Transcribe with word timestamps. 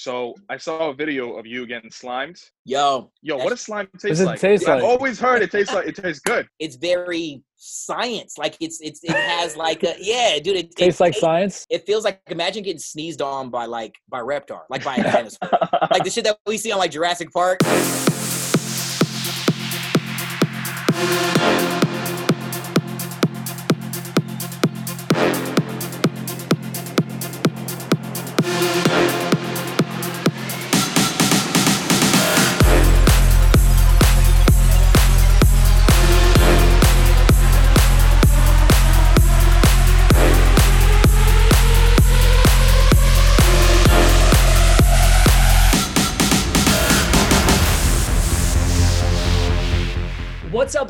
So 0.00 0.34
I 0.48 0.56
saw 0.56 0.88
a 0.88 0.94
video 0.94 1.36
of 1.36 1.46
you 1.46 1.66
getting 1.66 1.90
slimed. 1.90 2.40
Yo, 2.64 3.12
Yo, 3.20 3.36
what 3.36 3.50
does 3.50 3.60
slime 3.60 3.86
taste 3.98 4.04
Does 4.04 4.20
it 4.20 4.24
like? 4.24 4.40
taste 4.40 4.66
I've 4.66 4.80
like? 4.80 4.90
always 4.90 5.20
heard 5.20 5.42
it 5.42 5.50
tastes 5.50 5.74
like 5.74 5.86
it 5.86 5.94
tastes 5.94 6.22
good. 6.22 6.48
it's 6.58 6.76
very 6.76 7.42
science. 7.56 8.38
Like 8.38 8.56
it's 8.60 8.80
it's 8.80 9.04
it 9.04 9.10
has 9.10 9.58
like 9.58 9.82
a 9.82 9.96
yeah, 9.98 10.38
dude. 10.38 10.56
It, 10.56 10.74
Tastes 10.74 11.02
it, 11.02 11.04
like 11.04 11.16
it, 11.16 11.20
science. 11.20 11.66
it 11.68 11.84
feels 11.84 12.04
like 12.04 12.22
imagine 12.28 12.62
getting 12.62 12.78
sneezed 12.78 13.20
on 13.20 13.50
by 13.50 13.66
like 13.66 13.94
by 14.08 14.20
Reptar, 14.20 14.62
like 14.70 14.82
by 14.82 14.96
a 14.96 15.02
dinosaur, 15.02 15.50
like 15.90 16.04
the 16.04 16.10
shit 16.10 16.24
that 16.24 16.38
we 16.46 16.56
see 16.56 16.72
on 16.72 16.78
like 16.78 16.92
Jurassic 16.92 17.30
Park. 17.30 17.58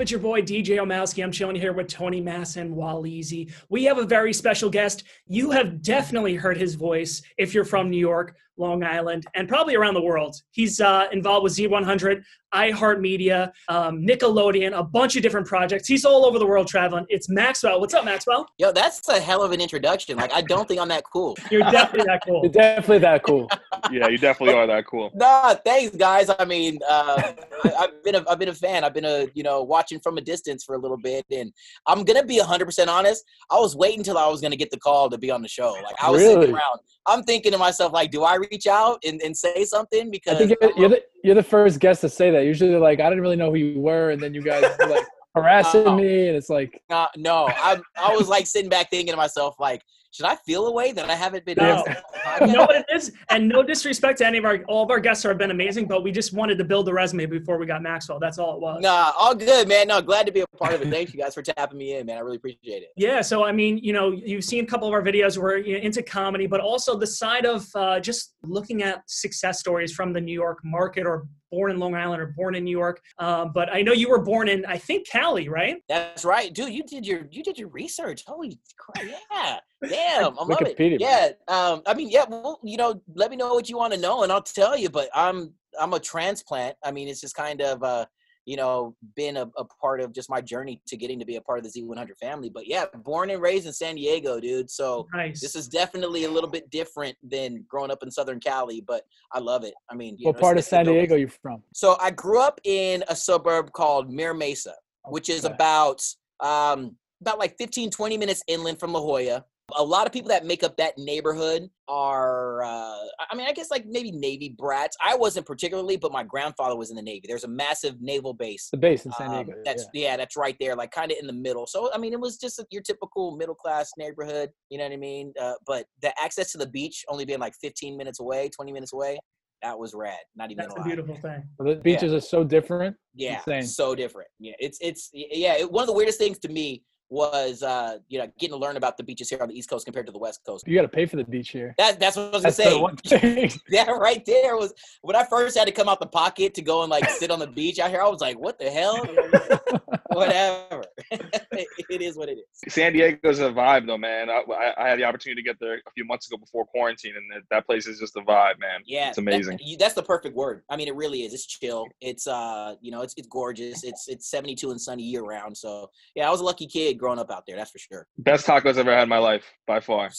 It's 0.00 0.10
your 0.10 0.20
boy 0.20 0.40
DJ 0.40 0.78
Omowski. 0.78 1.22
I'm 1.22 1.30
chilling 1.30 1.56
here 1.56 1.74
with 1.74 1.88
Tony 1.88 2.22
Mass 2.22 2.56
and 2.56 2.74
Waleezy. 2.74 3.52
We 3.68 3.84
have 3.84 3.98
a 3.98 4.06
very 4.06 4.32
special 4.32 4.70
guest. 4.70 5.04
You 5.26 5.50
have 5.50 5.82
definitely 5.82 6.36
heard 6.36 6.56
his 6.56 6.74
voice 6.74 7.20
if 7.36 7.52
you're 7.52 7.66
from 7.66 7.90
New 7.90 7.98
York, 7.98 8.34
Long 8.60 8.84
Island, 8.84 9.24
and 9.34 9.48
probably 9.48 9.74
around 9.74 9.94
the 9.94 10.02
world. 10.02 10.36
He's 10.52 10.80
uh, 10.80 11.06
involved 11.12 11.44
with 11.44 11.56
Z100, 11.56 12.22
iHeartMedia, 12.54 13.50
um, 13.68 14.06
Nickelodeon, 14.06 14.76
a 14.78 14.82
bunch 14.82 15.16
of 15.16 15.22
different 15.22 15.46
projects. 15.46 15.88
He's 15.88 16.04
all 16.04 16.26
over 16.26 16.38
the 16.38 16.46
world 16.46 16.66
traveling. 16.68 17.06
It's 17.08 17.28
Maxwell. 17.28 17.80
What's 17.80 17.94
up, 17.94 18.04
Maxwell? 18.04 18.46
Yo, 18.58 18.72
that's 18.72 19.08
a 19.08 19.20
hell 19.20 19.42
of 19.42 19.52
an 19.52 19.60
introduction. 19.60 20.16
Like 20.18 20.32
I 20.32 20.42
don't 20.42 20.68
think 20.68 20.80
I'm 20.80 20.88
that 20.88 21.04
cool. 21.12 21.36
You're 21.50 21.62
definitely 21.70 22.06
that 22.06 22.22
cool. 22.26 22.42
You're 22.42 22.52
definitely 22.52 22.98
that 22.98 23.22
cool. 23.24 23.48
Yeah, 23.90 24.08
you 24.08 24.18
definitely 24.18 24.54
are 24.54 24.66
that 24.66 24.86
cool. 24.86 25.10
Nah, 25.14 25.54
thanks, 25.54 25.96
guys. 25.96 26.30
I 26.38 26.44
mean, 26.44 26.78
uh, 26.88 27.32
I, 27.64 27.72
I've 27.80 28.04
been 28.04 28.14
a, 28.14 28.24
I've 28.28 28.38
been 28.38 28.50
a 28.50 28.54
fan. 28.54 28.84
I've 28.84 28.92
been 28.92 29.06
a 29.06 29.26
you 29.34 29.42
know 29.42 29.62
watching 29.62 29.98
from 30.00 30.18
a 30.18 30.20
distance 30.20 30.64
for 30.64 30.74
a 30.74 30.78
little 30.78 30.98
bit, 30.98 31.24
and 31.30 31.50
I'm 31.86 32.04
gonna 32.04 32.24
be 32.24 32.38
100 32.38 32.66
percent 32.66 32.90
honest. 32.90 33.24
I 33.50 33.58
was 33.58 33.74
waiting 33.74 34.00
until 34.00 34.18
I 34.18 34.26
was 34.28 34.40
gonna 34.42 34.56
get 34.56 34.70
the 34.70 34.78
call 34.78 35.08
to 35.08 35.18
be 35.18 35.30
on 35.30 35.40
the 35.40 35.48
show. 35.48 35.72
Like 35.82 35.96
I 36.00 36.10
was 36.10 36.20
Really? 36.20 36.34
sitting 36.42 36.54
around. 36.54 36.80
I'm 37.06 37.22
thinking 37.22 37.52
to 37.52 37.58
myself, 37.58 37.92
like, 37.92 38.10
do 38.10 38.22
I 38.22 38.34
reach 38.50 38.66
out 38.66 39.02
and, 39.06 39.20
and 39.22 39.36
say 39.36 39.64
something? 39.64 40.10
Because 40.10 40.34
I 40.34 40.38
think 40.38 40.56
you're, 40.60 40.72
you're 40.76 40.88
the 40.88 41.02
you're 41.22 41.34
the 41.34 41.42
first 41.42 41.80
guest 41.80 42.00
to 42.02 42.08
say 42.08 42.30
that. 42.30 42.44
Usually 42.44 42.70
they're 42.70 42.80
like, 42.80 43.00
I 43.00 43.08
didn't 43.08 43.22
really 43.22 43.36
know 43.36 43.50
who 43.50 43.56
you 43.56 43.80
were, 43.80 44.10
and 44.10 44.20
then 44.20 44.34
you 44.34 44.42
guys 44.42 44.64
like 44.88 45.04
harassing 45.34 45.84
No. 45.84 45.96
me, 45.96 46.28
and 46.28 46.36
it's 46.36 46.50
like, 46.50 46.82
Uh, 46.90 47.06
no, 47.16 47.46
I 47.46 47.80
I 47.96 48.14
was 48.16 48.28
like 48.28 48.46
sitting 48.46 48.70
back 48.70 48.90
thinking 48.90 49.12
to 49.12 49.16
myself, 49.16 49.56
like, 49.58 49.82
should 50.12 50.26
I 50.26 50.36
feel 50.36 50.66
a 50.66 50.72
way 50.72 50.92
that 50.92 51.08
I 51.08 51.14
haven't 51.14 51.44
been? 51.44 51.56
No. 51.58 51.64
asked 51.64 51.88
on 51.88 51.94
the 51.94 52.18
podcast? 52.18 52.46
You 52.46 52.52
know 52.52 52.62
what 52.62 52.76
it 52.76 52.86
is? 52.92 53.12
And 53.30 53.48
no 53.48 53.62
disrespect 53.62 54.18
to 54.18 54.26
any 54.26 54.38
of 54.38 54.44
our, 54.44 54.58
all 54.68 54.82
of 54.82 54.90
our 54.90 54.98
guests 54.98 55.22
have 55.22 55.38
been 55.38 55.50
amazing, 55.50 55.86
but 55.86 56.02
we 56.02 56.10
just 56.10 56.32
wanted 56.32 56.58
to 56.58 56.64
build 56.64 56.86
the 56.86 56.92
resume 56.92 57.26
before 57.26 57.58
we 57.58 57.66
got 57.66 57.82
Maxwell. 57.82 58.18
That's 58.18 58.38
all 58.38 58.56
it 58.56 58.60
was. 58.60 58.82
Nah, 58.82 59.12
all 59.16 59.34
good, 59.34 59.68
man. 59.68 59.88
No, 59.88 60.02
glad 60.02 60.26
to 60.26 60.32
be 60.32 60.40
a 60.40 60.46
part 60.58 60.74
of 60.74 60.82
it. 60.82 60.90
Thank 60.90 61.14
you 61.14 61.20
guys 61.20 61.34
for 61.34 61.42
tapping 61.42 61.78
me 61.78 61.96
in, 61.96 62.06
man. 62.06 62.18
I 62.18 62.20
really 62.20 62.36
appreciate 62.36 62.82
it. 62.82 62.88
Yeah, 62.96 63.20
so 63.20 63.44
I 63.44 63.52
mean, 63.52 63.78
you 63.78 63.92
know, 63.92 64.10
you've 64.10 64.44
seen 64.44 64.64
a 64.64 64.66
couple 64.66 64.88
of 64.88 64.94
our 64.94 65.02
videos 65.02 65.38
where 65.38 65.58
you're 65.58 65.78
into 65.78 66.02
comedy, 66.02 66.46
but 66.46 66.60
also 66.60 66.98
the 66.98 67.06
side 67.06 67.46
of 67.46 67.66
uh, 67.74 68.00
just 68.00 68.34
looking 68.42 68.82
at 68.82 69.02
success 69.06 69.60
stories 69.60 69.92
from 69.92 70.12
the 70.12 70.20
New 70.20 70.32
York 70.34 70.58
market 70.64 71.06
or 71.06 71.26
born 71.50 71.70
in 71.70 71.78
Long 71.78 71.94
Island 71.94 72.22
or 72.22 72.26
born 72.36 72.54
in 72.54 72.64
New 72.64 72.76
York. 72.76 73.00
Um, 73.18 73.52
but 73.52 73.72
I 73.72 73.82
know 73.82 73.92
you 73.92 74.08
were 74.08 74.22
born 74.22 74.48
in, 74.48 74.64
I 74.66 74.78
think, 74.78 75.08
Cali, 75.08 75.48
right? 75.48 75.76
That's 75.88 76.24
right, 76.24 76.52
dude. 76.52 76.72
You 76.72 76.84
did 76.84 77.06
your 77.06 77.26
you 77.30 77.42
did 77.42 77.58
your 77.58 77.68
research. 77.68 78.24
Holy 78.26 78.58
crap! 78.78 79.06
Yeah, 79.06 79.58
damn, 79.88 80.38
I 80.38 80.44
love 80.44 80.62
it. 80.62 80.76
Wikipedia, 80.76 80.98
Yeah, 81.00 81.28
um, 81.48 81.82
I 81.86 81.94
mean, 81.94 82.10
yeah. 82.10 82.24
Well, 82.28 82.60
you 82.62 82.76
know, 82.76 83.00
let 83.14 83.30
me 83.30 83.36
know 83.36 83.54
what 83.54 83.68
you 83.68 83.76
want 83.76 83.92
to 83.94 84.00
know, 84.00 84.22
and 84.22 84.32
I'll 84.32 84.42
tell 84.42 84.76
you. 84.76 84.90
But 84.90 85.08
I'm 85.14 85.52
I'm 85.80 85.92
a 85.92 86.00
transplant. 86.00 86.76
I 86.84 86.90
mean, 86.90 87.08
it's 87.08 87.20
just 87.20 87.34
kind 87.34 87.60
of 87.62 87.82
uh, 87.82 88.06
you 88.46 88.56
know, 88.56 88.96
been 89.16 89.36
a, 89.36 89.42
a 89.56 89.64
part 89.64 90.00
of 90.00 90.12
just 90.12 90.30
my 90.30 90.40
journey 90.40 90.80
to 90.88 90.96
getting 90.96 91.18
to 91.18 91.24
be 91.24 91.36
a 91.36 91.40
part 91.40 91.58
of 91.58 91.64
the 91.72 91.80
Z100 91.80 92.16
family. 92.18 92.50
But 92.50 92.66
yeah, 92.66 92.86
born 93.04 93.30
and 93.30 93.40
raised 93.40 93.66
in 93.66 93.72
San 93.72 93.94
Diego, 93.96 94.40
dude. 94.40 94.70
So 94.70 95.06
Nice. 95.14 95.40
this 95.40 95.54
is 95.54 95.68
definitely 95.68 96.24
a 96.24 96.30
little 96.30 96.50
bit 96.50 96.68
different 96.70 97.16
than 97.22 97.64
growing 97.68 97.90
up 97.90 98.02
in 98.02 98.10
Southern 98.10 98.40
Cali, 98.40 98.80
but 98.86 99.02
I 99.32 99.38
love 99.40 99.62
it. 99.64 99.74
I 99.90 99.94
mean, 99.94 100.16
you 100.18 100.26
what 100.26 100.36
know, 100.36 100.40
part 100.40 100.56
of 100.56 100.60
it's- 100.60 100.64
it's 100.66 100.70
the 100.70 100.76
San 100.76 100.86
dopest. 100.86 100.98
Diego 101.00 101.14
you 101.16 101.28
from? 101.28 101.62
So 101.74 101.96
I 102.00 102.10
grew 102.10 102.40
up 102.40 102.60
in 102.64 103.04
a 103.08 103.14
suburb 103.14 103.72
called 103.72 104.10
Mira 104.10 104.34
Mesa, 104.34 104.74
which 105.08 105.28
is 105.28 105.44
about 105.44 106.02
um, 106.40 106.96
about 107.20 107.38
like 107.38 107.56
15, 107.58 107.90
20 107.90 108.16
minutes 108.16 108.42
inland 108.48 108.80
from 108.80 108.92
La 108.94 109.00
Jolla. 109.00 109.44
A 109.76 109.84
lot 109.84 110.06
of 110.06 110.12
people 110.12 110.28
that 110.28 110.44
make 110.44 110.62
up 110.62 110.76
that 110.76 110.96
neighborhood 110.98 111.68
are, 111.88 112.62
uh, 112.62 112.98
I 113.30 113.34
mean, 113.34 113.46
I 113.46 113.52
guess 113.52 113.70
like 113.70 113.86
maybe 113.86 114.12
Navy 114.12 114.54
brats. 114.56 114.96
I 115.04 115.16
wasn't 115.16 115.46
particularly, 115.46 115.96
but 115.96 116.12
my 116.12 116.22
grandfather 116.22 116.76
was 116.76 116.90
in 116.90 116.96
the 116.96 117.02
Navy. 117.02 117.26
There's 117.26 117.44
a 117.44 117.48
massive 117.48 118.00
naval 118.00 118.34
base. 118.34 118.68
the 118.70 118.76
base 118.76 119.04
in 119.04 119.12
San 119.12 119.28
um, 119.28 119.44
Diego. 119.44 119.60
that's 119.64 119.86
yeah. 119.92 120.16
that's 120.16 120.36
right 120.36 120.56
there, 120.60 120.76
like 120.76 120.90
kind 120.90 121.10
of 121.10 121.18
in 121.18 121.26
the 121.26 121.32
middle. 121.32 121.66
So 121.66 121.90
I 121.92 121.98
mean, 121.98 122.12
it 122.12 122.20
was 122.20 122.36
just 122.38 122.62
your 122.70 122.82
typical 122.82 123.36
middle 123.36 123.54
class 123.54 123.90
neighborhood. 123.96 124.50
You 124.70 124.78
know 124.78 124.84
what 124.84 124.92
I 124.92 124.96
mean? 124.96 125.32
Uh, 125.40 125.54
but 125.66 125.86
the 126.02 126.12
access 126.22 126.52
to 126.52 126.58
the 126.58 126.68
beach 126.68 127.04
only 127.08 127.24
being 127.24 127.40
like 127.40 127.54
15 127.60 127.96
minutes 127.96 128.20
away, 128.20 128.48
20 128.48 128.72
minutes 128.72 128.92
away, 128.92 129.18
that 129.62 129.78
was 129.78 129.94
rad. 129.94 130.18
Not 130.36 130.50
even 130.50 130.62
That's 130.62 130.74
gonna 130.74 130.84
a 130.84 130.94
beautiful 130.94 131.16
thing. 131.16 131.42
yeah. 131.64 131.74
the 131.74 131.80
beaches 131.80 132.12
are 132.12 132.20
so 132.20 132.44
different. 132.44 132.96
Yeah, 133.14 133.36
Insane. 133.36 133.64
so 133.64 133.94
different. 133.94 134.28
Yeah, 134.38 134.52
it's 134.58 134.78
it's 134.80 135.10
yeah. 135.12 135.54
It, 135.58 135.70
one 135.70 135.82
of 135.82 135.88
the 135.88 135.92
weirdest 135.92 136.18
things 136.18 136.38
to 136.40 136.48
me 136.48 136.82
was 137.10 137.64
uh 137.64 137.98
you 138.08 138.18
know 138.18 138.30
getting 138.38 138.54
to 138.54 138.58
learn 138.58 138.76
about 138.76 138.96
the 138.96 139.02
beaches 139.02 139.28
here 139.28 139.40
on 139.42 139.48
the 139.48 139.58
East 139.58 139.68
Coast 139.68 139.84
compared 139.84 140.06
to 140.06 140.12
the 140.12 140.18
West 140.18 140.40
Coast. 140.46 140.66
You 140.66 140.74
got 140.76 140.82
to 140.82 140.88
pay 140.88 141.06
for 141.06 141.16
the 141.16 141.24
beach 141.24 141.50
here. 141.50 141.74
That 141.76 141.98
that's 141.98 142.16
what 142.16 142.26
I 142.26 142.38
was 142.38 142.56
gonna 142.56 142.90
That's 143.04 143.10
say. 143.10 143.60
That 143.70 143.88
right 143.88 144.24
there 144.24 144.56
was 144.56 144.72
when 145.02 145.16
I 145.16 145.24
first 145.24 145.58
had 145.58 145.66
to 145.66 145.72
come 145.72 145.88
out 145.88 146.00
the 146.00 146.06
pocket 146.06 146.54
to 146.54 146.62
go 146.62 146.82
and 146.82 146.90
like 146.90 147.08
sit 147.10 147.30
on 147.30 147.40
the 147.40 147.46
beach 147.48 147.78
out 147.78 147.90
here. 147.90 148.00
I 148.00 148.08
was 148.08 148.20
like, 148.20 148.38
what 148.38 148.58
the 148.58 148.70
hell? 148.70 149.04
Whatever. 150.12 150.84
it 151.90 152.02
is 152.02 152.16
what 152.16 152.28
it 152.28 152.38
is. 152.38 152.72
San 152.72 152.92
Diego's 152.92 153.40
a 153.40 153.50
vibe, 153.50 153.86
though, 153.86 153.98
man. 153.98 154.30
I, 154.30 154.42
I, 154.52 154.84
I 154.84 154.88
had 154.88 154.98
the 154.98 155.04
opportunity 155.04 155.42
to 155.42 155.46
get 155.46 155.56
there 155.60 155.74
a 155.74 155.90
few 155.94 156.04
months 156.04 156.26
ago 156.30 156.36
before 156.38 156.64
quarantine, 156.66 157.14
and 157.16 157.24
that, 157.34 157.42
that 157.50 157.66
place 157.66 157.86
is 157.86 157.98
just 157.98 158.16
a 158.16 158.20
vibe, 158.20 158.58
man. 158.60 158.80
Yeah, 158.86 159.08
it's 159.08 159.16
that- 159.16 159.22
amazing. 159.22 159.58
you- 159.62 159.76
that's 159.76 159.94
the 159.94 160.02
perfect 160.02 160.36
word. 160.36 160.62
I 160.70 160.76
mean, 160.76 160.88
it 160.88 160.94
really 160.94 161.22
is. 161.22 161.34
It's 161.34 161.46
chill. 161.46 161.86
It's 162.00 162.26
uh, 162.26 162.74
you 162.80 162.90
know, 162.90 163.02
it's 163.02 163.14
it's 163.16 163.28
gorgeous. 163.28 163.82
It's 163.84 164.08
it's 164.08 164.30
72 164.30 164.70
and 164.70 164.80
sunny 164.80 165.02
year 165.02 165.22
round. 165.22 165.56
So 165.56 165.90
yeah, 166.14 166.28
I 166.28 166.30
was 166.30 166.40
a 166.40 166.44
lucky 166.44 166.66
kid 166.66 166.98
growing 166.98 167.18
up 167.18 167.30
out 167.30 167.44
there. 167.46 167.56
That's 167.56 167.70
for 167.70 167.78
sure. 167.78 168.06
Best 168.18 168.46
tacos 168.46 168.70
I've 168.70 168.78
ever 168.78 168.92
had 168.94 169.04
in 169.04 169.08
my 169.08 169.18
life, 169.18 169.44
by 169.66 169.80
far. 169.80 170.10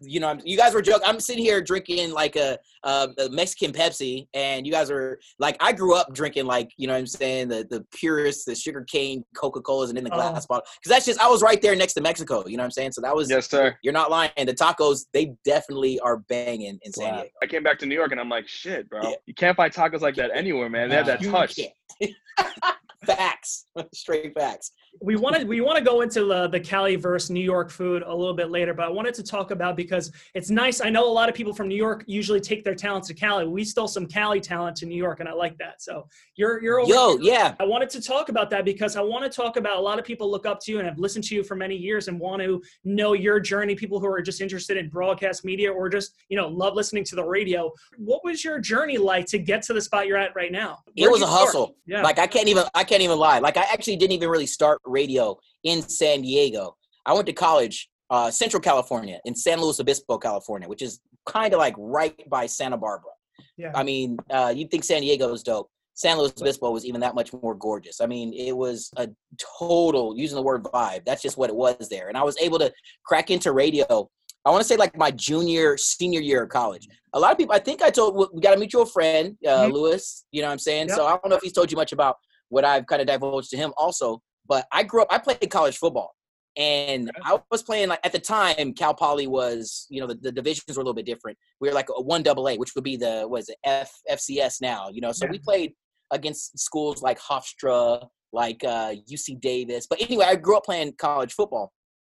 you 0.00 0.20
know, 0.20 0.28
I'm, 0.28 0.40
you 0.44 0.56
guys 0.56 0.72
were 0.74 0.82
joking. 0.82 1.06
I'm 1.06 1.20
sitting 1.20 1.44
here 1.44 1.60
drinking 1.60 2.12
like 2.12 2.36
a, 2.36 2.58
a, 2.84 3.08
a 3.18 3.28
Mexican 3.30 3.72
Pepsi, 3.72 4.26
and 4.34 4.66
you 4.66 4.72
guys 4.72 4.90
are 4.90 5.18
like, 5.38 5.56
I 5.60 5.72
grew 5.72 5.94
up 5.94 6.12
drinking 6.14 6.46
like, 6.46 6.70
you 6.76 6.86
know, 6.86 6.92
what 6.94 6.98
I'm 7.00 7.06
saying 7.06 7.48
the 7.48 7.66
the 7.70 7.84
purest, 7.94 8.46
the 8.46 8.54
sugar 8.54 8.84
cane 8.88 9.24
Coca 9.36 9.60
Colas, 9.60 9.90
and 9.90 9.98
in 9.98 10.04
the 10.04 10.10
glass 10.10 10.21
bottle. 10.22 10.64
Because 10.80 10.88
that's 10.88 11.06
just 11.06 11.20
I 11.20 11.28
was 11.28 11.42
right 11.42 11.60
there 11.60 11.76
next 11.76 11.94
to 11.94 12.00
Mexico. 12.00 12.44
You 12.46 12.56
know 12.56 12.62
what 12.62 12.66
I'm 12.66 12.70
saying? 12.72 12.92
So 12.92 13.00
that 13.02 13.14
was. 13.14 13.30
Yes, 13.30 13.48
sir. 13.48 13.76
You're 13.82 13.92
not 13.92 14.10
lying. 14.10 14.30
And 14.36 14.48
The 14.48 14.54
tacos, 14.54 15.06
they 15.12 15.34
definitely 15.44 15.98
are 16.00 16.18
banging 16.18 16.78
in 16.82 16.92
San 16.92 17.06
Wow. 17.08 17.16
Diego. 17.16 17.28
I 17.42 17.46
came 17.46 17.62
back 17.62 17.78
to 17.80 17.86
New 17.86 17.94
York, 17.94 18.12
and 18.12 18.20
I'm 18.20 18.28
like, 18.28 18.48
shit, 18.48 18.88
bro. 18.88 19.00
Yeah. 19.02 19.14
You 19.26 19.34
can't 19.34 19.56
find 19.56 19.72
tacos 19.72 20.00
like 20.00 20.16
that 20.16 20.30
anywhere, 20.34 20.68
man. 20.68 20.88
They 20.88 20.96
have 20.96 21.06
that 21.06 21.22
touch. 21.22 21.58
facts, 23.06 23.66
straight 23.94 24.34
facts. 24.34 24.72
we 25.00 25.16
wanted 25.16 25.46
we 25.48 25.60
want 25.60 25.78
to 25.78 25.84
go 25.84 26.02
into 26.02 26.24
the, 26.24 26.48
the 26.48 26.60
Cali 26.60 26.96
versus 26.96 27.30
New 27.30 27.40
York 27.44 27.70
food 27.70 28.02
a 28.06 28.14
little 28.14 28.34
bit 28.34 28.50
later, 28.50 28.74
but 28.74 28.84
I 28.86 28.88
wanted 28.88 29.14
to 29.14 29.22
talk 29.22 29.50
about 29.50 29.76
because 29.76 30.12
it's 30.34 30.50
nice. 30.50 30.80
I 30.80 30.90
know 30.90 31.08
a 31.08 31.12
lot 31.12 31.28
of 31.28 31.34
people 31.34 31.52
from 31.54 31.68
New 31.68 31.76
York 31.76 32.04
usually 32.06 32.40
take 32.40 32.64
their 32.64 32.74
talents 32.74 33.08
to 33.08 33.14
Cali. 33.14 33.46
We 33.46 33.64
stole 33.64 33.88
some 33.88 34.06
Cali 34.06 34.40
talent 34.40 34.76
to 34.78 34.86
New 34.86 34.96
York, 34.96 35.20
and 35.20 35.28
I 35.28 35.32
like 35.32 35.56
that. 35.58 35.82
So 35.82 36.06
you're 36.36 36.62
you're 36.62 36.80
over 36.80 36.92
Yo, 36.92 37.16
here. 37.18 37.32
yeah, 37.34 37.54
I 37.58 37.64
wanted 37.64 37.88
to 37.90 38.00
talk 38.02 38.28
about 38.28 38.50
that 38.50 38.64
because 38.64 38.96
I 38.96 39.00
want 39.00 39.24
to 39.24 39.30
talk 39.34 39.56
about 39.56 39.78
a 39.78 39.80
lot 39.80 39.98
of 39.98 40.04
people 40.04 40.30
look 40.30 40.44
up 40.46 40.60
to 40.60 40.72
you 40.72 40.78
and 40.78 40.86
have 40.86 40.98
listened 40.98 41.24
to 41.24 41.34
you 41.34 41.42
for 41.42 41.54
many 41.56 41.74
years 41.76 42.08
and 42.08 42.20
want 42.20 42.42
to 42.42 42.62
know 42.84 43.14
your 43.14 43.40
journey. 43.40 43.74
People 43.74 43.98
who 43.98 44.06
are 44.06 44.20
just 44.20 44.40
interested 44.40 44.76
in 44.76 44.88
broadcast 44.90 45.44
media 45.44 45.72
or 45.72 45.88
just 45.88 46.14
you 46.28 46.36
know 46.36 46.48
love 46.48 46.74
listening 46.74 47.04
to 47.04 47.14
the 47.16 47.24
radio. 47.24 47.72
What 47.96 48.22
was 48.24 48.44
your 48.44 48.58
journey 48.58 48.98
like 48.98 49.24
to 49.26 49.38
get 49.38 49.62
to 49.62 49.72
the 49.72 49.80
spot 49.80 50.06
you're 50.06 50.18
at 50.18 50.34
right 50.36 50.52
now? 50.52 50.80
it 50.94 51.02
Where'd 51.02 51.12
was 51.12 51.22
a 51.22 51.26
start? 51.26 51.40
hustle. 51.46 51.76
Yeah. 51.86 52.02
Like 52.02 52.18
I 52.18 52.26
can't 52.26 52.48
even 52.48 52.64
I 52.74 52.84
can't 52.84 52.91
even 53.00 53.18
lie. 53.18 53.38
Like 53.38 53.56
I 53.56 53.62
actually 53.72 53.96
didn't 53.96 54.12
even 54.12 54.28
really 54.28 54.46
start 54.46 54.80
radio 54.84 55.38
in 55.64 55.82
San 55.82 56.22
Diego. 56.22 56.76
I 57.06 57.14
went 57.14 57.26
to 57.26 57.32
college, 57.32 57.88
uh, 58.10 58.30
Central 58.30 58.60
California, 58.60 59.18
in 59.24 59.34
San 59.34 59.60
Luis 59.60 59.80
Obispo, 59.80 60.18
California, 60.18 60.68
which 60.68 60.82
is 60.82 61.00
kind 61.26 61.54
of 61.54 61.58
like 61.58 61.74
right 61.78 62.28
by 62.28 62.46
Santa 62.46 62.76
Barbara. 62.76 63.12
Yeah. 63.56 63.72
I 63.74 63.82
mean, 63.82 64.18
uh, 64.30 64.52
you'd 64.54 64.70
think 64.70 64.84
San 64.84 65.00
Diego 65.00 65.32
is 65.32 65.42
dope. 65.42 65.70
San 65.94 66.18
Luis 66.18 66.32
Obispo 66.40 66.70
was 66.70 66.84
even 66.84 67.00
that 67.00 67.14
much 67.14 67.32
more 67.32 67.54
gorgeous. 67.54 68.00
I 68.00 68.06
mean, 68.06 68.32
it 68.32 68.56
was 68.56 68.90
a 68.96 69.08
total 69.58 70.16
using 70.16 70.36
the 70.36 70.42
word 70.42 70.64
vibe. 70.64 71.04
That's 71.04 71.22
just 71.22 71.36
what 71.36 71.50
it 71.50 71.56
was 71.56 71.88
there. 71.90 72.08
And 72.08 72.16
I 72.16 72.22
was 72.22 72.36
able 72.38 72.58
to 72.58 72.72
crack 73.04 73.30
into 73.30 73.52
radio 73.52 74.10
I 74.44 74.50
want 74.50 74.62
to 74.62 74.66
say 74.66 74.76
like 74.76 74.96
my 74.96 75.10
junior, 75.10 75.76
senior 75.76 76.20
year 76.20 76.42
of 76.42 76.48
college. 76.48 76.88
A 77.12 77.20
lot 77.20 77.32
of 77.32 77.38
people, 77.38 77.54
I 77.54 77.58
think 77.58 77.82
I 77.82 77.90
told, 77.90 78.30
we 78.32 78.40
got 78.40 78.54
a 78.54 78.58
mutual 78.58 78.84
friend, 78.84 79.36
uh, 79.46 79.66
Mhm. 79.66 79.72
Lewis, 79.72 80.24
you 80.32 80.42
know 80.42 80.48
what 80.48 80.52
I'm 80.52 80.58
saying? 80.58 80.88
Yep. 80.88 80.96
So 80.96 81.06
I 81.06 81.10
don't 81.10 81.28
know 81.28 81.36
if 81.36 81.42
he's 81.42 81.52
told 81.52 81.70
you 81.70 81.76
much 81.76 81.92
about 81.92 82.16
what 82.52 82.66
I've 82.66 82.86
kind 82.86 83.00
of 83.00 83.08
divulged 83.08 83.48
to 83.50 83.56
him 83.56 83.72
also, 83.78 84.20
but 84.46 84.66
I 84.72 84.82
grew 84.82 85.00
up, 85.00 85.08
I 85.10 85.16
played 85.16 85.50
college 85.50 85.78
football. 85.78 86.14
And 86.58 87.10
I 87.24 87.38
was 87.50 87.62
playing 87.62 87.88
like 87.88 88.00
at 88.04 88.12
the 88.12 88.18
time, 88.18 88.74
Cal 88.74 88.92
Poly 88.92 89.26
was, 89.26 89.86
you 89.88 90.02
know, 90.02 90.06
the, 90.06 90.16
the 90.16 90.30
divisions 90.30 90.76
were 90.76 90.82
a 90.82 90.84
little 90.84 90.92
bit 90.92 91.06
different. 91.06 91.38
We 91.62 91.68
were 91.68 91.74
like 91.74 91.88
a 91.88 92.02
one 92.02 92.22
double 92.22 92.46
A, 92.50 92.58
which 92.58 92.74
would 92.74 92.84
be 92.84 92.98
the 92.98 93.26
was 93.26 93.48
it 93.48 93.56
F 93.64 93.90
FCS 94.10 94.60
now, 94.60 94.90
you 94.92 95.00
know. 95.00 95.12
So 95.12 95.26
we 95.26 95.38
played 95.38 95.72
against 96.10 96.58
schools 96.58 97.00
like 97.00 97.18
Hofstra, 97.18 98.06
like 98.34 98.62
uh, 98.64 98.92
UC 99.10 99.40
Davis. 99.40 99.86
But 99.88 100.02
anyway, 100.02 100.26
I 100.28 100.36
grew 100.36 100.58
up 100.58 100.64
playing 100.64 100.92
college 100.98 101.32
football. 101.32 101.72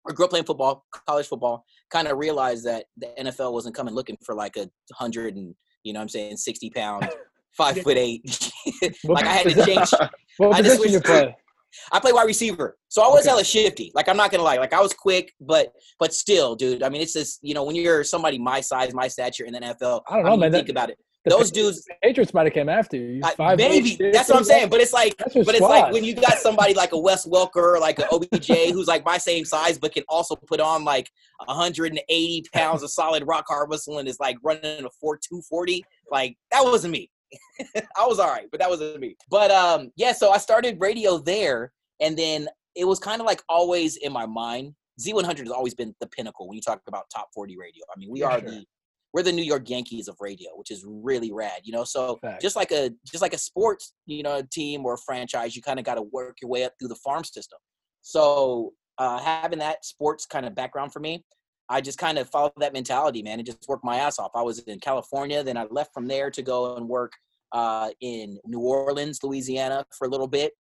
I 0.09 0.13
grew 0.13 0.25
up 0.25 0.31
playing 0.31 0.45
football, 0.45 0.83
college 1.07 1.27
football. 1.27 1.63
Kind 1.91 2.07
of 2.07 2.18
realized 2.18 2.65
that 2.65 2.85
the 2.97 3.12
NFL 3.19 3.53
wasn't 3.53 3.75
coming 3.75 3.94
looking 3.94 4.18
for 4.25 4.33
like 4.33 4.57
a 4.57 4.68
hundred 4.95 5.35
and 5.35 5.53
you 5.83 5.94
know 5.94 6.00
what 6.00 6.06
I'm 6.06 6.09
saying 6.09 6.38
sixty 6.38 6.71
pound, 6.71 7.07
five 7.57 7.77
foot 7.81 7.97
eight. 7.97 8.51
Like 9.03 9.25
I 9.25 9.33
had 9.33 9.50
to 9.50 9.65
change. 9.65 9.89
What 10.38 10.55
I 10.55 10.61
position 10.63 10.94
you 10.94 11.00
play? 11.01 11.35
I 11.91 12.00
play 12.00 12.11
wide 12.11 12.25
receiver, 12.25 12.77
so 12.88 13.01
I 13.03 13.07
was 13.07 13.21
Okay. 13.21 13.29
hella 13.29 13.44
shifty. 13.44 13.91
Like 13.95 14.07
I'm 14.09 14.17
not 14.17 14.31
gonna 14.31 14.44
lie, 14.44 14.57
like 14.57 14.73
I 14.73 14.81
was 14.81 14.94
quick, 14.94 15.33
but 15.41 15.71
but 16.00 16.13
still, 16.13 16.55
dude. 16.55 16.81
I 16.83 16.89
mean, 16.89 17.01
it's 17.01 17.13
just 17.13 17.39
you 17.44 17.53
know 17.53 17.63
when 17.63 17.75
you're 17.75 18.03
somebody 18.03 18.38
my 18.39 18.61
size, 18.61 18.94
my 18.94 19.07
stature 19.07 19.45
in 19.45 19.53
the 19.53 19.59
NFL. 19.59 20.01
I 20.07 20.15
don't 20.17 20.25
know, 20.25 20.31
mean, 20.31 20.39
man. 20.41 20.51
Think 20.51 20.67
That- 20.67 20.71
about 20.73 20.89
it. 20.91 20.97
Those 21.25 21.51
dudes, 21.51 21.88
Patriots 22.03 22.33
might 22.33 22.47
have 22.47 22.53
came 22.53 22.67
after 22.67 22.97
you. 22.97 23.21
I, 23.39 23.56
maybe 23.56 23.94
eight, 23.94 24.11
that's 24.11 24.27
what 24.27 24.39
I'm 24.39 24.44
saying. 24.44 24.67
But 24.69 24.81
it's 24.81 24.91
like, 24.91 25.15
but 25.17 25.56
it's 25.56 25.61
like 25.61 25.94
when 25.94 26.03
you 26.03 26.13
got 26.15 26.33
somebody 26.38 26.73
like 26.73 26.91
a 26.91 26.97
Wes 26.97 27.25
Welker, 27.25 27.79
like 27.79 27.97
an 27.99 28.07
OBJ, 28.11 28.73
who's 28.73 28.88
like 28.88 29.06
my 29.06 29.17
same 29.17 29.45
size, 29.45 29.77
but 29.77 29.94
can 29.94 30.03
also 30.09 30.35
put 30.35 30.59
on 30.59 30.83
like 30.83 31.09
180 31.45 32.44
pounds 32.53 32.83
of 32.83 32.89
solid 32.91 33.23
rock 33.25 33.45
hard 33.47 33.69
whistle 33.69 33.99
and 33.99 34.07
is 34.09 34.19
like 34.19 34.35
running 34.44 34.83
a 34.83 34.89
4 34.99 35.15
240. 35.17 35.85
Like 36.11 36.35
that 36.51 36.61
wasn't 36.65 36.91
me. 36.91 37.09
I 37.97 38.06
was 38.07 38.19
all 38.19 38.30
right, 38.30 38.47
but 38.51 38.59
that 38.59 38.69
wasn't 38.69 39.00
me. 39.00 39.15
But 39.30 39.51
um, 39.51 39.91
yeah, 39.95 40.12
so 40.13 40.31
I 40.31 40.38
started 40.38 40.77
radio 40.80 41.18
there, 41.18 41.71
and 42.00 42.18
then 42.18 42.47
it 42.75 42.85
was 42.85 43.00
kind 43.00 43.21
of 43.21 43.27
like 43.27 43.41
always 43.50 43.97
in 43.97 44.12
my 44.12 44.25
mind. 44.25 44.74
Z100 45.01 45.39
has 45.39 45.50
always 45.51 45.74
been 45.74 45.95
the 46.00 46.07
pinnacle 46.07 46.47
when 46.47 46.56
you 46.56 46.62
talk 46.62 46.81
about 46.88 47.06
top 47.13 47.30
40 47.33 47.57
radio. 47.57 47.83
I 47.95 47.97
mean, 48.00 48.12
we 48.12 48.19
Yeah, 48.19 48.27
are 48.27 48.39
sure. 48.39 48.50
the 48.50 48.65
we're 49.13 49.24
the 49.24 49.31
New 49.31 49.44
York 49.44 49.69
Yankees 49.69 50.07
of 50.07 50.18
radio, 50.19 50.50
which 50.56 50.71
is 50.71 50.83
really 50.88 51.31
rad, 51.31 51.62
you 51.63 51.71
know. 51.71 51.83
So 51.83 52.18
Facts. 52.21 52.41
just 52.41 52.56
like 52.56 52.71
a 52.71 52.89
just 53.06 53.21
like 53.21 53.33
a 53.33 53.38
sports, 53.38 53.94
you 54.07 54.24
know, 54.24 54.41
team 54.51 54.85
or 54.85 54.97
franchise, 54.97 55.56
you 55.56 55.62
kind 55.62 55.77
of 55.80 55.85
got 55.85 55.95
to 55.95 56.01
work 56.01 56.38
your 56.41 56.50
way 56.50 56.63
up 56.63 56.74
through 56.80 56.88
the 56.89 56.95
farm 56.95 57.24
system. 57.24 57.59
So 58.01 58.74
uh, 58.97 59.19
having 59.19 59.59
that 59.59 59.85
sports 59.85 60.25
kind 60.25 60.45
of 60.45 60.56
background 60.56 60.94
for 60.94 61.00
me, 61.00 61.24
I 61.73 61.81
just 61.81 61.97
kind 61.97 62.19
of 62.19 62.29
followed 62.29 62.53
that 62.57 62.71
mentality, 62.71 63.23
man, 63.23 63.39
and 63.39 63.45
just 63.47 63.67
worked 63.67 63.83
my 63.83 63.97
ass 63.97 64.19
off. 64.19 64.29
I 64.35 64.43
was 64.43 64.59
in 64.59 64.79
California, 64.79 65.43
then 65.43 65.57
I 65.57 65.65
left 65.71 65.91
from 65.91 66.07
there 66.07 66.29
to 66.29 66.41
go 66.43 66.75
and 66.75 66.87
work 66.87 67.13
uh, 67.51 67.89
in 67.99 68.37
New 68.45 68.59
Orleans, 68.59 69.23
Louisiana, 69.23 69.83
for 69.97 70.05
a 70.05 70.09
little 70.09 70.27
bit. 70.27 70.53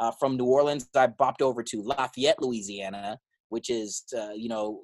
Uh, 0.00 0.10
from 0.18 0.36
New 0.36 0.46
Orleans, 0.46 0.88
I 0.96 1.06
bopped 1.06 1.40
over 1.40 1.62
to 1.62 1.82
Lafayette, 1.82 2.42
Louisiana, 2.42 3.16
which 3.50 3.70
is, 3.70 4.02
uh, 4.18 4.32
you 4.32 4.48
know, 4.48 4.80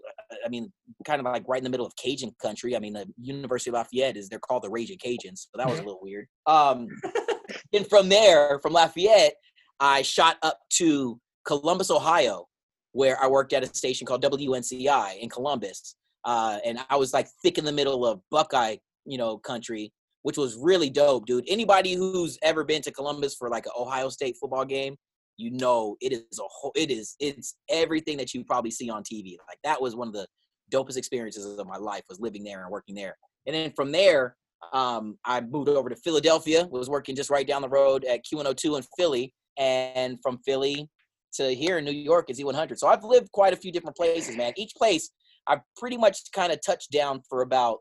I 0.46 0.48
mean, 0.48 0.72
kind 1.04 1.18
of 1.18 1.26
like 1.26 1.42
right 1.48 1.58
in 1.58 1.64
the 1.64 1.70
middle 1.70 1.84
of 1.84 1.96
Cajun 1.96 2.30
country. 2.40 2.76
I 2.76 2.78
mean, 2.78 2.92
the 2.92 3.06
University 3.20 3.70
of 3.70 3.74
Lafayette 3.74 4.16
is 4.16 4.28
they're 4.28 4.38
called 4.38 4.62
the 4.62 4.70
Raging 4.70 4.98
Cajuns, 4.98 5.48
so 5.50 5.56
that 5.56 5.68
was 5.68 5.80
a 5.80 5.82
little 5.82 6.00
weird. 6.00 6.28
Um, 6.46 6.86
and 7.72 7.88
from 7.88 8.08
there, 8.08 8.60
from 8.62 8.72
Lafayette, 8.72 9.34
I 9.80 10.02
shot 10.02 10.36
up 10.44 10.60
to 10.74 11.20
Columbus, 11.44 11.90
Ohio, 11.90 12.46
where 12.92 13.22
I 13.22 13.26
worked 13.26 13.52
at 13.52 13.62
a 13.62 13.74
station 13.74 14.06
called 14.06 14.22
WNCI 14.22 15.18
in 15.18 15.28
Columbus, 15.28 15.96
uh, 16.24 16.58
and 16.64 16.78
I 16.88 16.96
was 16.96 17.12
like 17.12 17.28
thick 17.42 17.58
in 17.58 17.64
the 17.64 17.72
middle 17.72 18.06
of 18.06 18.20
Buckeye, 18.30 18.76
you 19.04 19.18
know, 19.18 19.38
country, 19.38 19.92
which 20.22 20.36
was 20.36 20.56
really 20.56 20.90
dope, 20.90 21.26
dude. 21.26 21.44
Anybody 21.48 21.94
who's 21.94 22.38
ever 22.42 22.64
been 22.64 22.82
to 22.82 22.92
Columbus 22.92 23.34
for 23.34 23.48
like 23.48 23.66
an 23.66 23.72
Ohio 23.76 24.08
State 24.08 24.36
football 24.40 24.64
game, 24.64 24.96
you 25.38 25.50
know 25.50 25.96
it 26.00 26.12
is 26.12 26.38
a 26.38 26.42
whole 26.42 26.72
it 26.76 26.90
is 26.90 27.16
it's 27.18 27.56
everything 27.68 28.16
that 28.18 28.32
you 28.34 28.44
probably 28.44 28.70
see 28.70 28.90
on 28.90 29.02
TV. 29.02 29.36
Like 29.48 29.58
that 29.64 29.80
was 29.80 29.96
one 29.96 30.08
of 30.08 30.14
the 30.14 30.26
dopest 30.72 30.96
experiences 30.96 31.58
of 31.58 31.66
my 31.66 31.76
life 31.76 32.02
was 32.08 32.20
living 32.20 32.44
there 32.44 32.62
and 32.62 32.70
working 32.70 32.94
there. 32.94 33.16
And 33.46 33.54
then 33.54 33.72
from 33.74 33.92
there, 33.92 34.36
um, 34.72 35.18
I 35.24 35.40
moved 35.40 35.68
over 35.68 35.88
to 35.88 35.96
Philadelphia, 35.96 36.66
was 36.70 36.88
working 36.88 37.16
just 37.16 37.30
right 37.30 37.46
down 37.46 37.62
the 37.62 37.68
road 37.68 38.04
at 38.04 38.24
Q102 38.24 38.78
in 38.78 38.84
Philly. 38.96 39.34
And 39.58 40.18
from 40.22 40.38
Philly 40.46 40.88
to 41.34 41.54
here 41.54 41.78
in 41.78 41.84
New 41.84 41.92
York 41.92 42.30
is 42.30 42.38
Z100. 42.38 42.78
So 42.78 42.88
I've 42.88 43.04
lived 43.04 43.30
quite 43.32 43.52
a 43.52 43.56
few 43.56 43.72
different 43.72 43.96
places, 43.96 44.36
man. 44.36 44.52
Each 44.56 44.74
place 44.76 45.10
I've 45.46 45.60
pretty 45.76 45.96
much 45.96 46.18
kind 46.34 46.52
of 46.52 46.60
touched 46.64 46.90
down 46.90 47.22
for 47.28 47.42
about 47.42 47.78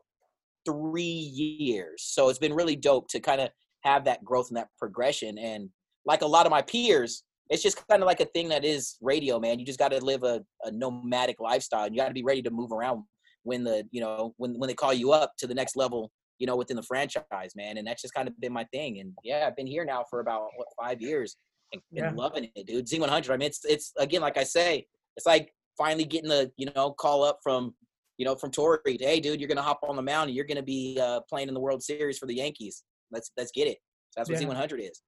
three 0.64 1.02
years. 1.02 2.02
So 2.04 2.28
it's 2.28 2.38
been 2.38 2.54
really 2.54 2.76
dope 2.76 3.08
to 3.08 3.20
kind 3.20 3.40
of 3.40 3.50
have 3.82 4.04
that 4.04 4.24
growth 4.24 4.48
and 4.48 4.56
that 4.56 4.68
progression. 4.78 5.38
And 5.38 5.68
like 6.04 6.22
a 6.22 6.26
lot 6.26 6.46
of 6.46 6.50
my 6.50 6.62
peers, 6.62 7.24
it's 7.50 7.62
just 7.62 7.86
kind 7.88 8.02
of 8.02 8.06
like 8.06 8.20
a 8.20 8.26
thing 8.26 8.48
that 8.48 8.64
is 8.64 8.96
radio, 9.00 9.38
man. 9.38 9.58
You 9.58 9.66
just 9.66 9.78
got 9.78 9.92
to 9.92 10.04
live 10.04 10.22
a, 10.22 10.42
a 10.64 10.70
nomadic 10.70 11.40
lifestyle. 11.40 11.84
And 11.84 11.94
you 11.94 12.00
got 12.00 12.08
to 12.08 12.14
be 12.14 12.24
ready 12.24 12.42
to 12.42 12.50
move 12.50 12.72
around 12.72 13.04
when 13.44 13.64
the 13.64 13.84
you 13.90 14.00
know 14.00 14.32
when 14.36 14.54
when 14.58 14.68
they 14.68 14.74
call 14.74 14.92
you 14.92 15.12
up 15.12 15.32
to 15.38 15.46
the 15.46 15.54
next 15.54 15.76
level, 15.76 16.10
you 16.38 16.46
know, 16.46 16.56
within 16.56 16.76
the 16.76 16.82
franchise, 16.82 17.52
man. 17.56 17.76
And 17.76 17.86
that's 17.86 18.02
just 18.02 18.14
kind 18.14 18.28
of 18.28 18.38
been 18.40 18.52
my 18.52 18.64
thing. 18.72 19.00
And 19.00 19.12
yeah, 19.24 19.44
I've 19.46 19.56
been 19.56 19.66
here 19.66 19.84
now 19.84 20.04
for 20.08 20.20
about 20.20 20.48
what 20.56 20.68
five 20.80 21.00
years 21.00 21.36
and 21.72 21.82
Yeah. 21.90 22.10
loving 22.14 22.50
it, 22.54 22.66
dude. 22.66 22.86
Z100. 22.86 23.30
I 23.30 23.36
mean, 23.36 23.46
it's 23.46 23.64
it's 23.64 23.92
again, 23.98 24.20
like 24.20 24.36
I 24.36 24.44
say, 24.44 24.86
it's 25.16 25.26
like 25.26 25.52
finally 25.78 26.04
getting 26.04 26.28
the 26.28 26.50
you 26.56 26.68
know 26.74 26.92
call 26.92 27.24
up 27.24 27.38
from 27.42 27.74
you 28.18 28.24
know 28.24 28.34
from 28.34 28.50
Tory. 28.50 28.78
Hey, 29.00 29.20
dude, 29.20 29.40
you're 29.40 29.48
gonna 29.48 29.62
hop 29.62 29.80
on 29.88 29.96
the 29.96 30.02
mound. 30.02 30.28
and 30.28 30.36
You're 30.36 30.44
gonna 30.44 30.62
be 30.62 30.98
uh, 31.00 31.20
playing 31.28 31.48
in 31.48 31.54
the 31.54 31.60
World 31.60 31.82
Series 31.82 32.18
for 32.18 32.26
the 32.26 32.34
Yankees. 32.34 32.82
Let's 33.10 33.30
let's 33.36 33.52
get 33.52 33.66
it. 33.68 33.78
So 34.10 34.20
that's 34.20 34.30
what 34.30 34.40
Yeah. 34.40 34.48
Z100 34.48 34.90
is. 34.90 35.00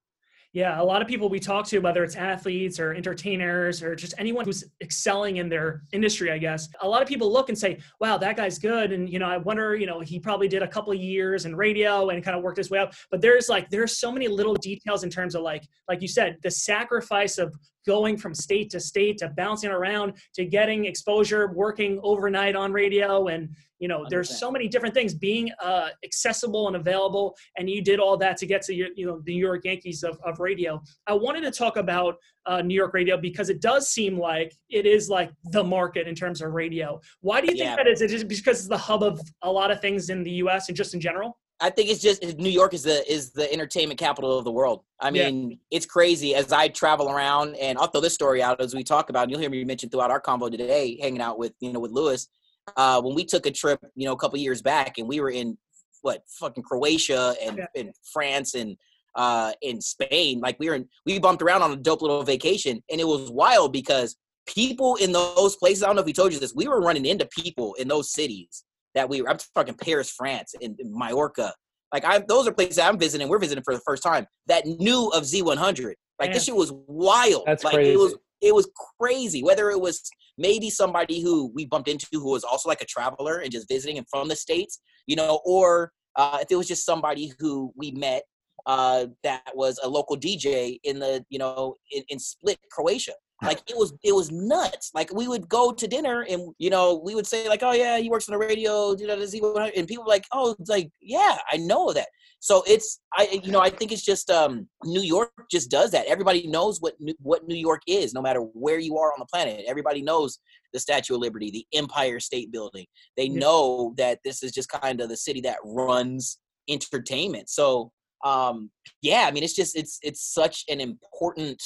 Yeah, 0.55 0.81
a 0.81 0.85
lot 0.85 1.03
of 1.03 1.09
people 1.09 1.29
we 1.29 1.41
talk 1.41 1.67
to, 1.67 1.81
whether 1.81 2.05
it's 2.05 2.15
athletes 2.15 2.79
or 2.79 2.95
entertainers 2.95 3.83
or 3.83 3.97
just 3.97 4.15
anyone 4.19 4.45
who's 4.45 4.63
excelling 4.81 5.39
in 5.39 5.49
their 5.49 5.83
industry, 5.93 6.31
I 6.31 6.39
guess, 6.39 6.69
a 6.81 6.89
lot 6.89 7.03
of 7.03 7.09
people 7.09 7.33
look 7.33 7.49
and 7.49 7.59
say, 7.59 7.81
wow, 7.99 8.19
that 8.19 8.37
guy's 8.37 8.57
good. 8.61 8.93
And, 8.93 9.11
you 9.11 9.19
know, 9.19 9.27
I 9.27 9.37
wonder, 9.37 9.75
you 9.75 9.87
know, 9.87 9.99
he 9.99 10.21
probably 10.21 10.47
did 10.47 10.63
a 10.63 10.69
couple 10.69 10.95
years 10.95 11.45
in 11.45 11.57
radio 11.57 12.11
and 12.11 12.23
kind 12.23 12.37
of 12.37 12.45
worked 12.45 12.59
his 12.59 12.71
way 12.71 12.79
up. 12.79 12.95
But 13.11 13.21
there's 13.21 13.49
like, 13.49 13.69
there's 13.69 13.99
so 13.99 14.13
many 14.13 14.29
little 14.29 14.55
details 14.55 15.03
in 15.03 15.11
terms 15.11 15.35
of 15.35 15.43
like, 15.43 15.67
like 15.89 16.01
you 16.01 16.07
said, 16.07 16.39
the 16.45 16.53
sacrifice 16.53 17.39
of 17.39 17.53
going 17.85 18.17
from 18.17 18.33
state 18.33 18.71
to 18.71 18.79
state 18.79 19.19
to 19.19 19.31
bouncing 19.31 19.71
around 19.71 20.13
to 20.35 20.45
getting 20.45 20.85
exposure, 20.85 21.53
working 21.53 21.99
overnight 22.05 22.55
on 22.55 22.73
radio. 22.73 23.27
And, 23.27 23.49
you 23.85 23.89
know, 23.89 24.07
there's 24.09 24.39
so 24.39 24.51
many 24.51 24.67
different 24.67 24.95
things 24.95 25.13
being 25.13 25.51
uh, 25.63 25.91
accessible 26.03 26.69
and 26.69 26.77
available. 26.77 27.37
And 27.59 27.69
you 27.69 27.83
did 27.83 28.01
all 28.01 28.17
that 28.17 28.39
to 28.39 28.47
get 28.47 28.63
to 28.63 28.75
your, 28.75 28.89
you 28.97 29.05
know, 29.05 29.21
the 29.27 29.35
New 29.35 29.45
York 29.47 29.61
Yankees 29.67 30.03
of, 30.03 30.19
of 30.25 30.41
radio. 30.41 30.83
I 31.07 31.13
wanted 31.13 31.43
to 31.43 31.51
talk 31.51 31.77
about 31.77 32.15
uh, 32.47 32.63
New 32.63 32.75
York 32.75 32.95
radio 32.95 33.19
because 33.19 33.51
it 33.51 33.61
does 33.61 33.91
seem 33.91 34.19
like 34.19 34.55
it 34.71 34.87
is 34.87 35.11
like 35.11 35.33
the 35.53 35.63
market 35.63 36.09
in 36.09 36.15
terms 36.15 36.41
of 36.41 36.53
radio. 36.53 36.99
Why 37.21 37.43
do 37.43 37.49
you 37.49 37.53
think 37.53 37.65
Yeah. 37.67 37.77
that 37.77 37.87
is? 37.87 38.01
Is 38.01 38.23
it 38.23 38.27
because 38.27 38.61
it's 38.61 38.69
the 38.69 38.79
hub 38.79 39.03
of 39.03 39.21
a 39.43 39.53
lot 39.53 39.71
of 39.71 39.83
things 39.83 40.09
in 40.09 40.23
the 40.23 40.31
U.S. 40.45 40.69
and 40.69 40.77
just 40.83 40.95
in 40.95 41.01
general? 41.03 41.39
I 41.61 41.69
think 41.69 41.91
it's 41.91 42.01
just 42.01 42.25
New 42.39 42.49
York 42.49 42.73
is 42.73 42.85
the 42.85 42.99
is 43.13 43.33
the 43.33 43.53
entertainment 43.53 44.01
capital 44.01 44.39
of 44.39 44.45
the 44.47 44.51
world. 44.51 44.83
I 44.99 45.11
Yeah. 45.11 45.31
mean, 45.31 45.59
it's 45.71 45.85
crazy 45.85 46.35
as 46.35 46.53
I 46.53 46.69
travel 46.69 47.11
around, 47.11 47.57
and 47.57 47.77
I'll 47.77 47.89
throw 47.89 48.01
this 48.01 48.15
story 48.15 48.43
out 48.43 48.63
as 48.63 48.75
we 48.75 48.83
talk 48.83 49.11
about. 49.11 49.25
And 49.25 49.31
you'll 49.31 49.41
hear 49.41 49.51
me 49.51 49.63
mention 49.63 49.91
throughout 49.91 50.11
our 50.11 50.23
convo 50.23 50.51
today, 50.51 50.99
hanging 51.03 51.21
out 51.21 51.39
with 51.39 51.53
you 51.61 51.71
know 51.75 51.81
with 51.81 51.91
Lewis. 51.93 52.29
Uh, 52.77 53.01
when 53.03 53.15
we 53.15 53.25
took 53.25 53.47
a 53.47 53.51
trip, 53.51 53.81
you 53.95 54.07
know, 54.07 54.13
a 54.13 54.17
couple 54.17 54.39
years 54.39 54.63
back, 54.63 54.99
and 54.99 55.09
we 55.09 55.21
were 55.21 55.31
in 55.31 55.57
what 56.03 56.23
fucking 56.29 56.63
Croatia 56.63 57.35
and, 57.43 57.59
Yeah. 57.59 57.67
and 57.77 57.91
France 58.13 58.55
and 58.55 58.77
uh, 59.15 59.53
in 59.63 59.81
Spain. 59.81 60.41
Like 60.41 60.59
we 60.59 60.69
were 60.69 60.77
in, 60.77 60.89
we 61.07 61.19
bumped 61.19 61.43
around 61.43 61.63
on 61.63 61.73
a 61.73 61.77
dope 61.77 62.03
little 62.03 62.23
vacation, 62.23 62.83
and 62.91 63.01
it 63.01 63.07
was 63.07 63.31
wild 63.31 63.73
because 63.73 64.17
people 64.47 64.97
in 64.97 65.13
those 65.13 65.57
places. 65.57 65.83
I 65.83 65.87
don't 65.87 65.97
know 65.97 66.01
if 66.01 66.07
we 66.07 66.13
told 66.13 66.33
you 66.33 66.39
this. 66.39 66.55
We 66.55 66.69
were 66.69 66.81
running 66.81 67.07
into 67.07 67.27
people 67.27 67.75
in 67.75 67.89
those 67.89 68.13
cities 68.13 68.65
that 68.95 69.09
we 69.09 69.23
were. 69.23 69.31
I'm 69.31 69.39
talking 69.55 69.75
Paris, 69.75 70.11
France, 70.11 70.55
and, 70.61 70.79
and 70.79 70.95
Mallorca. 70.95 71.53
Like 71.93 72.05
I, 72.05 72.19
those 72.27 72.49
are 72.49 72.53
places 72.53 72.79
I'm 72.79 72.99
visiting. 72.99 73.29
We're 73.29 73.39
visiting 73.39 73.63
for 73.65 73.75
the 73.75 73.83
first 73.87 74.03
time 74.03 74.27
that 74.47 74.67
knew 74.67 75.09
of 75.15 75.23
Z100. 75.23 75.95
Like 76.21 76.33
this 76.33 76.45
shit 76.45 76.55
was 76.55 76.73
wild. 76.87 77.45
That's 77.47 77.65
like 77.65 77.77
it 77.77 77.97
was 77.97 78.13
crazy. 78.13 78.24
It 78.41 78.55
was 78.55 78.69
crazy. 78.99 79.43
Whether 79.43 79.71
it 79.71 79.81
was 79.81 80.03
maybe 80.39 80.71
somebody 80.71 81.23
who 81.23 81.51
we 81.55 81.67
bumped 81.67 81.89
into 81.89 82.07
who 82.13 82.31
was 82.31 82.45
also 82.45 82.69
like 82.69 82.83
a 82.83 82.87
traveler 82.87 83.39
and 83.39 83.53
just 83.53 83.69
visiting 83.69 83.99
and 83.99 84.07
from 84.09 84.29
the 84.29 84.37
states, 84.37 84.81
you 85.07 85.17
know, 85.17 85.41
or 85.45 85.93
uh, 86.17 86.39
if 86.41 86.49
it 86.51 86.57
was 86.57 86.69
just 86.69 86.87
somebody 86.87 87.33
who 87.39 87.73
we 87.77 87.91
met 87.93 88.25
uh, 88.67 89.07
that 89.23 89.43
was 89.55 89.79
a 89.83 89.89
local 89.89 90.17
DJ 90.17 90.79
in 90.85 90.99
the 90.99 91.25
you 91.29 91.39
know 91.39 91.75
in, 91.91 92.03
in 92.09 92.19
Split, 92.19 92.59
Croatia. 92.71 93.13
Like 93.43 93.63
it 93.69 93.77
was 93.77 93.93
it 94.03 94.15
was 94.15 94.31
nuts. 94.31 94.91
Like 94.95 95.13
we 95.13 95.29
would 95.29 95.49
go 95.49 95.73
to 95.73 95.87
dinner 95.87 96.25
and 96.31 96.55
you 96.59 96.71
know 96.71 97.03
we 97.05 97.15
would 97.15 97.27
say 97.27 97.49
like, 97.49 97.63
oh 97.63 97.73
yeah, 97.73 97.99
he 97.99 98.09
works 98.09 98.29
on 98.29 98.33
the 98.33 98.39
radio. 98.39 98.93
And 98.93 99.87
people 99.87 100.07
like, 100.07 100.25
oh, 100.33 100.57
it's 100.59 100.71
like 100.71 100.91
yeah, 101.03 101.37
I 101.51 101.59
know 101.59 101.93
that. 101.93 102.09
So 102.45 102.63
it's 102.67 103.01
I 103.15 103.41
you 103.43 103.51
know 103.51 103.61
I 103.63 103.71
think 103.71 103.91
it's 103.91 104.05
just 104.05 104.29
um, 104.29 104.69
New 104.85 105.01
York 105.01 105.33
just 105.51 105.71
does 105.71 105.91
that. 105.93 106.05
Everybody 106.05 106.47
knows 106.47 106.79
what 106.79 106.93
New, 107.01 107.15
what 107.21 107.49
New 107.49 107.57
York 107.57 107.81
is, 107.87 108.13
no 108.13 108.21
matter 108.21 108.41
where 108.41 108.79
you 108.79 108.99
are 108.99 109.15
on 109.15 109.19
the 109.19 109.25
planet. 109.25 109.65
Everybody 109.67 110.03
knows 110.03 110.39
the 110.75 110.79
Statue 110.79 111.15
of 111.15 111.23
Liberty, 111.23 111.51
the 111.51 111.67
Empire 111.73 112.21
State 112.21 112.53
Building. 112.53 112.85
They 113.17 113.31
know 113.31 113.95
that 113.97 114.19
this 114.27 114.43
is 114.43 114.53
just 114.53 114.69
kind 114.69 115.01
of 115.01 115.09
the 115.09 115.17
city 115.17 115.41
that 115.41 115.57
runs 115.65 116.39
entertainment. 116.69 117.49
So 117.49 117.93
um, 118.27 118.71
yeah, 119.01 119.25
I 119.27 119.31
mean 119.31 119.43
it's 119.43 119.57
just 119.57 119.75
it's 119.75 119.99
it's 120.03 120.35
such 120.35 120.65
an 120.69 120.83
important 120.83 121.63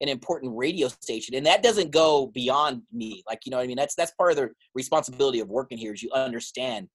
an 0.00 0.08
important 0.08 0.56
radio 0.56 0.88
station, 0.88 1.34
and 1.34 1.44
that 1.44 1.62
doesn't 1.62 1.90
go 1.90 2.28
beyond 2.28 2.80
me. 2.94 3.22
Like 3.28 3.40
you 3.44 3.50
know 3.50 3.58
what 3.58 3.64
I 3.64 3.66
mean? 3.66 3.76
That's 3.76 3.94
that's 3.94 4.12
part 4.12 4.30
of 4.30 4.38
the 4.38 4.48
responsibility 4.74 5.40
of 5.40 5.48
working 5.48 5.76
here 5.76 5.92
is 5.92 6.02
you 6.02 6.10
understand 6.14 6.88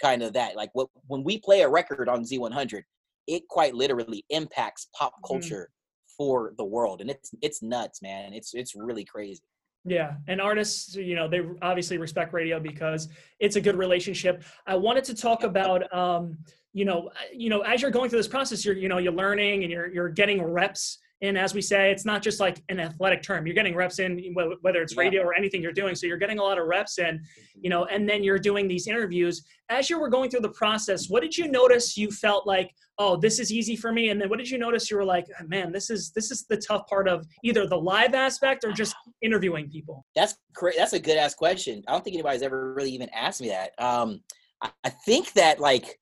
kind 0.00 0.22
of 0.22 0.32
that. 0.34 0.56
Like 0.56 0.70
what 0.74 0.88
when 1.06 1.22
we 1.24 1.38
play 1.38 1.62
a 1.62 1.68
record 1.68 2.08
on 2.08 2.24
Z100, 2.24 2.82
it 3.26 3.46
quite 3.48 3.74
literally 3.74 4.24
impacts 4.30 4.88
pop 4.96 5.14
Mhm. 5.22 5.26
culture 5.26 5.70
for 6.16 6.52
the 6.58 6.64
world, 6.64 7.00
and 7.00 7.10
it's 7.10 7.30
it's 7.42 7.62
nuts, 7.62 8.02
man. 8.02 8.32
It's 8.32 8.54
it's 8.54 8.74
really 8.74 9.04
crazy. 9.04 9.42
Yeah, 9.84 10.14
and 10.28 10.40
artists, 10.40 10.94
you 10.94 11.16
know, 11.16 11.26
they 11.26 11.40
obviously 11.60 11.98
respect 11.98 12.32
radio 12.32 12.60
because 12.60 13.08
it's 13.40 13.56
a 13.56 13.60
good 13.60 13.76
relationship. 13.76 14.44
I 14.64 14.76
wanted 14.76 15.02
to 15.04 15.14
talk 15.14 15.42
about, 15.42 15.92
um, 15.92 16.38
you 16.72 16.84
know, 16.84 17.10
you 17.32 17.50
know, 17.50 17.62
as 17.62 17.82
you're 17.82 17.90
going 17.90 18.08
through 18.08 18.20
this 18.20 18.28
process, 18.28 18.64
you're, 18.64 18.76
you 18.76 18.88
know, 18.88 18.98
you're 18.98 19.12
learning 19.12 19.64
and 19.64 19.72
you're 19.72 19.92
you're 19.92 20.08
getting 20.08 20.40
reps 20.42 20.98
in, 21.22 21.36
as 21.36 21.54
we 21.54 21.62
say. 21.62 21.90
It's 21.90 22.04
not 22.04 22.20
just 22.20 22.40
like 22.40 22.62
an 22.68 22.80
athletic 22.80 23.22
term. 23.22 23.46
You're 23.46 23.54
getting 23.54 23.74
reps 23.74 23.98
in, 24.00 24.34
whether 24.60 24.82
it's 24.82 24.94
Yeah. 24.94 25.00
radio 25.00 25.22
or 25.22 25.34
anything 25.34 25.62
you're 25.62 25.72
doing. 25.72 25.94
So 25.94 26.06
you're 26.06 26.18
getting 26.18 26.38
a 26.38 26.42
lot 26.42 26.58
of 26.58 26.66
reps 26.66 26.98
in, 26.98 27.22
you 27.54 27.70
know, 27.70 27.84
and 27.86 28.08
then 28.08 28.22
you're 28.22 28.38
doing 28.40 28.68
these 28.68 28.86
interviews. 28.88 29.44
As 29.68 29.88
you 29.88 29.98
were 29.98 30.10
going 30.10 30.30
through 30.30 30.40
the 30.40 30.50
process, 30.50 31.08
what 31.08 31.22
did 31.22 31.38
you 31.38 31.48
notice? 31.48 31.96
You 31.96 32.10
felt 32.10 32.46
like, 32.46 32.70
oh, 32.98 33.16
this 33.16 33.38
is 33.38 33.52
easy 33.52 33.76
for 33.76 33.92
me, 33.92 34.10
and 34.10 34.20
then 34.20 34.28
what 34.28 34.38
did 34.38 34.50
you 34.50 34.58
notice? 34.58 34.90
You 34.90 34.96
were 34.98 35.04
like, 35.04 35.26
man, 35.46 35.72
this 35.72 35.88
is 35.90 36.12
this 36.12 36.30
is 36.30 36.44
the 36.48 36.56
tough 36.56 36.86
part 36.88 37.08
of 37.08 37.24
either 37.42 37.66
the 37.66 37.78
live 37.78 38.14
aspect 38.14 38.64
or 38.64 38.72
just 38.72 38.94
interviewing 39.22 39.70
people. 39.70 40.04
That's 40.14 40.36
great. 40.52 40.76
That's 40.76 40.92
a 40.92 41.00
good 41.00 41.16
ass 41.16 41.34
question. 41.34 41.82
I 41.88 41.92
don't 41.92 42.04
think 42.04 42.14
anybody's 42.14 42.42
ever 42.42 42.74
really 42.74 42.90
even 42.90 43.08
asked 43.10 43.40
me 43.40 43.48
that. 43.48 43.70
Um, 43.78 44.20
I, 44.60 44.70
I 44.84 44.90
think 44.90 45.32
that 45.34 45.60
like 45.60 45.98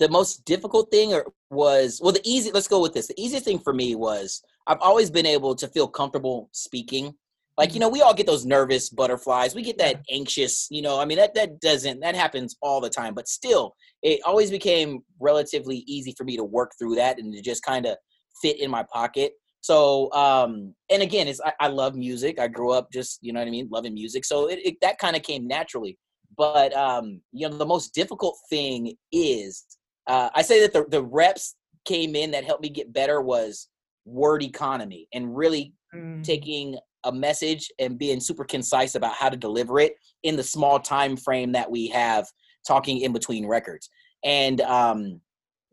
the 0.00 0.08
most 0.08 0.44
difficult 0.44 0.90
thing 0.90 1.14
or 1.14 1.32
was 1.50 2.00
well 2.02 2.12
the 2.12 2.20
easy. 2.24 2.50
Let's 2.50 2.68
go 2.68 2.80
with 2.80 2.92
this. 2.92 3.06
The 3.06 3.20
easiest 3.20 3.44
thing 3.44 3.60
for 3.60 3.72
me 3.72 3.94
was 3.94 4.42
I've 4.66 4.80
always 4.80 5.10
been 5.10 5.26
able 5.26 5.54
to 5.56 5.68
feel 5.68 5.88
comfortable 5.88 6.48
speaking. 6.52 7.14
Like 7.56 7.74
you 7.74 7.80
know, 7.80 7.88
we 7.88 8.02
all 8.02 8.14
get 8.14 8.26
those 8.26 8.44
nervous 8.44 8.88
butterflies. 8.88 9.54
We 9.54 9.62
get 9.62 9.78
that 9.78 10.02
anxious. 10.10 10.66
You 10.70 10.82
know, 10.82 10.98
I 10.98 11.04
mean 11.04 11.18
that 11.18 11.34
that 11.34 11.60
doesn't 11.60 12.00
that 12.00 12.16
happens 12.16 12.56
all 12.62 12.80
the 12.80 12.90
time. 12.90 13.14
But 13.14 13.28
still, 13.28 13.74
it 14.02 14.20
always 14.24 14.50
became 14.50 15.00
relatively 15.20 15.84
easy 15.86 16.14
for 16.16 16.24
me 16.24 16.36
to 16.36 16.44
work 16.44 16.72
through 16.78 16.96
that 16.96 17.18
and 17.18 17.32
to 17.32 17.40
just 17.40 17.62
kind 17.62 17.86
of 17.86 17.96
fit 18.42 18.60
in 18.60 18.70
my 18.70 18.84
pocket. 18.92 19.32
So, 19.60 20.12
um, 20.12 20.74
and 20.90 21.02
again, 21.02 21.28
it's 21.28 21.40
I, 21.40 21.52
I 21.60 21.68
love 21.68 21.94
music. 21.94 22.38
I 22.40 22.48
grew 22.48 22.72
up 22.72 22.90
just 22.92 23.18
you 23.22 23.32
know 23.32 23.40
what 23.40 23.48
I 23.48 23.50
mean, 23.52 23.68
loving 23.70 23.94
music. 23.94 24.24
So 24.24 24.48
it, 24.48 24.58
it 24.64 24.74
that 24.82 24.98
kind 24.98 25.14
of 25.14 25.22
came 25.22 25.46
naturally. 25.46 25.96
But 26.36 26.74
um, 26.74 27.20
you 27.32 27.48
know, 27.48 27.56
the 27.56 27.66
most 27.66 27.94
difficult 27.94 28.36
thing 28.50 28.96
is 29.12 29.64
uh, 30.08 30.30
I 30.34 30.42
say 30.42 30.60
that 30.62 30.72
the 30.72 30.86
the 30.88 31.02
reps 31.02 31.54
came 31.84 32.16
in 32.16 32.32
that 32.32 32.44
helped 32.44 32.62
me 32.62 32.68
get 32.68 32.92
better 32.92 33.20
was 33.20 33.68
word 34.04 34.42
economy 34.42 35.08
and 35.12 35.36
really 35.36 35.72
Mm. 35.94 36.24
taking 36.24 36.76
a 37.04 37.12
message 37.12 37.70
and 37.78 37.98
being 37.98 38.18
super 38.18 38.44
concise 38.44 38.94
about 38.94 39.14
how 39.14 39.28
to 39.28 39.36
deliver 39.36 39.78
it 39.78 39.94
in 40.22 40.36
the 40.36 40.42
small 40.42 40.80
time 40.80 41.16
frame 41.16 41.52
that 41.52 41.70
we 41.70 41.86
have 41.88 42.26
talking 42.66 43.00
in 43.00 43.12
between 43.12 43.46
records. 43.46 43.88
And 44.24 44.60
um, 44.62 45.20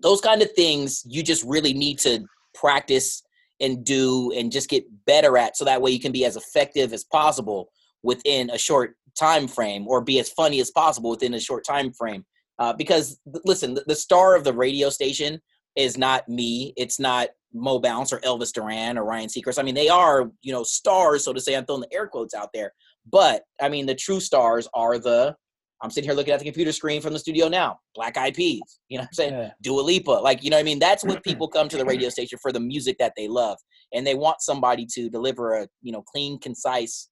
those 0.02 0.22
kind 0.22 0.42
of 0.42 0.52
things 0.52 1.04
you 1.08 1.24
just 1.24 1.44
really 1.44 1.74
need 1.74 2.00
to 2.00 2.24
practice 2.54 3.24
and 3.60 3.84
do 3.86 4.32
and 4.36 4.52
just 4.52 4.70
get 4.70 4.84
better 5.06 5.38
at 5.38 5.56
so 5.56 5.66
that 5.66 5.82
way 5.82 5.92
you 5.92 6.00
can 6.00 6.12
be 6.12 6.26
as 6.26 6.36
effective 6.36 6.94
as 6.94 7.04
possible 7.06 7.72
within 8.04 8.50
a 8.50 8.58
short 8.58 8.96
time 9.18 9.48
frame 9.48 9.88
or 9.88 10.02
be 10.02 10.20
as 10.20 10.30
funny 10.30 10.60
as 10.60 10.72
possible 10.72 11.10
within 11.10 11.34
a 11.34 11.40
short 11.40 11.64
time 11.66 11.92
frame. 11.94 12.26
Uh, 12.60 12.74
because 12.74 13.20
listen 13.46 13.74
the, 13.74 13.84
the 13.88 13.96
star 13.96 14.36
of 14.36 14.44
the 14.44 14.54
radio 14.54 14.90
station 14.90 15.40
is 15.76 15.98
not 15.98 16.28
me. 16.28 16.74
It's 16.78 17.00
not 17.00 17.30
Mo 17.53 17.79
Bounce 17.79 18.13
or 18.13 18.20
Elvis 18.20 18.53
Duran 18.53 18.98
or 18.98 19.03
Ryan 19.03 19.27
Seacrest. 19.27 19.60
I 19.60 19.63
mean, 19.63 19.75
they 19.75 19.89
are, 19.89 20.31
you 20.41 20.53
know, 20.53 20.63
stars, 20.63 21.24
so 21.25 21.34
to 21.34 21.41
say. 21.41 21.55
I'm 21.55 21.65
throwing 21.65 21.81
the 21.81 21.93
air 21.93 22.08
quotes 22.08 22.34
out 22.34 22.50
there. 22.53 22.74
But 23.12 23.43
I 23.60 23.70
mean, 23.70 23.86
the 23.86 23.96
true 23.96 24.20
stars 24.20 24.67
are 24.74 24.98
the 24.98 25.36
I'm 25.81 25.89
sitting 25.89 26.08
here 26.08 26.15
looking 26.15 26.34
at 26.34 26.39
the 26.39 26.46
computer 26.46 26.72
screen 26.72 27.01
from 27.01 27.13
the 27.13 27.20
studio 27.20 27.48
now. 27.48 27.79
Black 27.96 28.15
Eyed 28.15 28.36
Peas. 28.36 28.62
You 28.88 29.00
know 29.00 29.03
what 29.03 29.08
I'm 29.10 29.13
saying? 29.13 29.34
Yeah. 29.34 29.51
Dua 29.62 29.81
Lipa. 29.81 30.12
Like, 30.12 30.43
you 30.43 30.51
know 30.51 30.58
what 30.58 30.62
I 30.62 30.63
mean? 30.63 30.79
That's 30.79 31.03
what 31.03 31.24
people 31.24 31.48
come 31.53 31.67
to 31.70 31.77
the 31.77 31.86
radio 31.86 32.10
station 32.10 32.38
for 32.39 32.51
the 32.51 32.60
music 32.60 32.98
that 33.00 33.13
they 33.17 33.27
love. 33.27 33.58
And 33.91 34.05
they 34.05 34.13
want 34.13 34.41
somebody 34.41 34.86
to 34.93 35.10
deliver 35.10 35.53
a, 35.53 35.67
you 35.81 35.91
know, 35.91 36.03
clean, 36.03 36.39
concise, 36.39 37.10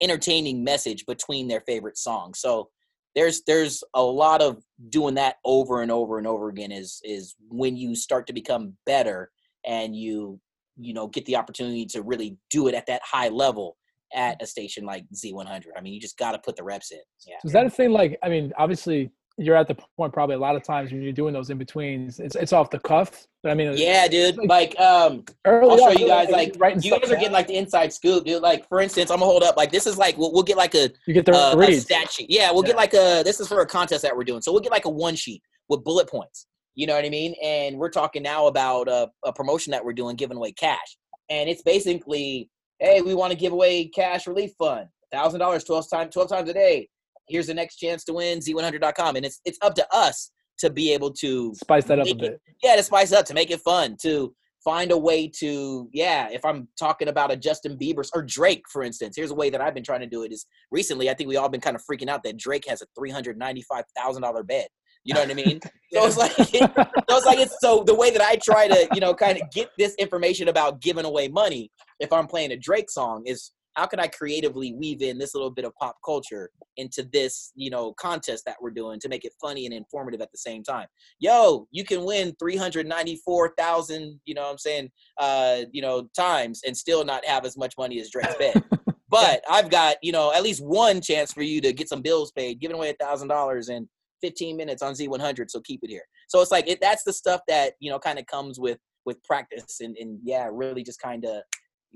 entertaining 0.00 0.62
message 0.62 1.04
between 1.06 1.48
their 1.48 1.62
favorite 1.62 1.98
songs. 1.98 2.38
So 2.38 2.68
there's 3.14 3.42
there's 3.46 3.82
a 3.94 4.02
lot 4.02 4.40
of 4.40 4.62
doing 4.88 5.14
that 5.14 5.36
over 5.44 5.82
and 5.82 5.90
over 5.90 6.18
and 6.18 6.26
over 6.26 6.48
again 6.48 6.72
is 6.72 7.00
is 7.04 7.34
when 7.48 7.76
you 7.76 7.94
start 7.94 8.26
to 8.28 8.32
become 8.32 8.74
better 8.86 9.30
and 9.66 9.96
you 9.96 10.40
you 10.76 10.94
know 10.94 11.06
get 11.06 11.24
the 11.26 11.36
opportunity 11.36 11.86
to 11.86 12.02
really 12.02 12.36
do 12.50 12.68
it 12.68 12.74
at 12.74 12.86
that 12.86 13.02
high 13.04 13.28
level 13.28 13.76
at 14.14 14.42
a 14.42 14.46
station 14.46 14.84
like 14.84 15.04
Z100. 15.14 15.64
I 15.76 15.80
mean, 15.80 15.94
you 15.94 16.00
just 16.00 16.18
got 16.18 16.32
to 16.32 16.38
put 16.38 16.56
the 16.56 16.62
reps 16.62 16.92
in. 16.92 16.98
Yeah. 17.26 17.36
So 17.40 17.46
is 17.46 17.52
that 17.52 17.66
a 17.66 17.70
thing? 17.70 17.92
Like, 17.92 18.18
I 18.22 18.28
mean, 18.28 18.52
obviously, 18.58 19.10
you're 19.38 19.56
at 19.56 19.66
the 19.66 19.76
point 19.96 20.12
probably 20.12 20.36
a 20.36 20.38
lot 20.38 20.56
of 20.56 20.62
times 20.62 20.92
when 20.92 21.00
you're 21.00 21.12
doing 21.12 21.32
those 21.32 21.48
in 21.50 21.56
betweens. 21.56 22.20
It's 22.20 22.36
it's 22.36 22.52
off 22.52 22.68
the 22.70 22.78
cuff, 22.78 23.26
but 23.42 23.50
I 23.50 23.54
mean, 23.54 23.74
Yeah, 23.76 24.06
dude. 24.06 24.36
Like, 24.46 24.78
um, 24.78 25.24
early 25.46 25.70
I'll 25.70 25.92
show 25.92 25.98
you 25.98 26.06
guys. 26.06 26.28
Like, 26.28 26.54
you 26.84 26.90
guys 26.90 27.10
are 27.10 27.16
getting 27.16 27.32
like 27.32 27.46
the 27.46 27.56
inside 27.56 27.92
scoop, 27.92 28.24
dude. 28.24 28.42
Like, 28.42 28.68
for 28.68 28.80
instance, 28.80 29.10
I'm 29.10 29.18
gonna 29.18 29.30
hold 29.30 29.42
up. 29.42 29.56
Like, 29.56 29.72
this 29.72 29.86
is 29.86 29.96
like 29.96 30.18
we'll, 30.18 30.32
we'll 30.32 30.42
get 30.42 30.56
like 30.56 30.74
a 30.74 30.90
you 31.06 31.14
get 31.14 31.24
the 31.24 31.32
uh, 31.32 31.52
a 31.54 31.56
reads. 31.56 31.84
stat 31.84 32.10
sheet. 32.12 32.28
Yeah, 32.28 32.52
we'll 32.52 32.62
get 32.62 32.76
like 32.76 32.92
a. 32.92 33.22
This 33.24 33.40
is 33.40 33.48
for 33.48 33.60
a 33.60 33.66
contest 33.66 34.02
that 34.02 34.14
we're 34.14 34.24
doing, 34.24 34.42
so 34.42 34.52
we'll 34.52 34.60
get 34.60 34.72
like 34.72 34.84
a 34.84 34.90
one 34.90 35.14
sheet 35.14 35.42
with 35.68 35.82
bullet 35.82 36.08
points. 36.08 36.46
You 36.74 36.86
know 36.86 36.94
what 36.94 37.04
I 37.04 37.10
mean? 37.10 37.34
And 37.42 37.76
we're 37.78 37.90
talking 37.90 38.22
now 38.22 38.46
about 38.46 38.88
a, 38.88 39.10
a 39.24 39.32
promotion 39.32 39.70
that 39.72 39.84
we're 39.84 39.92
doing, 39.92 40.16
giving 40.16 40.36
away 40.36 40.52
cash, 40.52 40.96
and 41.28 41.48
it's 41.48 41.62
basically, 41.62 42.48
hey, 42.78 43.00
we 43.02 43.14
want 43.14 43.32
to 43.32 43.38
give 43.38 43.52
away 43.52 43.86
cash 43.88 44.26
relief 44.26 44.52
fund, 44.58 44.86
thousand 45.12 45.40
dollars, 45.40 45.64
twelve 45.64 45.88
times, 45.90 46.12
twelve 46.14 46.28
times 46.30 46.48
a 46.48 46.54
day. 46.54 46.88
Here's 47.28 47.46
the 47.46 47.54
next 47.54 47.76
chance 47.76 48.04
to 48.04 48.14
win, 48.14 48.38
z100.com, 48.40 49.16
and 49.16 49.24
it's 49.26 49.40
it's 49.44 49.58
up 49.62 49.74
to 49.74 49.86
us 49.94 50.30
to 50.58 50.70
be 50.70 50.92
able 50.92 51.12
to 51.12 51.52
Spice 51.54 51.84
that 51.86 51.98
up 51.98 52.06
a 52.06 52.08
make 52.14 52.22
it- 52.22 52.30
bit. 52.32 52.40
yeah, 52.62 52.76
to 52.76 52.82
spice 52.82 53.12
it 53.12 53.18
up, 53.18 53.24
to 53.26 53.34
make 53.34 53.50
it 53.50 53.60
fun, 53.60 53.96
to 54.02 54.34
find 54.64 54.92
a 54.92 54.96
way 54.98 55.26
to, 55.26 55.88
yeah, 55.92 56.28
if 56.30 56.44
I'm 56.44 56.68
talking 56.78 57.08
about 57.08 57.32
a 57.32 57.36
Justin 57.36 57.76
Bieber 57.76 58.08
or 58.14 58.22
Drake, 58.22 58.62
for 58.70 58.84
instance, 58.84 59.16
here's 59.16 59.32
a 59.32 59.34
way 59.34 59.50
that 59.50 59.60
I've 59.60 59.74
been 59.74 59.82
trying 59.82 60.00
to 60.02 60.06
do 60.06 60.22
it 60.22 60.30
is 60.30 60.46
recently, 60.70 61.10
I 61.10 61.14
think 61.14 61.26
we 61.28 61.36
all 61.36 61.48
been 61.48 61.60
kind 61.60 61.74
of 61.74 61.82
freaking 61.90 62.08
out 62.08 62.22
that 62.22 62.36
Drake 62.36 62.64
has 62.68 62.80
a 62.80 62.86
$395,000 63.00 64.46
bed. 64.46 64.68
You 65.04 65.14
know 65.14 65.20
what 65.20 65.30
I 65.30 65.34
mean? 65.34 65.60
So 65.92 66.06
it's 66.06 66.16
like, 66.16 66.32
so 66.32 66.46
it's 66.46 67.26
like, 67.26 67.38
it's 67.38 67.58
so 67.60 67.84
the 67.84 67.94
way 67.94 68.10
that 68.12 68.22
I 68.22 68.36
try 68.36 68.66
to, 68.66 68.88
you 68.94 69.00
know, 69.02 69.12
kind 69.12 69.38
of 69.38 69.50
get 69.50 69.68
this 69.76 69.94
information 69.96 70.48
about 70.48 70.80
giving 70.80 71.04
away 71.04 71.28
money 71.28 71.70
if 72.00 72.10
I'm 72.14 72.26
playing 72.26 72.52
a 72.52 72.56
Drake 72.56 72.88
song 72.88 73.22
is 73.26 73.52
how 73.74 73.86
can 73.86 74.00
I 74.00 74.06
creatively 74.06 74.74
weave 74.74 75.02
in 75.02 75.18
this 75.18 75.34
little 75.34 75.50
bit 75.50 75.64
of 75.64 75.74
pop 75.74 75.96
culture 76.04 76.50
into 76.76 77.06
this, 77.12 77.52
you 77.54 77.70
know, 77.70 77.92
contest 77.94 78.44
that 78.46 78.56
we're 78.60 78.70
doing 78.70 79.00
to 79.00 79.08
make 79.08 79.24
it 79.24 79.32
funny 79.40 79.66
and 79.66 79.74
informative 79.74 80.20
at 80.20 80.30
the 80.32 80.38
same 80.38 80.62
time? 80.62 80.86
Yo, 81.18 81.66
you 81.70 81.84
can 81.84 82.04
win 82.04 82.34
394,000, 82.38 84.20
you 84.24 84.34
know 84.34 84.42
what 84.42 84.50
I'm 84.50 84.58
saying, 84.58 84.90
uh, 85.18 85.58
you 85.72 85.82
know, 85.82 86.08
times 86.16 86.62
and 86.66 86.76
still 86.76 87.04
not 87.04 87.24
have 87.24 87.44
as 87.44 87.56
much 87.56 87.74
money 87.78 88.00
as 88.00 88.10
Drake's 88.10 88.36
bed. 88.36 88.62
but 89.08 89.42
I've 89.50 89.70
got, 89.70 89.96
you 90.02 90.12
know, 90.12 90.32
at 90.32 90.42
least 90.42 90.64
one 90.64 91.00
chance 91.00 91.32
for 91.32 91.42
you 91.42 91.60
to 91.60 91.72
get 91.72 91.88
some 91.88 92.02
bills 92.02 92.32
paid, 92.32 92.60
giving 92.60 92.76
away 92.76 92.90
a 92.90 93.04
thousand 93.04 93.28
dollars 93.28 93.68
in 93.68 93.88
15 94.22 94.56
minutes 94.56 94.82
on 94.82 94.94
Z100. 94.94 95.50
So 95.50 95.60
keep 95.60 95.80
it 95.82 95.90
here. 95.90 96.04
So 96.28 96.40
it's 96.40 96.50
like, 96.50 96.68
it, 96.68 96.80
that's 96.80 97.04
the 97.04 97.12
stuff 97.12 97.40
that, 97.48 97.74
you 97.80 97.90
know, 97.90 97.98
kind 97.98 98.18
of 98.18 98.26
comes 98.26 98.58
with, 98.58 98.78
with 99.04 99.22
practice 99.24 99.80
and, 99.80 99.96
and 99.98 100.18
yeah, 100.22 100.48
really 100.50 100.82
just 100.82 101.00
kind 101.00 101.24
of 101.24 101.42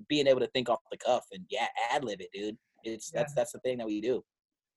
being 0.09 0.27
able 0.27 0.41
to 0.41 0.49
think 0.49 0.69
off 0.69 0.81
the 0.91 0.99
cuff 0.99 1.25
and 1.33 1.45
yeah, 1.49 1.69
ad 1.93 2.05
lib 2.05 2.21
it, 2.21 2.29
dude. 2.33 2.57
It's 2.85 3.11
that's 3.11 3.35
that's 3.35 3.53
the 3.53 3.59
thing 3.61 3.79
that 3.79 3.87
we 3.87 4.01
do. 4.01 4.23